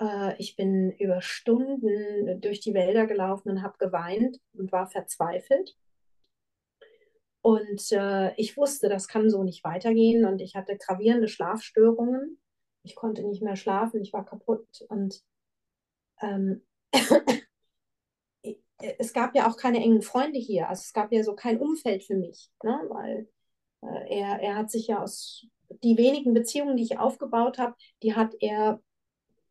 Äh, 0.00 0.36
ich 0.38 0.56
bin 0.56 0.90
über 0.92 1.22
Stunden 1.22 2.40
durch 2.40 2.60
die 2.60 2.74
Wälder 2.74 3.06
gelaufen 3.06 3.50
und 3.50 3.62
habe 3.62 3.78
geweint 3.78 4.38
und 4.52 4.72
war 4.72 4.86
verzweifelt. 4.86 5.76
Und 7.42 7.90
äh, 7.92 8.34
ich 8.34 8.56
wusste, 8.56 8.88
das 8.88 9.08
kann 9.08 9.30
so 9.30 9.42
nicht 9.42 9.64
weitergehen 9.64 10.24
und 10.26 10.40
ich 10.40 10.56
hatte 10.56 10.76
gravierende 10.76 11.28
Schlafstörungen. 11.28 12.38
Ich 12.82 12.94
konnte 12.94 13.22
nicht 13.26 13.42
mehr 13.42 13.56
schlafen, 13.56 14.02
ich 14.02 14.12
war 14.12 14.24
kaputt 14.24 14.66
und 14.88 15.22
ähm, 16.20 16.62
es 18.98 19.12
gab 19.12 19.34
ja 19.34 19.48
auch 19.48 19.56
keine 19.56 19.78
engen 19.78 20.02
Freunde 20.02 20.38
hier. 20.38 20.68
Also 20.68 20.80
es 20.80 20.92
gab 20.92 21.12
ja 21.12 21.22
so 21.22 21.34
kein 21.34 21.58
Umfeld 21.58 22.04
für 22.04 22.16
mich, 22.16 22.50
ne? 22.62 22.78
weil 22.88 23.28
äh, 23.82 24.18
er, 24.20 24.40
er 24.40 24.56
hat 24.56 24.70
sich 24.70 24.86
ja 24.88 25.02
aus 25.02 25.46
die 25.82 25.96
wenigen 25.96 26.34
Beziehungen, 26.34 26.76
die 26.76 26.82
ich 26.82 26.98
aufgebaut 26.98 27.58
habe, 27.58 27.74
die 28.02 28.14
hat 28.14 28.34
er, 28.40 28.80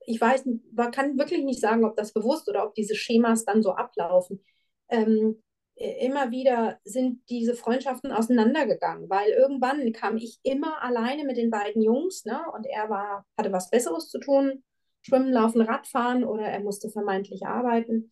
ich 0.06 0.20
weiß, 0.20 0.48
man 0.74 0.92
kann 0.92 1.18
wirklich 1.18 1.44
nicht 1.44 1.62
sagen, 1.62 1.86
ob 1.86 1.96
das 1.96 2.14
bewusst 2.14 2.50
oder 2.50 2.66
ob 2.66 2.76
diese 2.76 2.96
Schemas 2.96 3.46
dann 3.46 3.64
so 3.64 3.72
ablaufen. 3.72 4.44
Ähm, 4.90 5.42
immer 5.80 6.32
wieder 6.32 6.80
sind 6.84 7.22
diese 7.30 7.56
Freundschaften 7.56 8.12
auseinandergegangen, 8.12 9.10
weil 9.10 9.30
irgendwann 9.30 9.92
kam 9.94 10.18
ich 10.18 10.40
immer 10.44 10.82
alleine 10.84 11.24
mit 11.24 11.38
den 11.38 11.50
beiden 11.50 11.82
Jungs, 11.82 12.26
ne? 12.26 12.42
Und 12.54 12.66
er 12.66 12.90
war, 12.90 13.26
hatte 13.38 13.52
was 13.52 13.70
Besseres 13.70 14.10
zu 14.10 14.20
tun, 14.20 14.64
schwimmen, 15.02 15.32
laufen, 15.32 15.62
Radfahren 15.62 16.26
oder 16.26 16.44
er 16.44 16.60
musste 16.60 16.90
vermeintlich 16.90 17.46
arbeiten. 17.46 18.12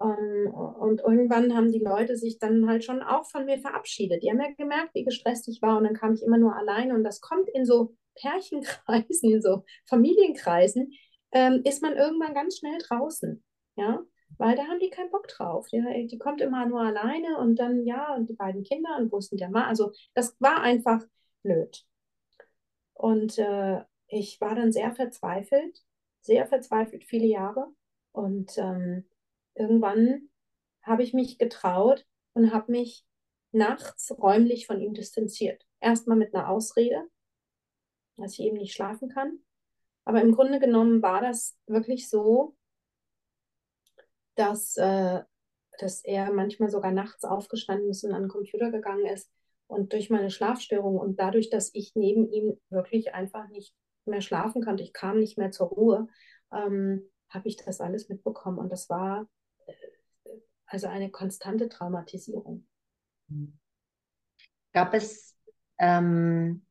Ähm, 0.00 0.52
und 0.52 1.00
irgendwann 1.00 1.56
haben 1.56 1.72
die 1.72 1.80
Leute 1.80 2.16
sich 2.16 2.38
dann 2.38 2.68
halt 2.68 2.84
schon 2.84 3.02
auch 3.02 3.28
von 3.28 3.46
mir 3.46 3.58
verabschiedet. 3.58 4.22
Die 4.22 4.30
haben 4.30 4.40
ja 4.40 4.52
gemerkt, 4.56 4.94
wie 4.94 5.04
gestresst 5.04 5.48
ich 5.48 5.60
war 5.60 5.78
und 5.78 5.84
dann 5.84 5.94
kam 5.94 6.14
ich 6.14 6.22
immer 6.22 6.38
nur 6.38 6.54
alleine 6.54 6.94
und 6.94 7.02
das 7.02 7.20
kommt 7.20 7.48
in 7.50 7.64
so 7.64 7.96
Pärchenkreisen, 8.14 9.32
in 9.32 9.42
so 9.42 9.64
Familienkreisen, 9.86 10.92
ähm, 11.32 11.62
ist 11.64 11.82
man 11.82 11.96
irgendwann 11.96 12.34
ganz 12.34 12.58
schnell 12.58 12.78
draußen, 12.78 13.42
ja, 13.76 14.00
weil 14.36 14.56
da 14.56 14.64
haben 14.64 14.80
die 14.80 14.90
keinen 14.90 15.10
Bock 15.10 15.28
drauf. 15.28 15.68
Die, 15.68 16.06
die 16.06 16.18
kommt 16.18 16.40
immer 16.40 16.66
nur 16.66 16.80
alleine 16.80 17.38
und 17.38 17.56
dann, 17.56 17.84
ja, 17.84 18.14
und 18.14 18.28
die 18.28 18.34
beiden 18.34 18.62
Kinder 18.62 18.96
und 18.98 19.10
wo 19.10 19.18
ist 19.18 19.32
denn 19.32 19.38
der 19.38 19.50
Mann? 19.50 19.64
Also 19.64 19.92
das 20.14 20.36
war 20.40 20.60
einfach 20.60 21.02
blöd. 21.42 21.84
Und 22.94 23.38
äh, 23.38 23.82
ich 24.08 24.40
war 24.40 24.54
dann 24.54 24.72
sehr 24.72 24.94
verzweifelt, 24.94 25.82
sehr 26.20 26.46
verzweifelt, 26.46 27.04
viele 27.04 27.26
Jahre 27.26 27.68
und 28.12 28.56
ähm, 28.58 29.04
irgendwann 29.54 30.28
habe 30.82 31.02
ich 31.02 31.14
mich 31.14 31.38
getraut 31.38 32.06
und 32.32 32.52
habe 32.52 32.72
mich 32.72 33.04
nachts 33.52 34.16
räumlich 34.18 34.66
von 34.66 34.80
ihm 34.80 34.94
distanziert. 34.94 35.64
Erstmal 35.80 36.16
mit 36.16 36.34
einer 36.34 36.48
Ausrede, 36.48 37.08
dass 38.16 38.32
ich 38.32 38.40
eben 38.40 38.56
nicht 38.56 38.74
schlafen 38.74 39.08
kann. 39.08 39.38
Aber 40.04 40.22
im 40.22 40.32
Grunde 40.32 40.58
genommen 40.58 41.02
war 41.02 41.20
das 41.20 41.56
wirklich 41.66 42.08
so, 42.08 42.56
dass, 44.38 44.76
äh, 44.76 45.20
dass 45.78 46.04
er 46.04 46.32
manchmal 46.32 46.70
sogar 46.70 46.92
nachts 46.92 47.24
aufgestanden 47.24 47.90
ist 47.90 48.04
und 48.04 48.12
an 48.12 48.22
den 48.22 48.30
Computer 48.30 48.70
gegangen 48.70 49.06
ist. 49.06 49.30
Und 49.66 49.92
durch 49.92 50.08
meine 50.08 50.30
Schlafstörung 50.30 50.98
und 50.98 51.20
dadurch, 51.20 51.50
dass 51.50 51.70
ich 51.74 51.94
neben 51.94 52.30
ihm 52.30 52.58
wirklich 52.70 53.14
einfach 53.14 53.48
nicht 53.48 53.74
mehr 54.06 54.22
schlafen 54.22 54.62
konnte, 54.62 54.82
ich 54.82 54.92
kam 54.92 55.18
nicht 55.18 55.36
mehr 55.36 55.50
zur 55.50 55.68
Ruhe, 55.68 56.08
ähm, 56.52 57.02
habe 57.28 57.48
ich 57.48 57.56
das 57.56 57.80
alles 57.80 58.08
mitbekommen. 58.08 58.58
Und 58.58 58.72
das 58.72 58.88
war 58.88 59.28
also 60.66 60.86
eine 60.86 61.10
konstante 61.10 61.68
Traumatisierung. 61.68 62.66
Gab 64.72 64.94
es 64.94 65.36
ähm, 65.78 66.64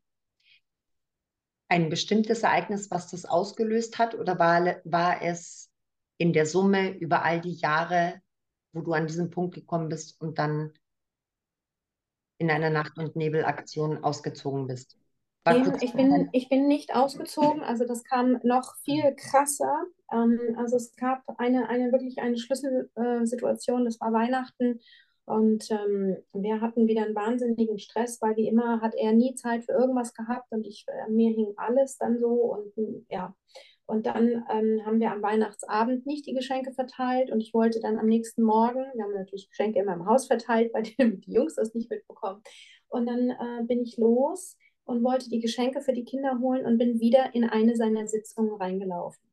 ein 1.67 1.89
bestimmtes 1.89 2.43
Ereignis, 2.43 2.89
was 2.89 3.11
das 3.11 3.25
ausgelöst 3.25 3.97
hat, 3.99 4.15
oder 4.15 4.39
war, 4.39 4.77
war 4.83 5.21
es 5.21 5.69
in 6.17 6.33
der 6.33 6.45
Summe 6.45 6.97
über 6.97 7.23
all 7.23 7.41
die 7.41 7.53
Jahre, 7.53 8.21
wo 8.73 8.81
du 8.81 8.93
an 8.93 9.07
diesen 9.07 9.29
Punkt 9.29 9.55
gekommen 9.55 9.89
bist 9.89 10.19
und 10.21 10.39
dann 10.39 10.73
in 12.39 12.51
einer 12.51 12.69
Nacht- 12.69 12.97
und 12.97 13.15
Nebelaktion 13.15 14.03
ausgezogen 14.03 14.67
bist? 14.67 14.97
ich, 15.81 15.93
bin, 15.93 16.29
ich 16.33 16.49
bin 16.49 16.67
nicht 16.67 16.93
ausgezogen, 16.93 17.63
also 17.63 17.85
das 17.85 18.03
kam 18.03 18.39
noch 18.43 18.75
viel 18.83 19.15
krasser. 19.15 19.85
Ähm, 20.11 20.55
also 20.57 20.75
es 20.75 20.95
gab 20.95 21.23
eine, 21.37 21.69
eine 21.69 21.91
wirklich 21.91 22.19
eine 22.19 22.37
Schlüsselsituation, 22.37 23.85
das 23.85 23.99
war 24.01 24.11
Weihnachten 24.11 24.79
und 25.25 25.69
ähm, 25.71 26.17
wir 26.33 26.61
hatten 26.61 26.87
wieder 26.87 27.05
einen 27.05 27.15
wahnsinnigen 27.15 27.79
Stress, 27.79 28.21
weil 28.21 28.35
wie 28.35 28.47
immer 28.47 28.81
hat 28.81 28.95
er 28.95 29.13
nie 29.13 29.35
Zeit 29.35 29.65
für 29.65 29.73
irgendwas 29.73 30.13
gehabt 30.13 30.51
und 30.51 30.65
ich, 30.65 30.85
äh, 30.87 31.11
mir 31.11 31.31
hing 31.31 31.53
alles 31.57 31.97
dann 31.97 32.19
so 32.19 32.29
und 32.29 33.05
ja. 33.09 33.35
Und 33.87 34.05
dann 34.05 34.45
ähm, 34.51 34.85
haben 34.85 34.99
wir 34.99 35.11
am 35.11 35.23
Weihnachtsabend 35.23 36.05
nicht 36.05 36.25
die 36.25 36.33
Geschenke 36.33 36.73
verteilt 36.73 37.31
und 37.31 37.39
ich 37.39 37.53
wollte 37.53 37.79
dann 37.79 37.97
am 37.97 38.07
nächsten 38.07 38.43
Morgen, 38.43 38.85
wir 38.93 39.03
haben 39.03 39.13
natürlich 39.13 39.49
Geschenke 39.49 39.79
immer 39.79 39.93
im 39.93 40.05
Haus 40.05 40.27
verteilt, 40.27 40.73
bei 40.73 40.81
denen 40.81 41.21
die 41.21 41.31
Jungs 41.31 41.55
das 41.55 41.73
nicht 41.73 41.89
mitbekommen. 41.89 42.43
Und 42.89 43.05
dann 43.05 43.29
äh, 43.29 43.63
bin 43.63 43.81
ich 43.81 43.97
los 43.97 44.57
und 44.83 45.03
wollte 45.05 45.29
die 45.29 45.39
Geschenke 45.39 45.79
für 45.81 45.93
die 45.93 46.03
Kinder 46.03 46.39
holen 46.39 46.65
und 46.65 46.77
bin 46.77 46.99
wieder 46.99 47.33
in 47.33 47.45
eine 47.45 47.77
seiner 47.77 48.07
Sitzungen 48.07 48.55
reingelaufen. 48.55 49.23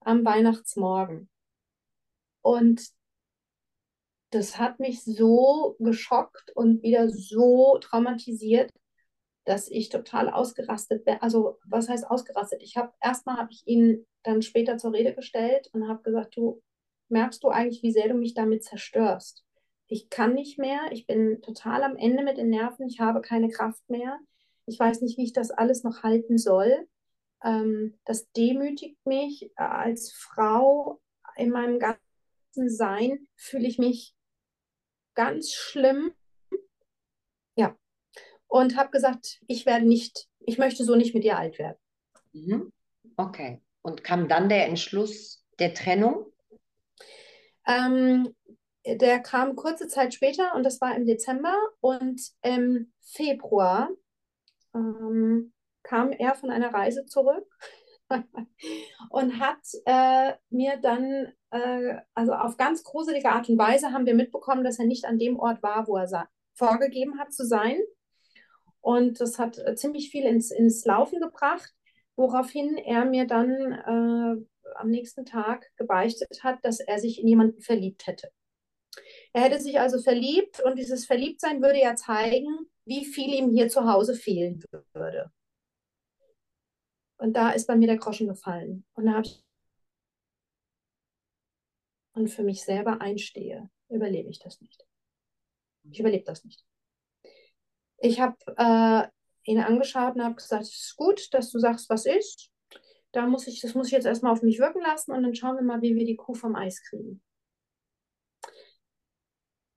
Am 0.00 0.24
Weihnachtsmorgen. 0.24 1.28
Und 2.42 2.88
das 4.30 4.58
hat 4.58 4.78
mich 4.78 5.02
so 5.02 5.74
geschockt 5.80 6.52
und 6.54 6.82
wieder 6.82 7.08
so 7.08 7.78
traumatisiert, 7.80 8.70
dass 9.46 9.70
ich 9.70 9.88
total 9.88 10.28
ausgerastet 10.28 11.04
bin. 11.04 11.16
Also, 11.20 11.58
was 11.64 11.88
heißt 11.88 12.10
ausgerastet? 12.10 12.62
Ich 12.62 12.76
habe 12.76 12.92
erstmal 13.00 13.36
habe 13.36 13.52
ich 13.52 13.66
ihn 13.66 14.04
dann 14.24 14.42
später 14.42 14.76
zur 14.76 14.92
Rede 14.92 15.14
gestellt 15.14 15.70
und 15.72 15.88
habe 15.88 16.02
gesagt, 16.02 16.36
du 16.36 16.62
merkst 17.08 17.42
du 17.44 17.48
eigentlich, 17.48 17.82
wie 17.82 17.92
sehr 17.92 18.08
du 18.08 18.14
mich 18.14 18.34
damit 18.34 18.64
zerstörst? 18.64 19.44
Ich 19.86 20.10
kann 20.10 20.34
nicht 20.34 20.58
mehr, 20.58 20.80
ich 20.90 21.06
bin 21.06 21.40
total 21.42 21.84
am 21.84 21.96
Ende 21.96 22.24
mit 22.24 22.38
den 22.38 22.50
Nerven, 22.50 22.88
ich 22.88 22.98
habe 22.98 23.20
keine 23.20 23.48
Kraft 23.48 23.88
mehr. 23.88 24.18
Ich 24.66 24.80
weiß 24.80 25.00
nicht, 25.02 25.16
wie 25.16 25.22
ich 25.22 25.32
das 25.32 25.52
alles 25.52 25.84
noch 25.84 26.02
halten 26.02 26.38
soll. 26.38 26.88
Ähm, 27.44 27.96
das 28.04 28.28
demütigt 28.32 28.98
mich 29.06 29.52
als 29.54 30.12
Frau 30.12 31.00
in 31.36 31.50
meinem 31.50 31.78
ganzen 31.78 32.68
Sein, 32.68 33.28
fühle 33.36 33.68
ich 33.68 33.78
mich 33.78 34.16
ganz 35.14 35.52
schlimm. 35.52 36.12
Und 38.48 38.76
habe 38.76 38.90
gesagt, 38.90 39.40
ich 39.46 39.66
werde 39.66 39.86
nicht, 39.86 40.28
ich 40.40 40.58
möchte 40.58 40.84
so 40.84 40.94
nicht 40.94 41.14
mit 41.14 41.24
dir 41.24 41.36
alt 41.36 41.58
werden. 41.58 41.78
Mhm. 42.32 42.72
Okay. 43.16 43.60
Und 43.82 44.04
kam 44.04 44.28
dann 44.28 44.48
der 44.48 44.66
Entschluss 44.66 45.44
der 45.58 45.74
Trennung? 45.74 46.26
Ähm, 47.66 48.34
der 48.86 49.18
kam 49.20 49.56
kurze 49.56 49.88
Zeit 49.88 50.14
später 50.14 50.54
und 50.54 50.62
das 50.62 50.80
war 50.80 50.94
im 50.94 51.06
Dezember 51.06 51.54
und 51.80 52.20
im 52.42 52.92
Februar 53.00 53.90
ähm, 54.74 55.52
kam 55.82 56.12
er 56.12 56.34
von 56.34 56.50
einer 56.50 56.72
Reise 56.72 57.06
zurück 57.06 57.46
und 59.10 59.40
hat 59.40 59.58
äh, 59.84 60.34
mir 60.50 60.76
dann, 60.76 61.32
äh, 61.50 61.96
also 62.14 62.32
auf 62.32 62.56
ganz 62.56 62.84
gruselige 62.84 63.30
Art 63.30 63.48
und 63.48 63.58
Weise 63.58 63.92
haben 63.92 64.06
wir 64.06 64.14
mitbekommen, 64.14 64.62
dass 64.62 64.78
er 64.78 64.86
nicht 64.86 65.04
an 65.04 65.18
dem 65.18 65.38
Ort 65.38 65.62
war, 65.62 65.88
wo 65.88 65.96
er 65.96 66.28
vorgegeben 66.54 67.18
hat 67.18 67.32
zu 67.32 67.44
sein. 67.44 67.78
Und 68.86 69.20
das 69.20 69.40
hat 69.40 69.58
äh, 69.58 69.74
ziemlich 69.74 70.10
viel 70.10 70.24
ins, 70.26 70.52
ins 70.52 70.84
Laufen 70.84 71.18
gebracht, 71.18 71.74
woraufhin 72.14 72.76
er 72.76 73.04
mir 73.04 73.26
dann 73.26 73.50
äh, 73.50 74.46
am 74.76 74.90
nächsten 74.90 75.24
Tag 75.26 75.68
gebeichtet 75.76 76.44
hat, 76.44 76.64
dass 76.64 76.78
er 76.78 77.00
sich 77.00 77.20
in 77.20 77.26
jemanden 77.26 77.60
verliebt 77.60 78.06
hätte. 78.06 78.30
Er 79.32 79.42
hätte 79.42 79.60
sich 79.60 79.80
also 79.80 80.00
verliebt 80.00 80.62
und 80.62 80.78
dieses 80.78 81.04
Verliebtsein 81.04 81.60
würde 81.62 81.80
ja 81.80 81.96
zeigen, 81.96 82.46
wie 82.84 83.04
viel 83.04 83.34
ihm 83.34 83.50
hier 83.50 83.68
zu 83.68 83.92
Hause 83.92 84.14
fehlen 84.14 84.62
würde. 84.92 85.32
Und 87.18 87.32
da 87.32 87.50
ist 87.50 87.66
bei 87.66 87.74
mir 87.74 87.88
der 87.88 87.98
Groschen 87.98 88.28
gefallen. 88.28 88.84
Und 88.94 89.06
da 89.06 89.14
habe 89.14 89.26
ich 89.26 89.42
und 92.14 92.28
für 92.28 92.44
mich 92.44 92.62
selber 92.62 93.00
einstehe, 93.00 93.68
überlebe 93.88 94.30
ich 94.30 94.38
das 94.38 94.60
nicht. 94.60 94.86
Ich 95.90 95.98
überlebe 95.98 96.24
das 96.24 96.44
nicht. 96.44 96.64
Ich 98.06 98.20
habe 98.20 98.36
äh, 98.56 99.08
ihn 99.50 99.60
angeschaut 99.60 100.14
und 100.14 100.22
habe 100.22 100.36
gesagt, 100.36 100.62
es 100.62 100.74
ist 100.74 100.96
gut, 100.96 101.28
dass 101.34 101.50
du 101.50 101.58
sagst, 101.58 101.90
was 101.90 102.06
ist. 102.06 102.50
da 103.12 103.26
muss 103.26 103.46
ich, 103.46 103.60
das 103.60 103.74
muss 103.74 103.86
ich 103.86 103.92
jetzt 103.92 104.06
erstmal 104.06 104.32
auf 104.32 104.42
mich 104.42 104.58
wirken 104.58 104.80
lassen 104.80 105.12
und 105.12 105.22
dann 105.22 105.34
schauen 105.34 105.56
wir 105.56 105.62
mal, 105.62 105.82
wie 105.82 105.94
wir 105.94 106.04
die 106.04 106.16
Kuh 106.16 106.34
vom 106.34 106.54
Eis 106.54 106.82
kriegen. 106.82 107.22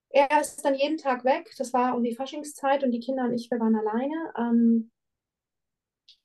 Er 0.10 0.42
ist 0.42 0.64
dann 0.66 0.76
jeden 0.76 0.98
Tag 0.98 1.24
weg. 1.24 1.52
Das 1.58 1.72
war 1.74 1.96
um 1.96 2.04
die 2.04 2.16
Faschingszeit 2.16 2.84
und 2.84 2.92
die 2.92 3.00
Kinder 3.00 3.26
und 3.26 3.34
ich, 3.34 3.50
wir 3.50 3.60
waren 3.60 3.76
alleine. 3.76 4.34
Ähm, 4.38 4.92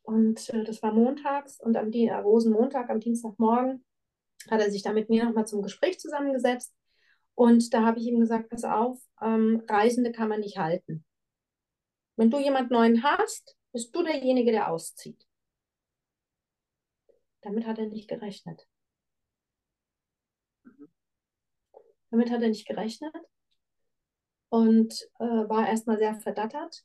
und 0.03 0.49
äh, 0.51 0.65
das 0.65 0.83
war 0.83 0.93
montags 0.93 1.61
und 1.61 1.77
am 1.77 1.91
äh, 1.93 2.13
Rosenmontag, 2.13 2.91
am 2.91 3.01
Dienstagmorgen, 3.01 3.85
hat 4.51 4.61
er 4.61 4.71
sich 4.71 4.83
da 4.83 4.93
mit 4.93 5.09
mir 5.09 5.25
nochmal 5.25 5.47
zum 5.47 5.63
Gespräch 5.63 5.99
zusammengesetzt. 5.99 6.75
Und 7.35 7.73
da 7.73 7.85
habe 7.85 7.99
ich 7.99 8.07
ihm 8.07 8.21
gesagt, 8.21 8.51
pass 8.51 8.65
auf, 8.65 8.99
ähm, 9.23 9.63
Reisende 9.69 10.13
kann 10.13 10.29
man 10.29 10.41
nicht 10.41 10.59
halten. 10.59 11.05
Wenn 12.17 12.31
du 12.31 12.39
jemand 12.39 12.71
Neuen 12.71 13.03
hast, 13.03 13.57
bist 13.73 13.95
du 13.95 14.03
derjenige, 14.03 14.53
der 14.53 14.71
auszieht. 14.71 15.27
Damit 17.43 17.67
hat 17.67 17.79
er 17.79 17.87
nicht 17.87 18.09
gerechnet. 18.09 18.67
Damit 22.11 22.31
hat 22.31 22.43
er 22.43 22.49
nicht 22.49 22.67
gerechnet 22.67 23.13
und 24.49 24.95
äh, 25.19 25.25
war 25.25 25.69
erstmal 25.69 25.99
sehr 25.99 26.15
verdattert. 26.15 26.85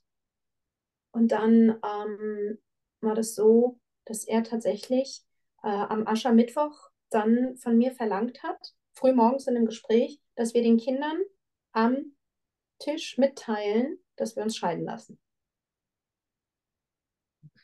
Und 1.11 1.31
dann 1.31 1.79
ähm, 1.83 2.59
war 3.01 3.15
das 3.15 3.35
so, 3.35 3.79
dass 4.05 4.25
er 4.25 4.43
tatsächlich 4.43 5.23
äh, 5.61 5.67
am 5.67 6.07
Aschermittwoch 6.07 6.89
dann 7.11 7.57
von 7.57 7.77
mir 7.77 7.91
verlangt 7.91 8.41
hat, 8.43 8.73
früh 8.93 9.13
morgens 9.13 9.47
in 9.47 9.55
einem 9.55 9.67
Gespräch, 9.67 10.19
dass 10.35 10.53
wir 10.53 10.63
den 10.63 10.77
Kindern 10.77 11.21
am 11.71 12.15
Tisch 12.79 13.17
mitteilen, 13.17 13.99
dass 14.19 14.35
wir 14.35 14.43
uns 14.43 14.57
scheiden 14.57 14.85
lassen. 14.85 15.19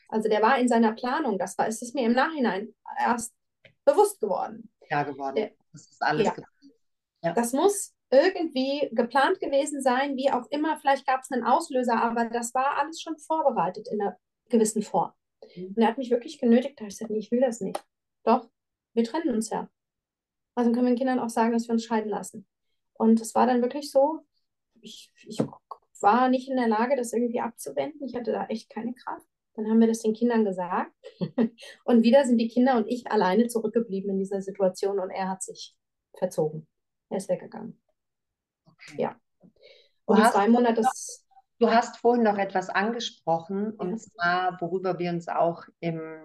Also 0.08 0.28
der 0.28 0.42
war 0.42 0.58
in 0.58 0.68
seiner 0.68 0.92
Planung, 0.92 1.38
das 1.38 1.58
war, 1.58 1.66
es 1.66 1.82
ist 1.82 1.94
mir 1.94 2.06
im 2.06 2.12
Nachhinein 2.12 2.74
erst 2.98 3.34
bewusst 3.84 4.20
geworden. 4.20 4.70
Ja, 4.88 5.02
geworden. 5.02 5.34
Der, 5.34 5.52
das 5.72 5.90
ist 5.90 6.02
alles. 6.02 6.26
Ja. 6.26 6.34
Ja. 7.22 7.32
Das 7.32 7.52
muss 7.52 7.94
irgendwie 8.10 8.88
geplant 8.92 9.40
gewesen 9.40 9.82
sein, 9.82 10.16
wie 10.16 10.30
auch 10.30 10.46
immer. 10.50 10.78
Vielleicht 10.78 11.06
gab 11.06 11.22
es 11.22 11.30
einen 11.32 11.44
Auslöser, 11.44 12.00
aber 12.00 12.26
das 12.26 12.54
war 12.54 12.78
alles 12.78 13.00
schon 13.00 13.18
vorbereitet 13.18 13.88
in 13.90 14.00
einer 14.00 14.16
gewissen 14.48 14.82
Form. 14.82 15.12
Mhm. 15.56 15.68
Und 15.68 15.78
er 15.78 15.88
hat 15.88 15.98
mich 15.98 16.10
wirklich 16.10 16.38
genötigt, 16.38 16.78
da 16.78 16.82
habe 16.82 16.88
ich 16.88 16.94
gesagt, 16.94 17.10
nee, 17.10 17.18
ich 17.18 17.30
will 17.30 17.40
das 17.40 17.60
nicht. 17.60 17.82
Doch, 18.22 18.48
wir 18.94 19.04
trennen 19.04 19.34
uns 19.34 19.50
ja. 19.50 19.68
Also 20.54 20.70
können 20.72 20.86
wir 20.86 20.92
den 20.92 20.98
Kindern 20.98 21.18
auch 21.18 21.28
sagen, 21.28 21.52
dass 21.52 21.66
wir 21.68 21.72
uns 21.72 21.84
scheiden 21.84 22.10
lassen. 22.10 22.46
Und 22.94 23.20
es 23.20 23.34
war 23.34 23.46
dann 23.46 23.60
wirklich 23.60 23.90
so, 23.90 24.20
ich, 24.80 25.12
ich 25.26 25.38
war 26.02 26.28
nicht 26.28 26.48
in 26.48 26.56
der 26.56 26.68
Lage, 26.68 26.96
das 26.96 27.12
irgendwie 27.12 27.40
abzuwenden. 27.40 28.06
Ich 28.06 28.14
hatte 28.14 28.32
da 28.32 28.46
echt 28.46 28.70
keine 28.70 28.94
Kraft. 28.94 29.26
Dann 29.54 29.68
haben 29.68 29.80
wir 29.80 29.86
das 29.86 30.02
den 30.02 30.12
Kindern 30.14 30.44
gesagt. 30.44 30.92
und 31.84 32.02
wieder 32.02 32.24
sind 32.24 32.38
die 32.38 32.48
Kinder 32.48 32.76
und 32.76 32.86
ich 32.88 33.10
alleine 33.10 33.48
zurückgeblieben 33.48 34.10
in 34.10 34.18
dieser 34.18 34.42
Situation 34.42 34.98
und 34.98 35.10
er 35.10 35.28
hat 35.28 35.42
sich 35.42 35.74
verzogen. 36.18 36.66
Er 37.08 37.18
ist 37.18 37.28
weggegangen. 37.28 37.80
Ja. 38.96 39.18
Und 40.04 40.18
hast, 40.18 40.34
zwei 40.34 40.48
Monate. 40.48 40.82
Du 41.58 41.70
hast 41.70 41.96
vorhin 41.98 42.22
noch 42.22 42.36
etwas 42.36 42.68
angesprochen, 42.68 43.72
ja. 43.72 43.78
und 43.78 43.98
zwar, 43.98 44.60
worüber 44.60 44.98
wir 44.98 45.10
uns 45.10 45.28
auch 45.28 45.64
im 45.80 46.20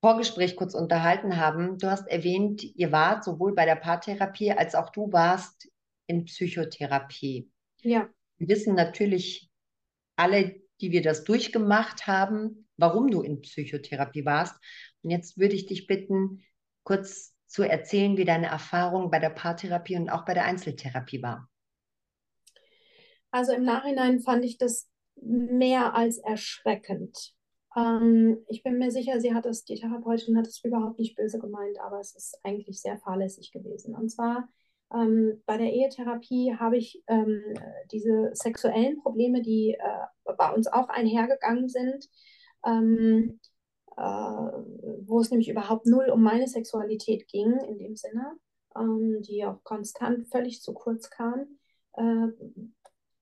Vorgespräch 0.00 0.56
kurz 0.56 0.74
unterhalten 0.74 1.36
haben. 1.36 1.78
Du 1.78 1.88
hast 1.88 2.08
erwähnt, 2.08 2.62
ihr 2.62 2.92
wart 2.92 3.24
sowohl 3.24 3.54
bei 3.54 3.64
der 3.64 3.76
Paartherapie 3.76 4.52
als 4.52 4.74
auch 4.74 4.90
du 4.90 5.12
warst 5.12 5.70
in 6.06 6.24
Psychotherapie. 6.24 7.50
Ja. 7.82 8.08
Wissen 8.38 8.74
natürlich 8.74 9.50
alle, 10.16 10.60
die 10.80 10.90
wir 10.90 11.02
das 11.02 11.24
durchgemacht 11.24 12.06
haben, 12.06 12.68
warum 12.76 13.10
du 13.10 13.22
in 13.22 13.40
Psychotherapie 13.40 14.24
warst. 14.24 14.56
Und 15.02 15.10
jetzt 15.10 15.38
würde 15.38 15.54
ich 15.54 15.66
dich 15.66 15.86
bitten, 15.86 16.42
kurz 16.82 17.34
zu 17.46 17.62
erzählen, 17.62 18.16
wie 18.16 18.24
deine 18.24 18.46
Erfahrung 18.46 19.10
bei 19.10 19.18
der 19.18 19.30
Paartherapie 19.30 19.96
und 19.96 20.10
auch 20.10 20.24
bei 20.24 20.34
der 20.34 20.44
Einzeltherapie 20.44 21.22
war. 21.22 21.48
Also 23.30 23.52
im 23.52 23.64
Nachhinein 23.64 24.20
fand 24.20 24.44
ich 24.44 24.58
das 24.58 24.88
mehr 25.16 25.94
als 25.94 26.18
erschreckend. 26.18 27.34
Ähm, 27.76 28.38
ich 28.48 28.62
bin 28.62 28.78
mir 28.78 28.90
sicher, 28.90 29.20
sie 29.20 29.34
hat 29.34 29.46
es, 29.46 29.64
die 29.64 29.76
Therapeutin 29.76 30.36
hat 30.36 30.46
es 30.46 30.62
überhaupt 30.64 30.98
nicht 30.98 31.16
böse 31.16 31.38
gemeint, 31.38 31.78
aber 31.80 32.00
es 32.00 32.14
ist 32.14 32.38
eigentlich 32.42 32.80
sehr 32.80 32.98
fahrlässig 32.98 33.52
gewesen. 33.52 33.94
Und 33.94 34.10
zwar 34.10 34.48
ähm, 34.92 35.42
bei 35.46 35.56
der 35.56 35.72
Ehetherapie 35.72 36.56
habe 36.58 36.76
ich 36.76 37.02
ähm, 37.06 37.42
diese 37.90 38.30
sexuellen 38.32 39.00
Probleme, 39.02 39.42
die 39.42 39.76
äh, 39.78 40.34
bei 40.36 40.52
uns 40.52 40.66
auch 40.66 40.88
einhergegangen 40.88 41.68
sind, 41.68 42.08
ähm, 42.64 43.40
äh, 43.96 44.02
wo 44.02 45.20
es 45.20 45.30
nämlich 45.30 45.48
überhaupt 45.48 45.86
null 45.86 46.10
um 46.10 46.22
meine 46.22 46.48
Sexualität 46.48 47.28
ging, 47.28 47.58
in 47.68 47.78
dem 47.78 47.96
Sinne, 47.96 48.36
ähm, 48.76 49.22
die 49.22 49.44
auch 49.44 49.62
konstant 49.62 50.28
völlig 50.28 50.62
zu 50.62 50.74
kurz 50.74 51.10
kam, 51.10 51.58
äh, 51.94 52.28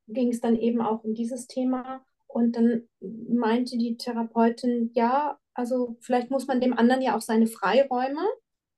ging 0.09 0.31
es 0.31 0.41
dann 0.41 0.57
eben 0.57 0.81
auch 0.81 1.05
um 1.05 1.15
dieses 1.15 1.47
Thema. 1.47 2.05
Und 2.27 2.57
dann 2.57 2.89
meinte 3.01 3.77
die 3.77 3.97
Therapeutin, 3.99 4.91
ja, 4.95 5.39
also 5.53 5.97
vielleicht 6.01 6.31
muss 6.31 6.47
man 6.47 6.61
dem 6.61 6.73
anderen 6.73 7.03
ja 7.03 7.15
auch 7.17 7.21
seine 7.21 7.47
Freiräume 7.47 8.27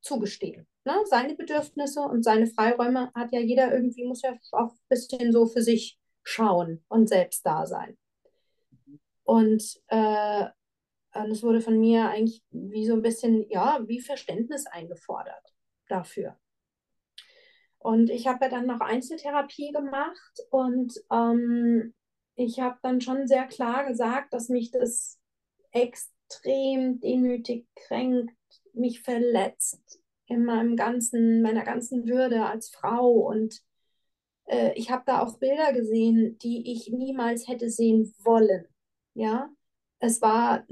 zugestehen. 0.05 0.67
Ne? 0.85 0.95
Seine 1.07 1.35
Bedürfnisse 1.35 2.01
und 2.01 2.23
seine 2.23 2.47
Freiräume 2.47 3.11
hat 3.15 3.33
ja 3.33 3.41
jeder 3.41 3.73
irgendwie, 3.73 4.05
muss 4.05 4.23
ja 4.23 4.35
auch 4.53 4.73
ein 4.73 4.89
bisschen 4.89 5.33
so 5.33 5.47
für 5.47 5.63
sich 5.63 5.99
schauen 6.23 6.85
und 6.89 7.09
selbst 7.09 7.45
da 7.45 7.67
sein. 7.67 7.97
Und 9.25 9.81
äh, 9.89 10.45
es 11.31 11.43
wurde 11.43 11.61
von 11.61 11.79
mir 11.81 12.11
eigentlich 12.11 12.43
wie 12.51 12.87
so 12.87 12.93
ein 12.93 13.03
bisschen, 13.03 13.49
ja, 13.49 13.81
wie 13.87 14.01
Verständnis 14.01 14.67
eingefordert 14.67 15.55
dafür. 15.89 16.37
Und 17.79 18.11
ich 18.11 18.27
habe 18.27 18.45
ja 18.47 18.51
dann 18.51 18.67
noch 18.67 18.81
Einzeltherapie 18.81 19.71
gemacht 19.73 20.41
und 20.51 20.95
ähm, 21.11 21.95
ich 22.35 22.61
habe 22.61 22.79
dann 22.83 23.01
schon 23.01 23.27
sehr 23.27 23.47
klar 23.47 23.87
gesagt, 23.87 24.33
dass 24.33 24.49
mich 24.49 24.71
das 24.71 25.21
extrem 25.71 27.01
demütig 27.01 27.67
kränkt, 27.77 28.35
mich 28.75 29.03
verletzt 29.03 30.01
in 30.27 30.45
meinem 30.45 30.77
ganzen, 30.77 31.43
meiner 31.43 31.65
ganzen 31.65 32.09
Würde 32.09 32.47
als 32.47 32.71
Frau. 32.71 33.11
Und 33.11 33.61
äh, 34.47 34.73
ich 34.75 34.91
habe 34.91 35.03
da 35.07 35.21
auch 35.21 35.39
Bilder 35.39 35.73
gesehen, 35.73 36.37
die 36.39 36.73
ich 36.73 36.91
niemals 36.91 37.47
hätte 37.49 37.71
sehen 37.71 38.13
wollen. 38.23 38.67
Ja, 39.15 39.49
es, 39.99 40.21
war 40.21 40.67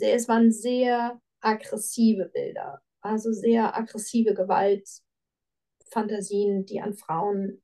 es 0.00 0.28
waren 0.28 0.50
sehr 0.52 1.20
aggressive 1.40 2.30
Bilder, 2.32 2.80
also 3.00 3.32
sehr 3.32 3.76
aggressive 3.76 4.34
Gewaltfantasien, 4.34 6.64
die 6.66 6.80
an 6.80 6.94
Frauen 6.94 7.60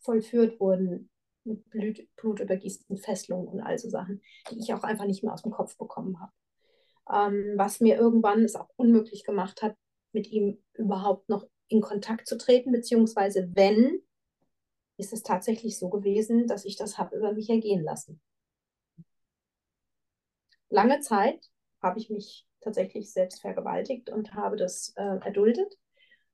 vollführt 0.00 0.58
wurden 0.60 1.10
mit 1.44 1.70
Blut, 1.70 2.00
blutübergießten 2.16 2.96
Fesselungen 2.98 3.46
und 3.48 3.60
all 3.60 3.78
so 3.78 3.88
Sachen, 3.88 4.20
die 4.50 4.58
ich 4.58 4.74
auch 4.74 4.82
einfach 4.82 5.06
nicht 5.06 5.22
mehr 5.22 5.32
aus 5.32 5.42
dem 5.42 5.52
Kopf 5.52 5.78
bekommen 5.78 6.20
habe. 6.20 6.32
Ähm, 7.12 7.54
was 7.56 7.80
mir 7.80 7.96
irgendwann 7.96 8.44
es 8.44 8.54
auch 8.56 8.68
unmöglich 8.76 9.24
gemacht 9.24 9.62
hat, 9.62 9.74
mit 10.12 10.28
ihm 10.28 10.62
überhaupt 10.74 11.28
noch 11.28 11.46
in 11.68 11.80
Kontakt 11.80 12.26
zu 12.26 12.38
treten, 12.38 12.72
beziehungsweise 12.72 13.50
wenn, 13.54 14.00
ist 14.96 15.12
es 15.12 15.22
tatsächlich 15.22 15.78
so 15.78 15.88
gewesen, 15.90 16.46
dass 16.46 16.64
ich 16.64 16.76
das 16.76 16.98
habe 16.98 17.16
über 17.16 17.32
mich 17.32 17.50
ergehen 17.50 17.82
lassen 17.82 18.20
lange 20.70 21.00
Zeit 21.00 21.50
habe 21.82 21.98
ich 21.98 22.10
mich 22.10 22.46
tatsächlich 22.60 23.12
selbst 23.12 23.40
vergewaltigt 23.40 24.10
und 24.10 24.34
habe 24.34 24.56
das 24.56 24.92
äh, 24.96 25.18
erduldet. 25.24 25.74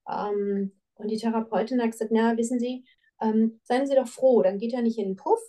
Ähm, 0.09 0.73
und 0.95 1.11
die 1.11 1.17
Therapeutin 1.17 1.81
hat 1.83 1.91
gesagt, 1.91 2.11
na, 2.13 2.37
wissen 2.37 2.59
Sie, 2.59 2.85
ähm, 3.21 3.61
seien 3.65 3.87
Sie 3.87 3.95
doch 3.95 4.09
froh, 4.09 4.43
dann 4.43 4.59
geht 4.59 4.73
er 4.73 4.83
nicht 4.83 4.99
in 4.99 5.11
den 5.11 5.17
Puff, 5.17 5.41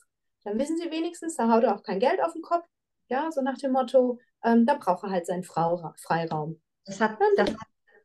dann 0.44 0.60
wissen 0.60 0.78
Sie 0.78 0.92
wenigstens, 0.92 1.36
da 1.36 1.52
haut 1.52 1.64
er 1.64 1.76
auch 1.76 1.84
kein 1.84 2.00
Geld 2.00 2.22
auf 2.22 2.34
den 2.34 2.42
Kopf. 2.42 2.66
Ja, 3.08 3.32
so 3.32 3.42
nach 3.42 3.58
dem 3.58 3.72
Motto, 3.72 4.20
ähm, 4.44 4.66
da 4.66 4.76
braucht 4.76 5.04
er 5.04 5.12
halt 5.12 5.26
seinen 5.26 5.44
Frau 5.44 5.94
Freiraum. 5.98 6.62
Das 6.86 7.02
hat, 7.02 7.18
das 7.38 7.50
hat, 7.50 7.58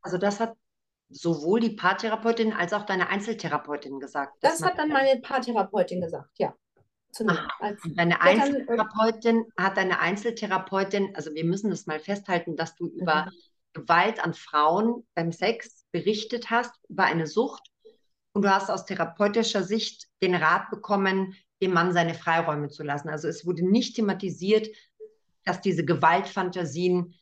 also 0.02 0.18
das 0.18 0.40
hat 0.40 0.56
sowohl 1.08 1.60
die 1.60 1.70
Paartherapeutin 1.70 2.52
als 2.52 2.72
auch 2.72 2.86
deine 2.86 3.08
Einzeltherapeutin 3.08 4.00
gesagt. 4.00 4.36
Das, 4.40 4.62
hat 4.62 4.78
dann 4.78 4.88
meine 4.88 5.20
Paartherapeutin 5.20 6.00
gesagt, 6.00 6.38
ja 6.38 6.54
zu 7.12 7.24
nehmen. 7.24 7.38
Als 7.58 7.80
deine 7.94 8.20
Einzeltherapeutin 8.20 9.44
hat 9.56 9.76
deine 9.76 10.00
Einzeltherapeutin, 10.00 11.14
also 11.14 11.34
wir 11.34 11.44
müssen 11.44 11.70
das 11.70 11.86
mal 11.86 12.00
festhalten, 12.00 12.56
dass 12.56 12.74
du 12.76 12.86
über 12.86 13.26
mhm. 13.26 13.30
Gewalt 13.72 14.22
an 14.22 14.34
Frauen 14.34 15.06
beim 15.14 15.32
Sex 15.32 15.86
berichtet 15.92 16.50
hast, 16.50 16.74
über 16.88 17.04
eine 17.04 17.26
Sucht. 17.26 17.68
Und 18.32 18.42
du 18.42 18.50
hast 18.50 18.70
aus 18.70 18.84
therapeutischer 18.84 19.62
Sicht 19.62 20.06
den 20.22 20.34
Rat 20.34 20.70
bekommen, 20.70 21.34
dem 21.62 21.72
Mann 21.72 21.92
seine 21.92 22.14
Freiräume 22.14 22.68
zu 22.68 22.82
lassen. 22.82 23.08
Also 23.08 23.28
es 23.28 23.44
wurde 23.44 23.68
nicht 23.68 23.96
thematisiert, 23.96 24.68
dass 25.44 25.60
diese 25.60 25.84
Gewaltfantasien 25.84 27.14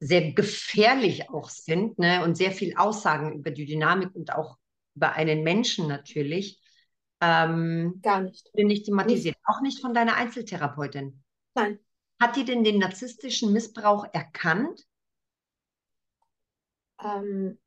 sehr 0.00 0.32
gefährlich 0.32 1.28
auch 1.30 1.50
sind 1.50 1.98
ne? 1.98 2.22
und 2.24 2.36
sehr 2.36 2.52
viel 2.52 2.76
aussagen 2.76 3.38
über 3.38 3.50
die 3.50 3.66
Dynamik 3.66 4.14
und 4.14 4.32
auch 4.32 4.58
über 4.94 5.12
einen 5.12 5.42
Menschen 5.42 5.88
natürlich. 5.88 6.60
Ähm, 7.20 7.98
Gar 8.02 8.22
nicht. 8.22 8.48
Nicht 8.54 8.86
thematisiert. 8.86 9.36
Nicht. 9.36 9.46
Auch 9.46 9.60
nicht 9.60 9.80
von 9.80 9.94
deiner 9.94 10.14
Einzeltherapeutin. 10.14 11.22
Nein. 11.54 11.78
Hat 12.20 12.36
die 12.36 12.44
denn 12.44 12.64
den 12.64 12.78
narzisstischen 12.78 13.52
Missbrauch 13.52 14.06
erkannt? 14.12 14.84
Ähm, 17.02 17.58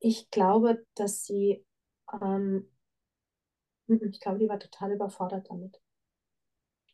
ich 0.00 0.30
glaube, 0.30 0.84
dass 0.94 1.24
sie, 1.24 1.64
ähm, 2.20 2.70
ich 3.86 4.20
glaube, 4.20 4.38
die 4.38 4.48
war 4.48 4.58
total 4.58 4.92
überfordert 4.92 5.48
damit. 5.50 5.79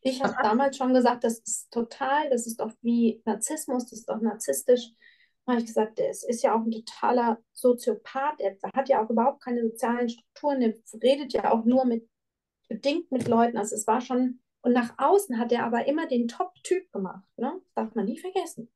Ich 0.09 0.23
habe 0.23 0.37
damals 0.41 0.77
schon 0.77 0.95
gesagt, 0.95 1.25
das 1.25 1.41
ist 1.41 1.71
total, 1.73 2.31
das 2.31 2.47
ist 2.47 2.61
doch 2.61 2.71
wie 2.81 3.21
Narzissmus, 3.25 3.87
das 3.87 4.01
ist 4.01 4.09
doch 4.09 4.21
narzisstisch. 4.21 4.93
Da 5.45 5.53
habe 5.53 5.61
ich 5.61 5.67
gesagt, 5.67 5.99
es 5.99 6.23
ist 6.23 6.43
ja 6.43 6.55
auch 6.55 6.65
ein 6.65 6.71
totaler 6.71 7.39
Soziopath, 7.53 8.41
er 8.41 8.57
hat 8.73 8.89
ja 8.89 9.05
auch 9.05 9.11
überhaupt 9.11 9.43
keine 9.43 9.63
sozialen 9.63 10.09
Strukturen, 10.09 10.63
er 10.63 10.75
redet 11.03 11.33
ja 11.33 11.53
auch 11.53 11.65
nur 11.65 11.85
mit, 11.85 12.09
bedingt 12.69 13.11
mit 13.11 13.27
Leuten. 13.27 13.57
Also 13.57 13.75
es 13.75 13.87
war 13.87 14.01
schon, 14.01 14.41
und 14.61 14.73
nach 14.73 14.95
außen 14.99 15.39
hat 15.39 15.51
er 15.51 15.65
aber 15.65 15.87
immer 15.87 16.07
den 16.07 16.29
Top-Typ 16.29 16.91
gemacht, 16.93 17.27
ne? 17.37 17.61
darf 17.75 17.95
man 17.97 18.05
nie 18.05 18.19
vergessen. 18.19 18.71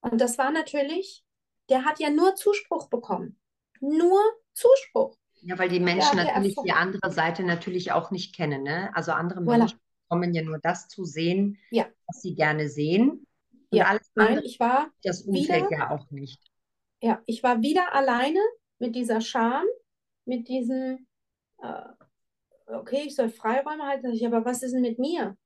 Und 0.00 0.20
das 0.20 0.38
war 0.38 0.50
natürlich, 0.50 1.22
der 1.68 1.84
hat 1.84 1.98
ja 2.00 2.08
nur 2.08 2.34
Zuspruch 2.34 2.88
bekommen. 2.88 3.38
Nur 3.80 4.20
Zuspruch. 4.54 5.16
Ja, 5.42 5.58
weil 5.58 5.68
die 5.68 5.80
Menschen 5.80 6.16
natürlich 6.16 6.56
die 6.64 6.72
andere 6.72 7.10
Seite 7.10 7.42
natürlich 7.42 7.92
auch 7.92 8.10
nicht 8.10 8.34
kennen. 8.34 8.62
Ne? 8.62 8.90
Also 8.94 9.12
andere. 9.12 9.42
Menschen 9.42 9.78
bekommen 10.14 10.34
ja 10.34 10.42
nur 10.42 10.58
das 10.58 10.88
zu 10.88 11.04
sehen, 11.04 11.58
ja. 11.70 11.86
was 12.06 12.22
sie 12.22 12.34
gerne 12.34 12.68
sehen. 12.68 13.26
Und 13.70 13.78
ja, 13.78 13.86
alles 13.86 14.10
nein, 14.14 14.40
ich 14.44 14.60
war 14.60 14.90
das 15.02 15.22
Umfeld 15.22 15.66
wieder, 15.66 15.78
ja 15.78 15.90
auch 15.90 16.10
nicht. 16.10 16.40
Ja, 17.00 17.22
ich 17.26 17.42
war 17.42 17.60
wieder 17.60 17.94
alleine 17.94 18.40
mit 18.78 18.94
dieser 18.94 19.20
Scham, 19.20 19.64
mit 20.24 20.48
diesem, 20.48 21.06
äh, 21.62 21.82
okay, 22.66 23.02
ich 23.06 23.16
soll 23.16 23.28
Freiräume 23.28 23.84
halten, 23.84 24.12
aber 24.26 24.44
was 24.44 24.62
ist 24.62 24.72
denn 24.72 24.82
mit 24.82 24.98
mir? 24.98 25.36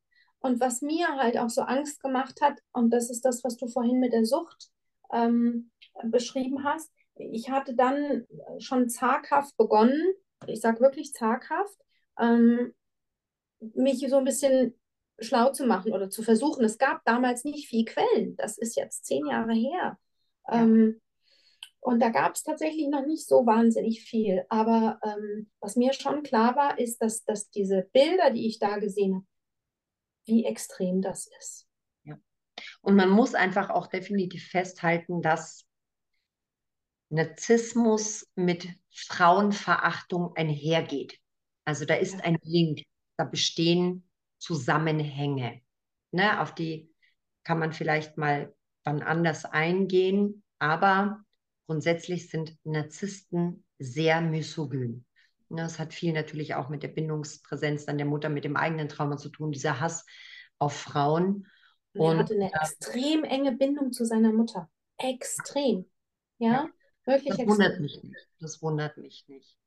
Und 0.40 0.60
was 0.60 0.82
mir 0.82 1.08
halt 1.16 1.36
auch 1.36 1.50
so 1.50 1.62
Angst 1.62 2.00
gemacht 2.00 2.40
hat, 2.40 2.58
und 2.72 2.90
das 2.90 3.10
ist 3.10 3.24
das, 3.24 3.42
was 3.42 3.56
du 3.56 3.66
vorhin 3.66 3.98
mit 3.98 4.12
der 4.12 4.24
Sucht 4.24 4.68
ähm, 5.12 5.70
beschrieben 6.04 6.62
hast, 6.62 6.92
ich 7.16 7.50
hatte 7.50 7.74
dann 7.74 8.24
schon 8.58 8.88
zaghaft 8.88 9.56
begonnen, 9.56 10.12
ich 10.46 10.60
sage 10.60 10.80
wirklich 10.80 11.12
zaghaft, 11.12 11.76
ähm, 12.20 12.72
mich 13.60 14.06
so 14.08 14.16
ein 14.16 14.24
bisschen 14.24 14.74
schlau 15.18 15.50
zu 15.52 15.66
machen 15.66 15.92
oder 15.92 16.10
zu 16.10 16.22
versuchen. 16.22 16.64
Es 16.64 16.78
gab 16.78 17.04
damals 17.04 17.44
nicht 17.44 17.68
viel 17.68 17.84
Quellen. 17.84 18.36
Das 18.36 18.58
ist 18.58 18.76
jetzt 18.76 19.04
zehn 19.04 19.26
Jahre 19.26 19.52
her. 19.52 19.98
Ja. 20.48 20.62
Ähm, 20.62 21.00
und 21.80 22.00
da 22.00 22.10
gab 22.10 22.34
es 22.34 22.42
tatsächlich 22.42 22.88
noch 22.88 23.06
nicht 23.06 23.26
so 23.26 23.46
wahnsinnig 23.46 24.02
viel. 24.02 24.44
Aber 24.48 24.98
ähm, 25.04 25.50
was 25.60 25.76
mir 25.76 25.92
schon 25.92 26.22
klar 26.22 26.56
war, 26.56 26.78
ist, 26.78 26.98
dass, 27.02 27.24
dass 27.24 27.50
diese 27.50 27.88
Bilder, 27.92 28.30
die 28.30 28.46
ich 28.46 28.58
da 28.58 28.78
gesehen 28.78 29.14
habe, 29.14 29.26
wie 30.26 30.44
extrem 30.44 31.00
das 31.00 31.30
ist. 31.38 31.66
Ja. 32.04 32.18
Und 32.82 32.96
man 32.96 33.10
muss 33.10 33.34
einfach 33.34 33.70
auch 33.70 33.86
definitiv 33.86 34.48
festhalten, 34.48 35.22
dass 35.22 35.64
Narzissmus 37.10 38.26
mit 38.34 38.68
Frauenverachtung 38.90 40.34
einhergeht. 40.36 41.18
Also 41.64 41.84
da 41.84 41.94
ist 41.94 42.22
ein 42.22 42.38
Link 42.42 42.82
da 43.18 43.24
bestehen 43.24 44.08
Zusammenhänge. 44.38 45.60
Ne, 46.12 46.40
auf 46.40 46.54
die 46.54 46.90
kann 47.44 47.58
man 47.58 47.72
vielleicht 47.72 48.16
mal 48.16 48.54
wann 48.84 49.02
anders 49.02 49.44
eingehen, 49.44 50.42
aber 50.58 51.22
grundsätzlich 51.66 52.30
sind 52.30 52.56
Narzissten 52.64 53.64
sehr 53.78 54.22
misogyn. 54.22 55.04
Ne, 55.50 55.62
das 55.62 55.78
hat 55.78 55.92
viel 55.92 56.12
natürlich 56.12 56.54
auch 56.54 56.70
mit 56.70 56.82
der 56.82 56.88
Bindungspräsenz 56.88 57.84
dann 57.84 57.98
der 57.98 58.06
Mutter, 58.06 58.28
mit 58.30 58.44
dem 58.44 58.56
eigenen 58.56 58.88
Trauma 58.88 59.18
zu 59.18 59.28
tun, 59.28 59.52
dieser 59.52 59.80
Hass 59.80 60.06
auf 60.58 60.74
Frauen. 60.74 61.46
Und 61.94 62.16
er 62.16 62.18
hatte 62.18 62.34
eine 62.34 62.52
äh, 62.52 62.56
extrem 62.56 63.24
enge 63.24 63.52
Bindung 63.52 63.92
zu 63.92 64.04
seiner 64.06 64.32
Mutter. 64.32 64.70
Extrem. 64.96 65.90
Ja, 66.38 66.48
ja 66.48 66.68
wirklich 67.04 67.30
das 67.30 67.38
extrem. 67.40 67.48
wundert 67.48 67.80
mich 67.80 68.02
nicht. 68.02 68.28
Das 68.40 68.62
wundert 68.62 68.96
mich 68.96 69.24
nicht. 69.28 69.57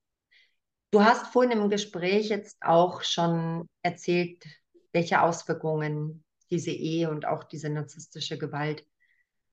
Du 0.91 1.01
hast 1.01 1.27
vorhin 1.27 1.51
im 1.51 1.69
Gespräch 1.69 2.27
jetzt 2.27 2.57
auch 2.61 3.01
schon 3.01 3.69
erzählt, 3.81 4.43
welche 4.91 5.21
Auswirkungen 5.21 6.25
diese 6.49 6.71
Ehe 6.71 7.09
und 7.09 7.25
auch 7.25 7.45
diese 7.45 7.69
narzisstische 7.69 8.37
Gewalt 8.37 8.85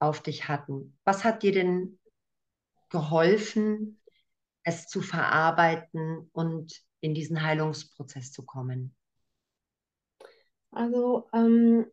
auf 0.01 0.21
dich 0.21 0.49
hatten. 0.49 0.99
Was 1.05 1.23
hat 1.23 1.45
dir 1.45 1.53
denn 1.53 2.01
geholfen, 2.89 4.01
es 4.65 4.89
zu 4.89 5.01
verarbeiten 5.01 6.29
und 6.33 6.83
in 7.01 7.15
diesen 7.15 7.41
Heilungsprozess 7.43 8.33
zu 8.33 8.45
kommen? 8.45 8.97
Also 10.73 11.29
ähm, 11.33 11.87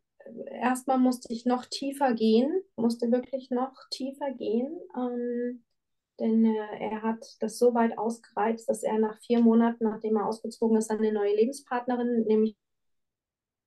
erstmal 0.59 0.97
musste 0.97 1.31
ich 1.31 1.45
noch 1.45 1.65
tiefer 1.65 2.15
gehen, 2.15 2.51
musste 2.75 3.11
wirklich 3.11 3.51
noch 3.51 3.75
tiefer 3.91 4.31
gehen. 4.33 4.75
Ähm, 4.97 5.64
denn 6.19 6.45
äh, 6.45 6.79
er 6.79 7.01
hat 7.01 7.25
das 7.39 7.57
so 7.57 7.73
weit 7.73 7.97
ausgereizt, 7.97 8.69
dass 8.69 8.83
er 8.83 8.97
nach 8.99 9.19
vier 9.19 9.41
Monaten, 9.41 9.83
nachdem 9.83 10.17
er 10.17 10.27
ausgezogen 10.27 10.77
ist, 10.77 10.91
eine 10.91 11.11
neue 11.11 11.35
Lebenspartnerin, 11.35 12.23
nämlich 12.25 12.55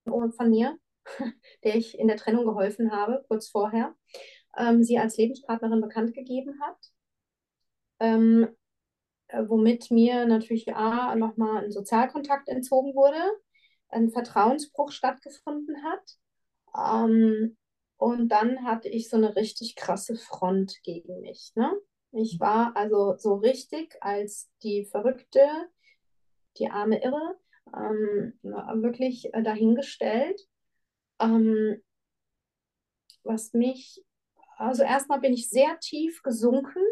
von 0.09 0.51
mir, 0.51 0.79
der 1.65 1.77
ich 1.77 1.99
in 1.99 2.09
der 2.09 2.17
Trennung 2.17 2.45
geholfen 2.47 2.93
habe, 2.93 3.25
kurz 3.29 3.49
vorher, 3.49 3.95
ähm, 4.57 4.83
sie 4.83 4.99
als 4.99 5.17
Lebenspartnerin 5.17 5.81
bekannt 5.81 6.15
gegeben 6.15 6.61
hat. 6.61 6.77
Ähm, 8.01 8.49
äh, 9.29 9.43
womit 9.47 9.91
mir 9.91 10.25
natürlich 10.25 10.75
A, 10.75 11.15
nochmal 11.15 11.65
ein 11.65 11.73
Sozialkontakt 11.73 12.49
entzogen 12.49 12.95
wurde, 12.95 13.21
ein 13.89 14.11
Vertrauensbruch 14.11 14.91
stattgefunden 14.91 15.77
hat. 15.85 16.17
Ähm, 16.77 17.57
und 17.97 18.29
dann 18.29 18.65
hatte 18.65 18.89
ich 18.89 19.09
so 19.09 19.17
eine 19.17 19.37
richtig 19.37 19.77
krasse 19.77 20.17
Front 20.17 20.83
gegen 20.85 21.21
mich. 21.21 21.53
Ne? 21.57 21.71
Ich 22.13 22.41
war 22.41 22.77
also 22.77 23.17
so 23.19 23.35
richtig 23.35 23.97
als 24.01 24.51
die 24.63 24.87
Verrückte, 24.87 25.47
die 26.59 26.69
arme 26.71 27.03
Irre, 27.03 27.39
ähm, 27.75 28.39
wirklich 28.43 29.33
äh, 29.35 29.43
dahingestellt. 29.43 30.41
Ähm, 31.21 31.83
was 33.25 33.53
mich, 33.53 34.03
also 34.57 34.83
erstmal 34.83 35.21
bin 35.21 35.35
ich 35.35 35.51
sehr 35.51 35.79
tief 35.81 36.23
gesunken, 36.23 36.83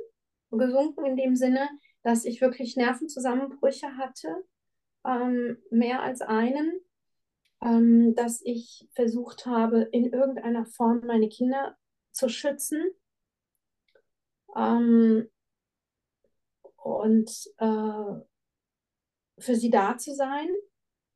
gesunken 0.50 1.06
in 1.06 1.16
dem 1.16 1.34
Sinne, 1.34 1.68
dass 2.02 2.24
ich 2.24 2.40
wirklich 2.40 2.76
Nervenzusammenbrüche 2.76 3.96
hatte, 3.96 4.44
ähm, 5.04 5.58
mehr 5.70 6.02
als 6.02 6.20
einen, 6.20 6.78
ähm, 7.62 8.14
dass 8.14 8.42
ich 8.44 8.88
versucht 8.94 9.46
habe, 9.46 9.82
in 9.92 10.12
irgendeiner 10.12 10.66
Form 10.66 11.00
meine 11.06 11.28
Kinder 11.28 11.76
zu 12.12 12.28
schützen 12.28 12.82
ähm, 14.56 15.28
und 16.76 17.30
äh, 17.58 18.20
für 19.38 19.54
sie 19.54 19.70
da 19.70 19.98
zu 19.98 20.14
sein, 20.14 20.48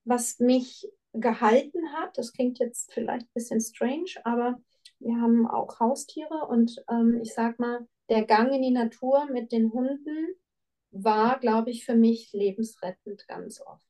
was 0.05 0.38
mich 0.41 0.86
gehalten 1.12 1.93
hat. 1.93 2.16
Das 2.18 2.32
klingt 2.32 2.59
jetzt 2.59 2.93
vielleicht 2.93 3.26
ein 3.26 3.34
bisschen 3.34 3.61
strange, 3.61 4.11
aber 4.24 4.61
wir 4.99 5.16
haben 5.16 5.47
auch 5.47 5.80
Haustiere 5.80 6.47
und 6.49 6.76
ähm, 6.91 7.20
ich 7.22 7.34
sag 7.34 7.59
mal, 7.59 7.86
der 8.09 8.24
Gang 8.24 8.53
in 8.53 8.62
die 8.62 8.70
Natur 8.70 9.26
mit 9.32 9.53
den 9.53 9.72
Hunden 9.72 10.34
war, 10.91 11.38
glaube 11.38 11.70
ich, 11.70 11.84
für 11.84 11.95
mich 11.95 12.32
lebensrettend 12.32 13.26
ganz 13.28 13.61
oft. 13.61 13.84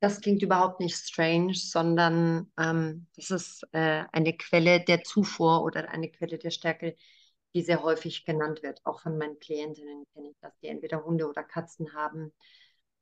Das 0.00 0.20
klingt 0.20 0.42
überhaupt 0.42 0.80
nicht 0.80 0.96
strange, 0.96 1.54
sondern 1.54 2.50
ähm, 2.58 3.06
das 3.16 3.30
ist 3.30 3.66
äh, 3.72 4.04
eine 4.12 4.36
Quelle 4.36 4.80
der 4.80 5.02
Zufuhr 5.02 5.62
oder 5.62 5.90
eine 5.90 6.10
Quelle 6.10 6.38
der 6.38 6.50
Stärke, 6.50 6.96
die 7.56 7.62
sehr 7.62 7.82
häufig 7.82 8.26
genannt 8.26 8.62
wird. 8.62 8.84
Auch 8.84 9.00
von 9.00 9.16
meinen 9.16 9.38
Klientinnen 9.38 10.04
kenne 10.12 10.28
ich, 10.28 10.36
dass 10.40 10.52
die 10.58 10.66
entweder 10.66 11.02
Hunde 11.04 11.26
oder 11.26 11.42
Katzen 11.42 11.94
haben 11.94 12.30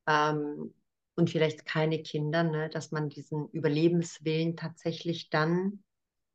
ähm, 0.07 0.73
und 1.15 1.29
vielleicht 1.29 1.65
keine 1.65 2.01
Kinder, 2.01 2.43
ne? 2.43 2.69
dass 2.69 2.91
man 2.93 3.09
diesen 3.09 3.49
Überlebenswillen 3.49 4.55
tatsächlich 4.55 5.29
dann 5.29 5.83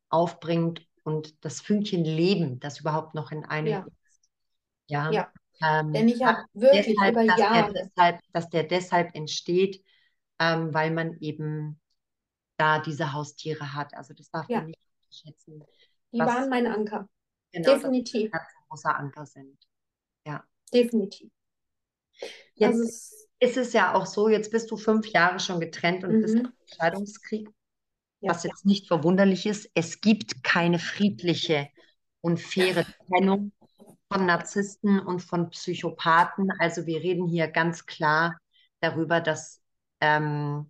aufbringt 0.09 0.87
und 1.01 1.43
das 1.43 1.61
Fünkchen 1.61 2.05
Leben, 2.05 2.59
das 2.59 2.81
überhaupt 2.81 3.15
noch 3.15 3.31
in 3.31 3.43
einem 3.43 3.67
ja. 3.67 3.85
ist. 3.87 4.29
Ja. 4.87 5.11
ja. 5.11 5.33
Ähm, 5.63 5.91
Denn 5.91 6.07
ich 6.07 6.23
habe 6.23 6.43
wirklich 6.53 6.95
deshalb, 6.95 7.13
über 7.13 7.23
Jahre. 7.23 7.73
Der 7.73 7.83
deshalb, 7.83 8.19
dass 8.33 8.49
der 8.49 8.63
deshalb 8.63 9.15
entsteht, 9.15 9.83
ähm, 10.37 10.71
weil 10.75 10.91
man 10.91 11.17
eben 11.21 11.79
da 12.57 12.77
diese 12.77 13.13
Haustiere 13.13 13.73
hat. 13.73 13.95
Also 13.95 14.13
das 14.13 14.29
darf 14.29 14.47
ja. 14.47 14.59
man 14.59 14.67
nicht 14.67 14.79
unterschätzen. 15.01 15.63
Die 16.13 16.19
waren 16.19 16.49
mein 16.49 16.67
Anker. 16.67 17.09
Genau, 17.51 17.73
Definitiv. 17.73 18.31
Dass 18.31 18.41
ein 18.41 18.67
großer 18.69 18.95
Anker 18.95 19.25
sind. 19.25 19.57
Ja. 20.25 20.43
Definitiv. 20.73 21.31
Jetzt 22.55 22.73
also 22.73 22.83
ist 23.39 23.57
es 23.57 23.73
ja 23.73 23.93
auch 23.93 24.05
so, 24.05 24.29
jetzt 24.29 24.51
bist 24.51 24.69
du 24.71 24.77
fünf 24.77 25.07
Jahre 25.07 25.39
schon 25.39 25.59
getrennt 25.59 26.03
und 26.03 26.17
mhm. 26.17 26.21
bist 26.21 26.35
im 26.35 26.53
Scheidungskrieg, 26.65 27.49
ja. 28.19 28.31
was 28.31 28.43
jetzt 28.43 28.65
nicht 28.65 28.87
verwunderlich 28.87 29.45
ist. 29.45 29.69
Es 29.73 29.99
gibt 29.99 30.43
keine 30.43 30.79
friedliche 30.79 31.69
und 32.21 32.39
faire 32.39 32.85
Trennung 33.07 33.51
von 34.11 34.25
Narzissten 34.25 34.99
und 34.99 35.21
von 35.21 35.49
Psychopathen. 35.49 36.51
Also 36.59 36.85
wir 36.85 37.01
reden 37.01 37.27
hier 37.27 37.47
ganz 37.47 37.85
klar 37.85 38.37
darüber, 38.79 39.21
dass 39.21 39.61
ähm, 40.01 40.69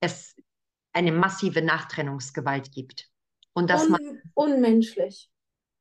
es 0.00 0.34
eine 0.92 1.12
massive 1.12 1.62
Nachtrennungsgewalt 1.62 2.72
gibt. 2.72 3.08
Und 3.52 3.70
dass 3.70 3.84
Un 3.84 3.90
man 3.92 4.22
unmenschlich. 4.34 5.30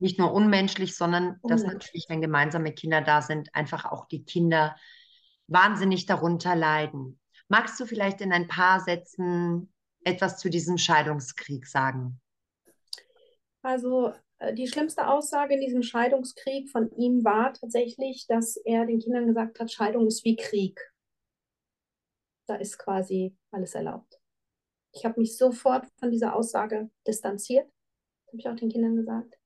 Nicht 0.04 0.20
nur 0.20 0.34
unmenschlich, 0.34 0.96
sondern 0.96 1.40
dass 1.44 1.62
Unmenschlich. 1.62 1.74
natürlich, 1.74 2.06
wenn 2.10 2.22
gemeinsame 2.22 2.74
Kinder 2.74 3.02
da 3.02 3.22
sind, 3.22 3.50
einfach 3.56 3.86
auch 3.86 4.06
die 4.06 4.26
Kinder 4.26 4.76
wahnsinnig 5.48 6.06
darunter 6.06 6.56
leiden. 6.56 7.20
Magst 7.48 7.80
du 7.80 7.86
vielleicht 7.86 8.22
in 8.22 8.34
ein 8.34 8.48
paar 8.48 8.82
Sätzen 8.82 9.74
etwas 10.04 10.38
zu 10.38 10.50
diesem 10.50 10.78
Scheidungskrieg 10.78 11.66
sagen? 11.66 12.20
Also 13.62 14.14
äh, 14.40 14.54
die 14.54 14.68
schlimmste 14.68 15.08
Aussage 15.08 15.56
in 15.56 15.62
diesem 15.62 15.84
Scheidungskrieg 15.84 16.70
von 16.70 16.92
ihm 16.98 17.24
war 17.24 17.54
tatsächlich, 17.54 18.28
dass 18.28 18.58
er 18.58 18.86
den 18.86 19.00
Kindern 19.00 19.26
gesagt 19.26 19.60
hat, 19.60 19.72
Scheidung 19.72 20.08
ist 20.08 20.26
wie 20.26 20.36
Krieg. 20.36 20.80
Da 22.46 22.56
ist 22.56 22.78
quasi 22.78 23.38
alles 23.52 23.74
erlaubt. 23.74 24.20
Ich 24.92 25.06
habe 25.06 25.22
mich 25.22 25.38
sofort 25.38 25.88
von 25.98 26.12
dieser 26.12 26.36
Aussage 26.36 26.90
distanziert. 27.08 27.68
Das 28.26 28.34
habe 28.34 28.38
ich 28.40 28.50
auch 28.50 28.56
den 28.56 28.70
Kindern 28.70 28.98
gesagt. 28.98 29.38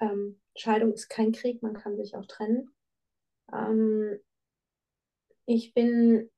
Ähm, 0.00 0.40
Scheidung 0.56 0.92
ist 0.92 1.08
kein 1.08 1.32
Krieg, 1.32 1.62
man 1.62 1.74
kann 1.74 1.96
sich 1.96 2.16
auch 2.16 2.26
trennen. 2.26 2.70
Ähm, 3.52 4.18
ich 5.46 5.72
bin 5.74 6.30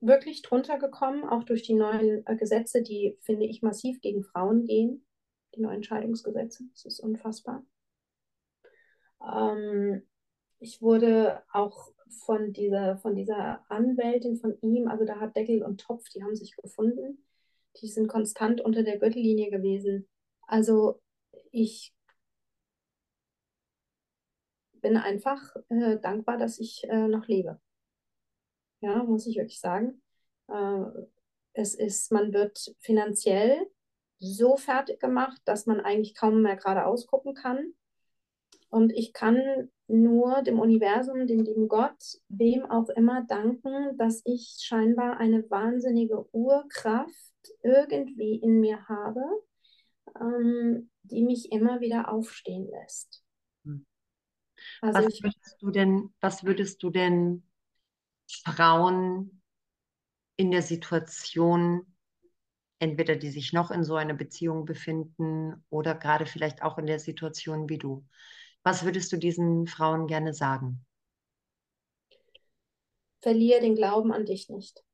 wirklich 0.00 0.42
drunter 0.42 0.78
gekommen, 0.78 1.24
auch 1.24 1.44
durch 1.44 1.62
die 1.62 1.74
neuen 1.74 2.26
äh, 2.26 2.36
Gesetze, 2.36 2.82
die, 2.82 3.18
finde 3.22 3.46
ich, 3.46 3.62
massiv 3.62 4.00
gegen 4.00 4.24
Frauen 4.24 4.64
gehen. 4.64 5.04
Die 5.54 5.60
neuen 5.60 5.82
Scheidungsgesetze. 5.82 6.64
Das 6.72 6.84
ist 6.84 7.00
unfassbar. 7.00 7.64
Ähm, 9.22 10.02
ich 10.58 10.80
wurde 10.80 11.42
auch 11.52 11.92
von 12.24 12.52
dieser, 12.52 12.98
von 12.98 13.14
dieser 13.14 13.64
Anwältin 13.70 14.36
von 14.36 14.56
ihm, 14.60 14.88
also 14.88 15.04
da 15.04 15.18
hat 15.18 15.36
Deckel 15.36 15.62
und 15.62 15.80
Topf, 15.80 16.08
die 16.10 16.22
haben 16.22 16.36
sich 16.36 16.56
gefunden. 16.56 17.24
Die 17.80 17.88
sind 17.88 18.08
konstant 18.08 18.60
unter 18.60 18.82
der 18.82 18.98
Gürtellinie 18.98 19.50
gewesen. 19.50 20.08
Also 20.46 21.00
ich 21.50 21.94
bin 24.82 24.96
einfach 24.96 25.56
äh, 25.70 25.98
dankbar, 25.98 26.36
dass 26.36 26.58
ich 26.58 26.84
äh, 26.84 27.08
noch 27.08 27.26
lebe. 27.26 27.58
Ja, 28.80 29.02
muss 29.04 29.26
ich 29.26 29.36
wirklich 29.36 29.60
sagen. 29.60 30.02
Äh, 30.48 30.84
es 31.54 31.74
ist, 31.74 32.12
man 32.12 32.32
wird 32.32 32.74
finanziell 32.80 33.66
so 34.18 34.56
fertig 34.56 35.00
gemacht, 35.00 35.40
dass 35.44 35.66
man 35.66 35.80
eigentlich 35.80 36.14
kaum 36.14 36.42
mehr 36.42 36.56
geradeaus 36.56 37.06
gucken 37.06 37.34
kann. 37.34 37.74
Und 38.68 38.92
ich 38.92 39.12
kann 39.12 39.70
nur 39.86 40.42
dem 40.42 40.58
Universum, 40.58 41.26
dem 41.26 41.40
lieben 41.40 41.68
Gott, 41.68 42.18
wem 42.28 42.64
auch 42.64 42.88
immer 42.88 43.24
danken, 43.24 43.96
dass 43.98 44.22
ich 44.24 44.56
scheinbar 44.60 45.18
eine 45.18 45.48
wahnsinnige 45.50 46.26
Urkraft 46.34 47.32
irgendwie 47.62 48.36
in 48.36 48.60
mir 48.60 48.88
habe, 48.88 49.22
ähm, 50.18 50.90
die 51.02 51.22
mich 51.22 51.52
immer 51.52 51.80
wieder 51.80 52.10
aufstehen 52.10 52.68
lässt. 52.70 53.21
Also 54.82 55.00
Was 55.00 55.06
ich, 55.08 55.22
würdest 55.22 55.56
du 55.60 55.70
denn, 55.70 56.14
was 56.20 56.44
würdest 56.44 56.82
du 56.82 56.90
denn 56.90 57.42
Frauen 58.44 59.42
in 60.36 60.50
der 60.50 60.62
Situation, 60.62 61.86
entweder 62.80 63.16
die 63.16 63.30
sich 63.30 63.52
noch 63.52 63.70
in 63.70 63.84
so 63.84 63.96
einer 63.96 64.14
Beziehung 64.14 64.64
befinden 64.66 65.64
oder 65.70 65.94
gerade 65.94 66.26
vielleicht 66.26 66.62
auch 66.62 66.78
in 66.78 66.86
der 66.86 66.98
Situation 67.00 67.68
wie 67.68 67.78
du, 67.78 68.06
was 68.64 68.84
würdest 68.84 69.12
du 69.12 69.18
diesen 69.18 69.66
Frauen 69.66 70.06
gerne 70.08 70.34
sagen? 70.34 70.84
verliere 73.22 73.60
den 73.60 73.76
Glauben 73.76 74.12
an 74.12 74.26
dich 74.26 74.50
nicht. 74.50 74.84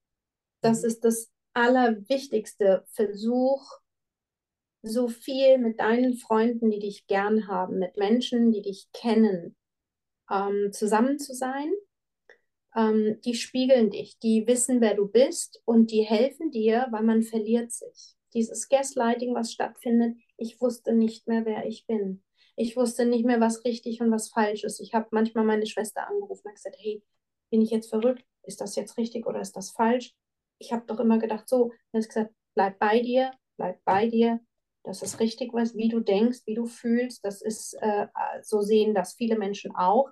Das 0.61 0.85
ist 0.85 1.05
das 1.05 1.31
Allerwichtigste. 1.55 2.85
Versuch, 2.91 3.65
so 4.83 5.09
viel 5.09 5.59
mit 5.59 5.81
deinen 5.81 6.17
Freunden, 6.17 6.71
die 6.71 6.79
dich 6.79 7.07
gern 7.07 7.49
haben, 7.49 7.79
mit 7.79 7.97
Menschen, 7.97 8.53
die 8.53 8.63
dich 8.63 8.89
kennen, 8.93 9.57
ähm, 10.31 10.73
zusammen 10.73 11.19
zu 11.19 11.35
sein. 11.35 11.73
Ähm, 12.77 13.21
die 13.25 13.35
spiegeln 13.35 13.91
dich, 13.91 14.19
die 14.19 14.47
wissen, 14.47 14.81
wer 14.81 14.95
du 14.95 15.09
bist 15.09 15.63
und 15.65 15.91
die 15.91 16.03
helfen 16.03 16.51
dir, 16.51 16.87
weil 16.91 17.03
man 17.03 17.23
verliert 17.23 17.73
sich. 17.73 18.15
Dieses 18.35 18.69
Gaslighting, 18.69 19.35
was 19.35 19.53
stattfindet, 19.53 20.17
ich 20.37 20.61
wusste 20.61 20.93
nicht 20.93 21.27
mehr, 21.27 21.45
wer 21.47 21.67
ich 21.67 21.87
bin. 21.87 22.23
Ich 22.57 22.77
wusste 22.77 23.07
nicht 23.07 23.25
mehr, 23.25 23.41
was 23.41 23.65
richtig 23.65 24.01
und 24.01 24.11
was 24.11 24.29
falsch 24.31 24.65
ist. 24.65 24.81
Ich 24.81 24.93
habe 24.93 25.07
manchmal 25.13 25.45
meine 25.45 25.67
Schwester 25.67 26.07
angerufen 26.09 26.49
und 26.49 26.55
gesagt, 26.55 26.77
hey, 26.79 27.03
bin 27.51 27.63
ich 27.63 27.71
jetzt 27.71 27.89
verrückt? 27.89 28.25
Ist 28.43 28.61
das 28.61 28.77
jetzt 28.77 28.97
richtig 28.99 29.27
oder 29.27 29.41
ist 29.41 29.57
das 29.57 29.71
falsch? 29.71 30.15
Ich 30.59 30.73
habe 30.73 30.85
doch 30.87 31.01
immer 31.01 31.19
gedacht, 31.19 31.49
so, 31.49 31.73
dann 31.93 32.01
ist 32.01 32.09
gesagt, 32.09 32.33
bleib 32.55 32.79
bei 32.79 33.01
dir, 33.01 33.31
bleib 33.57 33.83
bei 33.85 34.09
dir. 34.09 34.41
Das 34.83 35.03
ist 35.03 35.21
richtig, 35.21 35.53
was, 35.53 35.77
wie 35.77 35.89
du 35.89 36.01
denkst, 36.01 36.41
wie 36.47 36.55
du 36.55 36.67
fühlst. 36.67 37.25
Das 37.25 37.43
ist, 37.43 37.75
äh, 37.81 38.07
so 38.43 38.61
sehen 38.61 38.95
das 38.95 39.15
viele 39.15 39.39
Menschen 39.39 39.75
auch. 39.75 40.11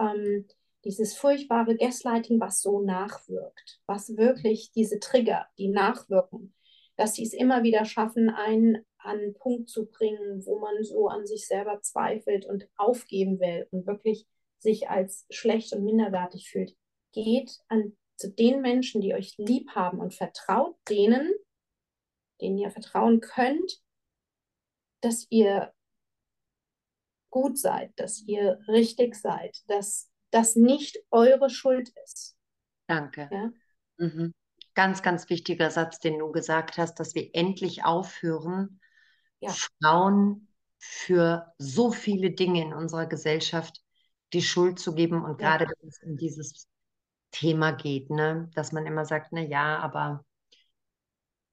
Ähm, 0.00 0.46
dieses 0.84 1.14
furchtbare 1.14 1.76
Gaslighting, 1.76 2.40
was 2.40 2.62
so 2.62 2.80
nachwirkt, 2.80 3.80
was 3.86 4.16
wirklich 4.16 4.72
diese 4.72 4.98
Trigger, 4.98 5.46
die 5.58 5.68
nachwirken, 5.68 6.54
dass 6.96 7.14
sie 7.14 7.22
es 7.22 7.34
immer 7.34 7.62
wieder 7.62 7.84
schaffen, 7.84 8.30
einen 8.30 8.84
an 9.02 9.18
einen 9.18 9.34
Punkt 9.34 9.68
zu 9.68 9.86
bringen, 9.86 10.44
wo 10.44 10.58
man 10.58 10.82
so 10.82 11.08
an 11.08 11.26
sich 11.26 11.46
selber 11.46 11.80
zweifelt 11.80 12.46
und 12.46 12.68
aufgeben 12.76 13.40
will 13.40 13.66
und 13.70 13.86
wirklich 13.86 14.26
sich 14.58 14.88
als 14.90 15.26
schlecht 15.30 15.72
und 15.72 15.84
minderwertig 15.84 16.50
fühlt. 16.50 16.76
Geht 17.12 17.58
an, 17.68 17.96
zu 18.16 18.30
den 18.30 18.60
Menschen, 18.60 19.00
die 19.00 19.14
euch 19.14 19.34
lieb 19.38 19.70
haben 19.70 20.00
und 20.00 20.14
vertraut 20.14 20.76
denen, 20.88 21.32
denen 22.40 22.58
ihr 22.58 22.70
vertrauen 22.70 23.20
könnt, 23.20 23.82
dass 25.00 25.26
ihr 25.30 25.72
gut 27.30 27.58
seid, 27.58 27.92
dass 27.98 28.22
ihr 28.22 28.60
richtig 28.68 29.14
seid, 29.16 29.58
dass 29.68 30.10
das 30.30 30.56
nicht 30.56 30.98
eure 31.10 31.50
Schuld 31.50 31.92
ist. 32.04 32.36
Danke. 32.88 33.30
Ja? 33.30 33.52
Mhm. 33.98 34.34
Ganz, 34.74 35.02
ganz 35.02 35.28
wichtiger 35.30 35.70
Satz, 35.70 36.00
den 36.00 36.18
du 36.18 36.32
gesagt 36.32 36.78
hast, 36.78 37.00
dass 37.00 37.14
wir 37.14 37.30
endlich 37.34 37.84
aufhören, 37.84 38.80
Ja. 39.40 39.60
Frauen 39.82 40.48
für 40.78 41.52
so 41.58 41.92
viele 41.92 42.32
Dinge 42.32 42.62
in 42.62 42.74
unserer 42.74 43.06
Gesellschaft 43.06 43.82
die 44.32 44.42
Schuld 44.42 44.78
zu 44.78 44.94
geben 44.94 45.24
und 45.24 45.38
Ja. 45.38 45.50
gerade 45.50 45.66
wenn 45.66 45.88
es 45.88 46.00
um 46.02 46.16
dieses 46.16 46.68
Thema 47.32 47.72
geht, 47.72 48.10
ne, 48.10 48.50
dass 48.54 48.72
man 48.72 48.86
immer 48.86 49.04
sagt, 49.06 49.32
na 49.32 49.42
ja, 49.42 49.78
aber 49.80 50.24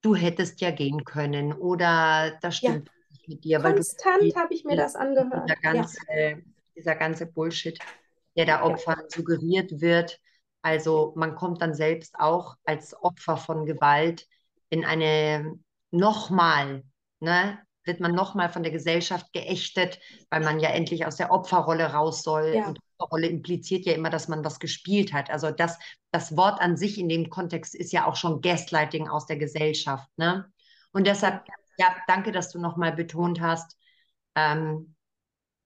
du 0.01 0.15
hättest 0.15 0.61
ja 0.61 0.71
gehen 0.71 1.03
können 1.05 1.53
oder 1.53 2.38
das 2.41 2.57
Ja. 2.61 2.71
stimmt 2.71 2.89
mit 3.28 3.43
dir, 3.43 3.59
Konstant 3.59 4.36
habe 4.36 4.53
ich 4.53 4.63
mir 4.63 4.75
das 4.75 4.95
angehört. 4.95 5.49
dieser 5.49 5.63
Ja. 5.63 5.73
ganze, 5.73 5.97
dieser 6.75 6.95
ganze 6.95 7.25
Bullshit, 7.25 7.78
der 8.36 8.45
da 8.45 8.57
Ja. 8.57 8.63
Opfern 8.63 9.03
suggeriert 9.09 9.82
wird. 9.82 10.19
Also 10.61 11.13
man 11.15 11.36
kommt 11.36 11.61
dann 11.61 11.73
selbst 11.73 12.15
auch 12.19 12.55
als 12.65 12.95
Opfer 13.01 13.38
von 13.38 13.65
Gewalt 13.65 14.28
in 14.69 14.84
eine 14.86 15.57
nochmal, 15.91 16.84
ne, 17.19 17.59
wird 17.86 18.01
man 18.01 18.13
nochmal 18.13 18.49
von 18.49 18.63
der 18.63 18.71
Gesellschaft 18.73 19.32
geächtet, 19.32 19.99
weil 20.30 20.41
man 20.43 20.59
ja 20.59 20.69
endlich 20.69 21.05
aus 21.05 21.15
der 21.15 21.32
Opferrolle 21.32 21.93
raus 21.93 22.21
soll. 22.21 22.53
Ja. 22.53 22.67
Und 22.67 22.80
Opferrolle 22.97 23.28
impliziert 23.28 23.86
ja 23.86 23.93
immer, 23.93 24.09
dass 24.09 24.28
man 24.28 24.43
was 24.43 24.59
gespielt 24.59 25.13
hat. 25.13 25.30
Also 25.30 25.51
das, 25.51 25.78
das 26.11 26.36
Wort 26.36 26.59
an 26.59 26.75
sich 26.75 26.97
in 26.99 27.07
dem 27.07 27.30
Kontext 27.30 27.75
ist 27.75 27.93
ja 27.93 28.05
auch 28.05 28.17
schon 28.17 28.41
Gaslighting 28.41 29.07
aus 29.07 29.25
der 29.25 29.38
Gesellschaft. 29.38 30.09
Ne? 30.17 30.51
Und 30.91 31.07
deshalb, 31.07 31.43
ja, 31.78 31.95
danke, 32.07 32.32
dass 32.32 32.51
du 32.51 32.59
nochmal 32.59 32.93
betont 32.93 33.41
hast, 33.41 33.78
ähm, 34.36 34.95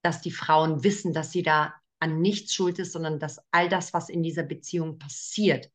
dass 0.01 0.21
die 0.21 0.31
Frauen 0.31 0.83
wissen, 0.83 1.13
dass 1.13 1.31
sie 1.31 1.43
da 1.43 1.73
an 1.99 2.21
nichts 2.21 2.53
schuld 2.53 2.79
ist, 2.79 2.93
sondern 2.93 3.19
dass 3.19 3.39
all 3.51 3.69
das, 3.69 3.93
was 3.93 4.09
in 4.09 4.23
dieser 4.23 4.43
Beziehung 4.43 4.97
passiert, 4.97 5.69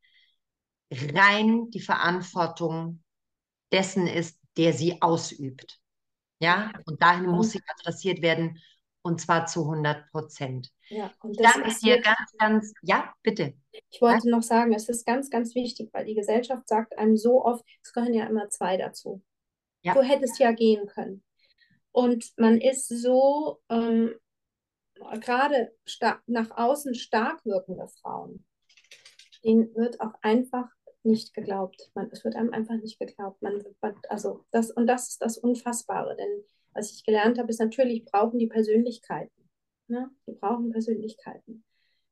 rein 0.91 1.69
die 1.71 1.79
Verantwortung 1.81 3.03
dessen 3.71 4.07
ist, 4.07 4.39
der 4.57 4.73
sie 4.73 5.01
ausübt. 5.01 5.79
Ja, 6.39 6.71
und 6.85 7.01
dahin 7.01 7.27
muss 7.27 7.51
sie 7.51 7.61
adressiert 7.79 8.21
werden 8.21 8.59
und 9.01 9.21
zwar 9.21 9.45
zu 9.45 9.65
100 9.65 10.09
Prozent. 10.11 10.71
Ja, 10.89 11.11
und 11.21 11.39
das 11.39 11.53
danke 11.53 11.69
ist 11.69 11.83
dir 11.83 11.95
jetzt- 11.95 12.05
ganz, 12.05 12.31
ganz, 12.37 12.73
ja, 12.81 13.13
bitte. 13.23 13.53
Ich 13.89 14.01
wollte 14.01 14.29
noch 14.29 14.43
sagen, 14.43 14.73
es 14.73 14.89
ist 14.89 15.05
ganz, 15.05 15.29
ganz 15.29 15.55
wichtig, 15.55 15.89
weil 15.93 16.05
die 16.05 16.15
Gesellschaft 16.15 16.67
sagt 16.67 16.97
einem 16.97 17.17
so 17.17 17.43
oft, 17.43 17.65
es 17.83 17.93
gehören 17.93 18.13
ja 18.13 18.25
immer 18.25 18.49
zwei 18.49 18.77
dazu. 18.77 19.21
Ja. 19.87 19.93
Du 19.93 20.01
hättest 20.01 20.37
ja 20.39 20.51
gehen 20.51 20.85
können. 20.87 21.23
Und 21.93 22.33
man 22.37 22.59
ist 22.59 22.89
so, 22.89 23.61
ähm, 23.69 24.13
gerade 25.21 25.71
nach 26.25 26.51
außen 26.51 26.93
stark 26.93 27.45
wirkende 27.45 27.87
Frauen, 27.87 28.45
denen 29.45 29.73
wird 29.75 30.01
auch 30.01 30.13
einfach 30.21 30.67
nicht 31.03 31.33
geglaubt. 31.33 31.89
Man, 31.93 32.09
es 32.11 32.25
wird 32.25 32.35
einem 32.35 32.51
einfach 32.51 32.75
nicht 32.75 32.99
geglaubt. 32.99 33.41
Man, 33.41 33.63
also 34.09 34.45
das, 34.51 34.71
und 34.71 34.87
das 34.87 35.09
ist 35.09 35.21
das 35.21 35.37
Unfassbare, 35.37 36.17
denn 36.17 36.43
was 36.73 36.91
ich 36.91 37.05
gelernt 37.05 37.39
habe, 37.39 37.49
ist 37.49 37.59
natürlich 37.59 38.03
brauchen 38.03 38.39
die 38.39 38.47
Persönlichkeiten. 38.47 39.49
Ne? 39.87 40.11
Die 40.27 40.33
brauchen 40.33 40.71
Persönlichkeiten. 40.71 41.63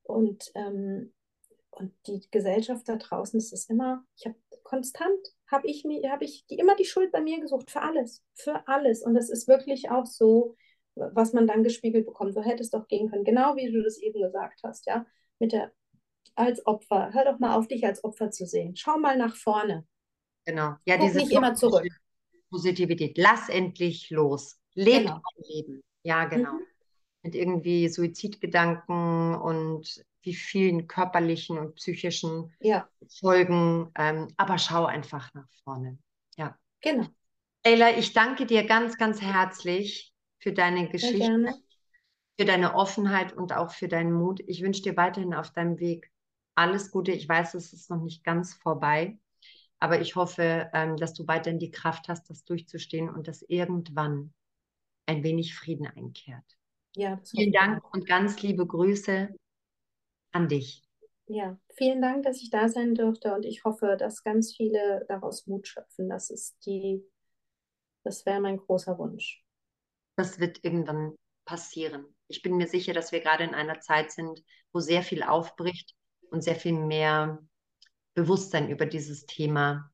Und, 0.03 0.51
ähm, 0.55 1.13
und 1.71 1.93
die 2.07 2.21
Gesellschaft 2.32 2.88
da 2.88 2.95
draußen 2.95 3.38
ist 3.38 3.51
es 3.51 3.69
immer, 3.69 4.05
ich 4.15 4.26
habe 4.26 4.38
konstant 4.63 5.34
habe 5.47 5.67
ich, 5.67 5.83
mir, 5.85 6.11
hab 6.11 6.21
ich 6.21 6.45
die, 6.47 6.57
immer 6.57 6.75
die 6.75 6.85
Schuld 6.85 7.11
bei 7.11 7.21
mir 7.21 7.39
gesucht, 7.39 7.71
für 7.71 7.81
alles, 7.81 8.23
für 8.33 8.67
alles. 8.67 9.03
Und 9.03 9.13
das 9.13 9.29
ist 9.29 9.47
wirklich 9.47 9.89
auch 9.89 10.05
so, 10.05 10.55
was 10.95 11.33
man 11.33 11.47
dann 11.47 11.63
gespiegelt 11.63 12.05
bekommt. 12.05 12.33
So 12.33 12.41
hätte 12.41 12.63
es 12.63 12.69
doch 12.71 12.87
gehen 12.87 13.09
können, 13.09 13.23
genau 13.23 13.55
wie 13.55 13.71
du 13.71 13.83
das 13.83 13.97
eben 13.97 14.21
gesagt 14.21 14.61
hast, 14.63 14.85
ja, 14.87 15.05
mit 15.39 15.51
der 15.51 15.71
als 16.35 16.65
Opfer. 16.65 17.13
Hör 17.13 17.25
doch 17.25 17.39
mal 17.39 17.55
auf, 17.55 17.67
dich 17.67 17.85
als 17.85 18.03
Opfer 18.03 18.29
zu 18.31 18.45
sehen. 18.45 18.75
Schau 18.75 18.97
mal 18.97 19.17
nach 19.17 19.35
vorne. 19.35 19.85
Genau. 20.45 20.75
Ja, 20.85 20.97
Guck 20.97 21.13
nicht 21.15 21.31
immer 21.31 21.55
zurück. 21.55 21.87
Positivität. 22.49 23.17
Lass 23.17 23.49
endlich 23.49 24.09
los. 24.09 24.57
Leb 24.73 25.03
genau. 25.03 25.21
Leben. 25.37 25.83
Ja, 26.03 26.25
genau. 26.25 26.53
Mhm. 26.53 26.65
Mit 27.23 27.35
irgendwie 27.35 27.89
Suizidgedanken 27.89 29.35
und 29.35 30.05
wie 30.26 30.34
vielen 30.34 30.88
körperlichen 30.88 31.57
und 31.57 31.76
psychischen 31.76 32.53
ja. 32.59 32.89
Folgen. 33.19 33.91
Ähm, 33.95 34.28
aber 34.38 34.57
schau 34.57 34.86
einfach 34.86 35.34
nach 35.34 35.49
vorne. 35.63 35.97
Ja. 36.36 36.57
Genau. 36.82 37.07
Ella, 37.63 37.97
ich 37.97 38.13
danke 38.13 38.45
dir 38.45 38.65
ganz, 38.65 38.97
ganz 38.97 39.21
herzlich 39.21 40.13
für 40.39 40.53
deine 40.53 40.89
Geschichte, 40.89 41.55
für 42.39 42.45
deine 42.45 42.76
Offenheit 42.76 43.34
und 43.34 43.53
auch 43.53 43.71
für 43.71 43.88
deinen 43.88 44.11
Mut. 44.11 44.41
Ich 44.47 44.61
wünsche 44.61 44.84
dir 44.84 44.97
weiterhin 44.97 45.34
auf 45.34 45.51
deinem 45.51 45.80
Weg 45.80 46.11
alles 46.55 46.91
Gute. 46.91 47.11
Ich 47.11 47.28
weiß, 47.28 47.53
es 47.53 47.73
ist 47.73 47.89
noch 47.89 48.01
nicht 48.01 48.23
ganz 48.23 48.53
vorbei, 48.53 49.17
aber 49.80 49.99
ich 50.01 50.15
hoffe, 50.15 50.69
ähm, 50.73 50.97
dass 50.97 51.13
du 51.13 51.28
weiterhin 51.28 51.59
die 51.59 51.71
Kraft 51.71 52.07
hast, 52.07 52.30
das 52.30 52.43
durchzustehen 52.43 53.09
und 53.09 53.28
dass 53.28 53.41
irgendwann 53.43 54.34
ein 55.05 55.23
wenig 55.23 55.55
Frieden 55.55 55.88
einkehrt. 55.88 56.45
Ja, 56.95 57.19
vielen 57.26 57.51
Dank 57.51 57.84
und 57.93 58.07
ganz 58.07 58.41
liebe 58.41 58.65
Grüße 58.65 59.36
an 60.36 60.49
dich. 60.49 60.83
Ja, 61.27 61.57
vielen 61.75 62.01
Dank, 62.01 62.23
dass 62.23 62.41
ich 62.41 62.51
da 62.51 62.69
sein 62.69 62.93
durfte 62.93 63.33
und 63.33 63.45
ich 63.45 63.63
hoffe, 63.63 63.95
dass 63.97 64.23
ganz 64.23 64.53
viele 64.55 65.05
daraus 65.07 65.47
Mut 65.47 65.67
schöpfen. 65.67 66.09
Das 66.09 66.29
ist 66.29 66.63
die, 66.65 67.01
das 68.03 68.25
wäre 68.25 68.41
mein 68.41 68.57
großer 68.57 68.97
Wunsch. 68.99 69.43
Das 70.17 70.39
wird 70.39 70.63
irgendwann 70.63 71.15
passieren. 71.45 72.05
Ich 72.27 72.41
bin 72.41 72.57
mir 72.57 72.67
sicher, 72.67 72.93
dass 72.93 73.11
wir 73.11 73.21
gerade 73.21 73.43
in 73.43 73.55
einer 73.55 73.79
Zeit 73.79 74.11
sind, 74.11 74.43
wo 74.71 74.79
sehr 74.79 75.01
viel 75.01 75.23
aufbricht 75.23 75.95
und 76.29 76.43
sehr 76.43 76.55
viel 76.55 76.73
mehr 76.73 77.39
Bewusstsein 78.13 78.69
über 78.69 78.86
dieses 78.86 79.25
Thema 79.25 79.91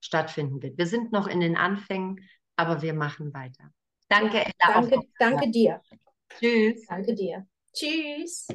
stattfinden 0.00 0.62
wird. 0.62 0.76
Wir 0.76 0.86
sind 0.86 1.12
noch 1.12 1.26
in 1.26 1.40
den 1.40 1.56
Anfängen, 1.56 2.28
aber 2.56 2.82
wir 2.82 2.94
machen 2.94 3.32
weiter. 3.32 3.70
Danke, 4.08 4.38
Ella. 4.38 4.80
Danke, 4.80 5.00
danke 5.18 5.50
dir. 5.50 5.80
Tschüss. 6.38 6.86
Danke 6.86 7.14
dir. 7.14 7.46
Tschüss. 7.72 8.48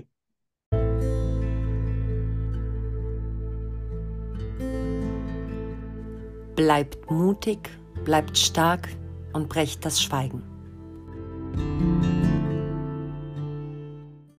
Bleibt 6.56 7.10
mutig, 7.10 7.70
bleibt 8.06 8.38
stark 8.38 8.90
und 9.34 9.50
brecht 9.50 9.84
das 9.86 10.02
Schweigen. 10.02 10.44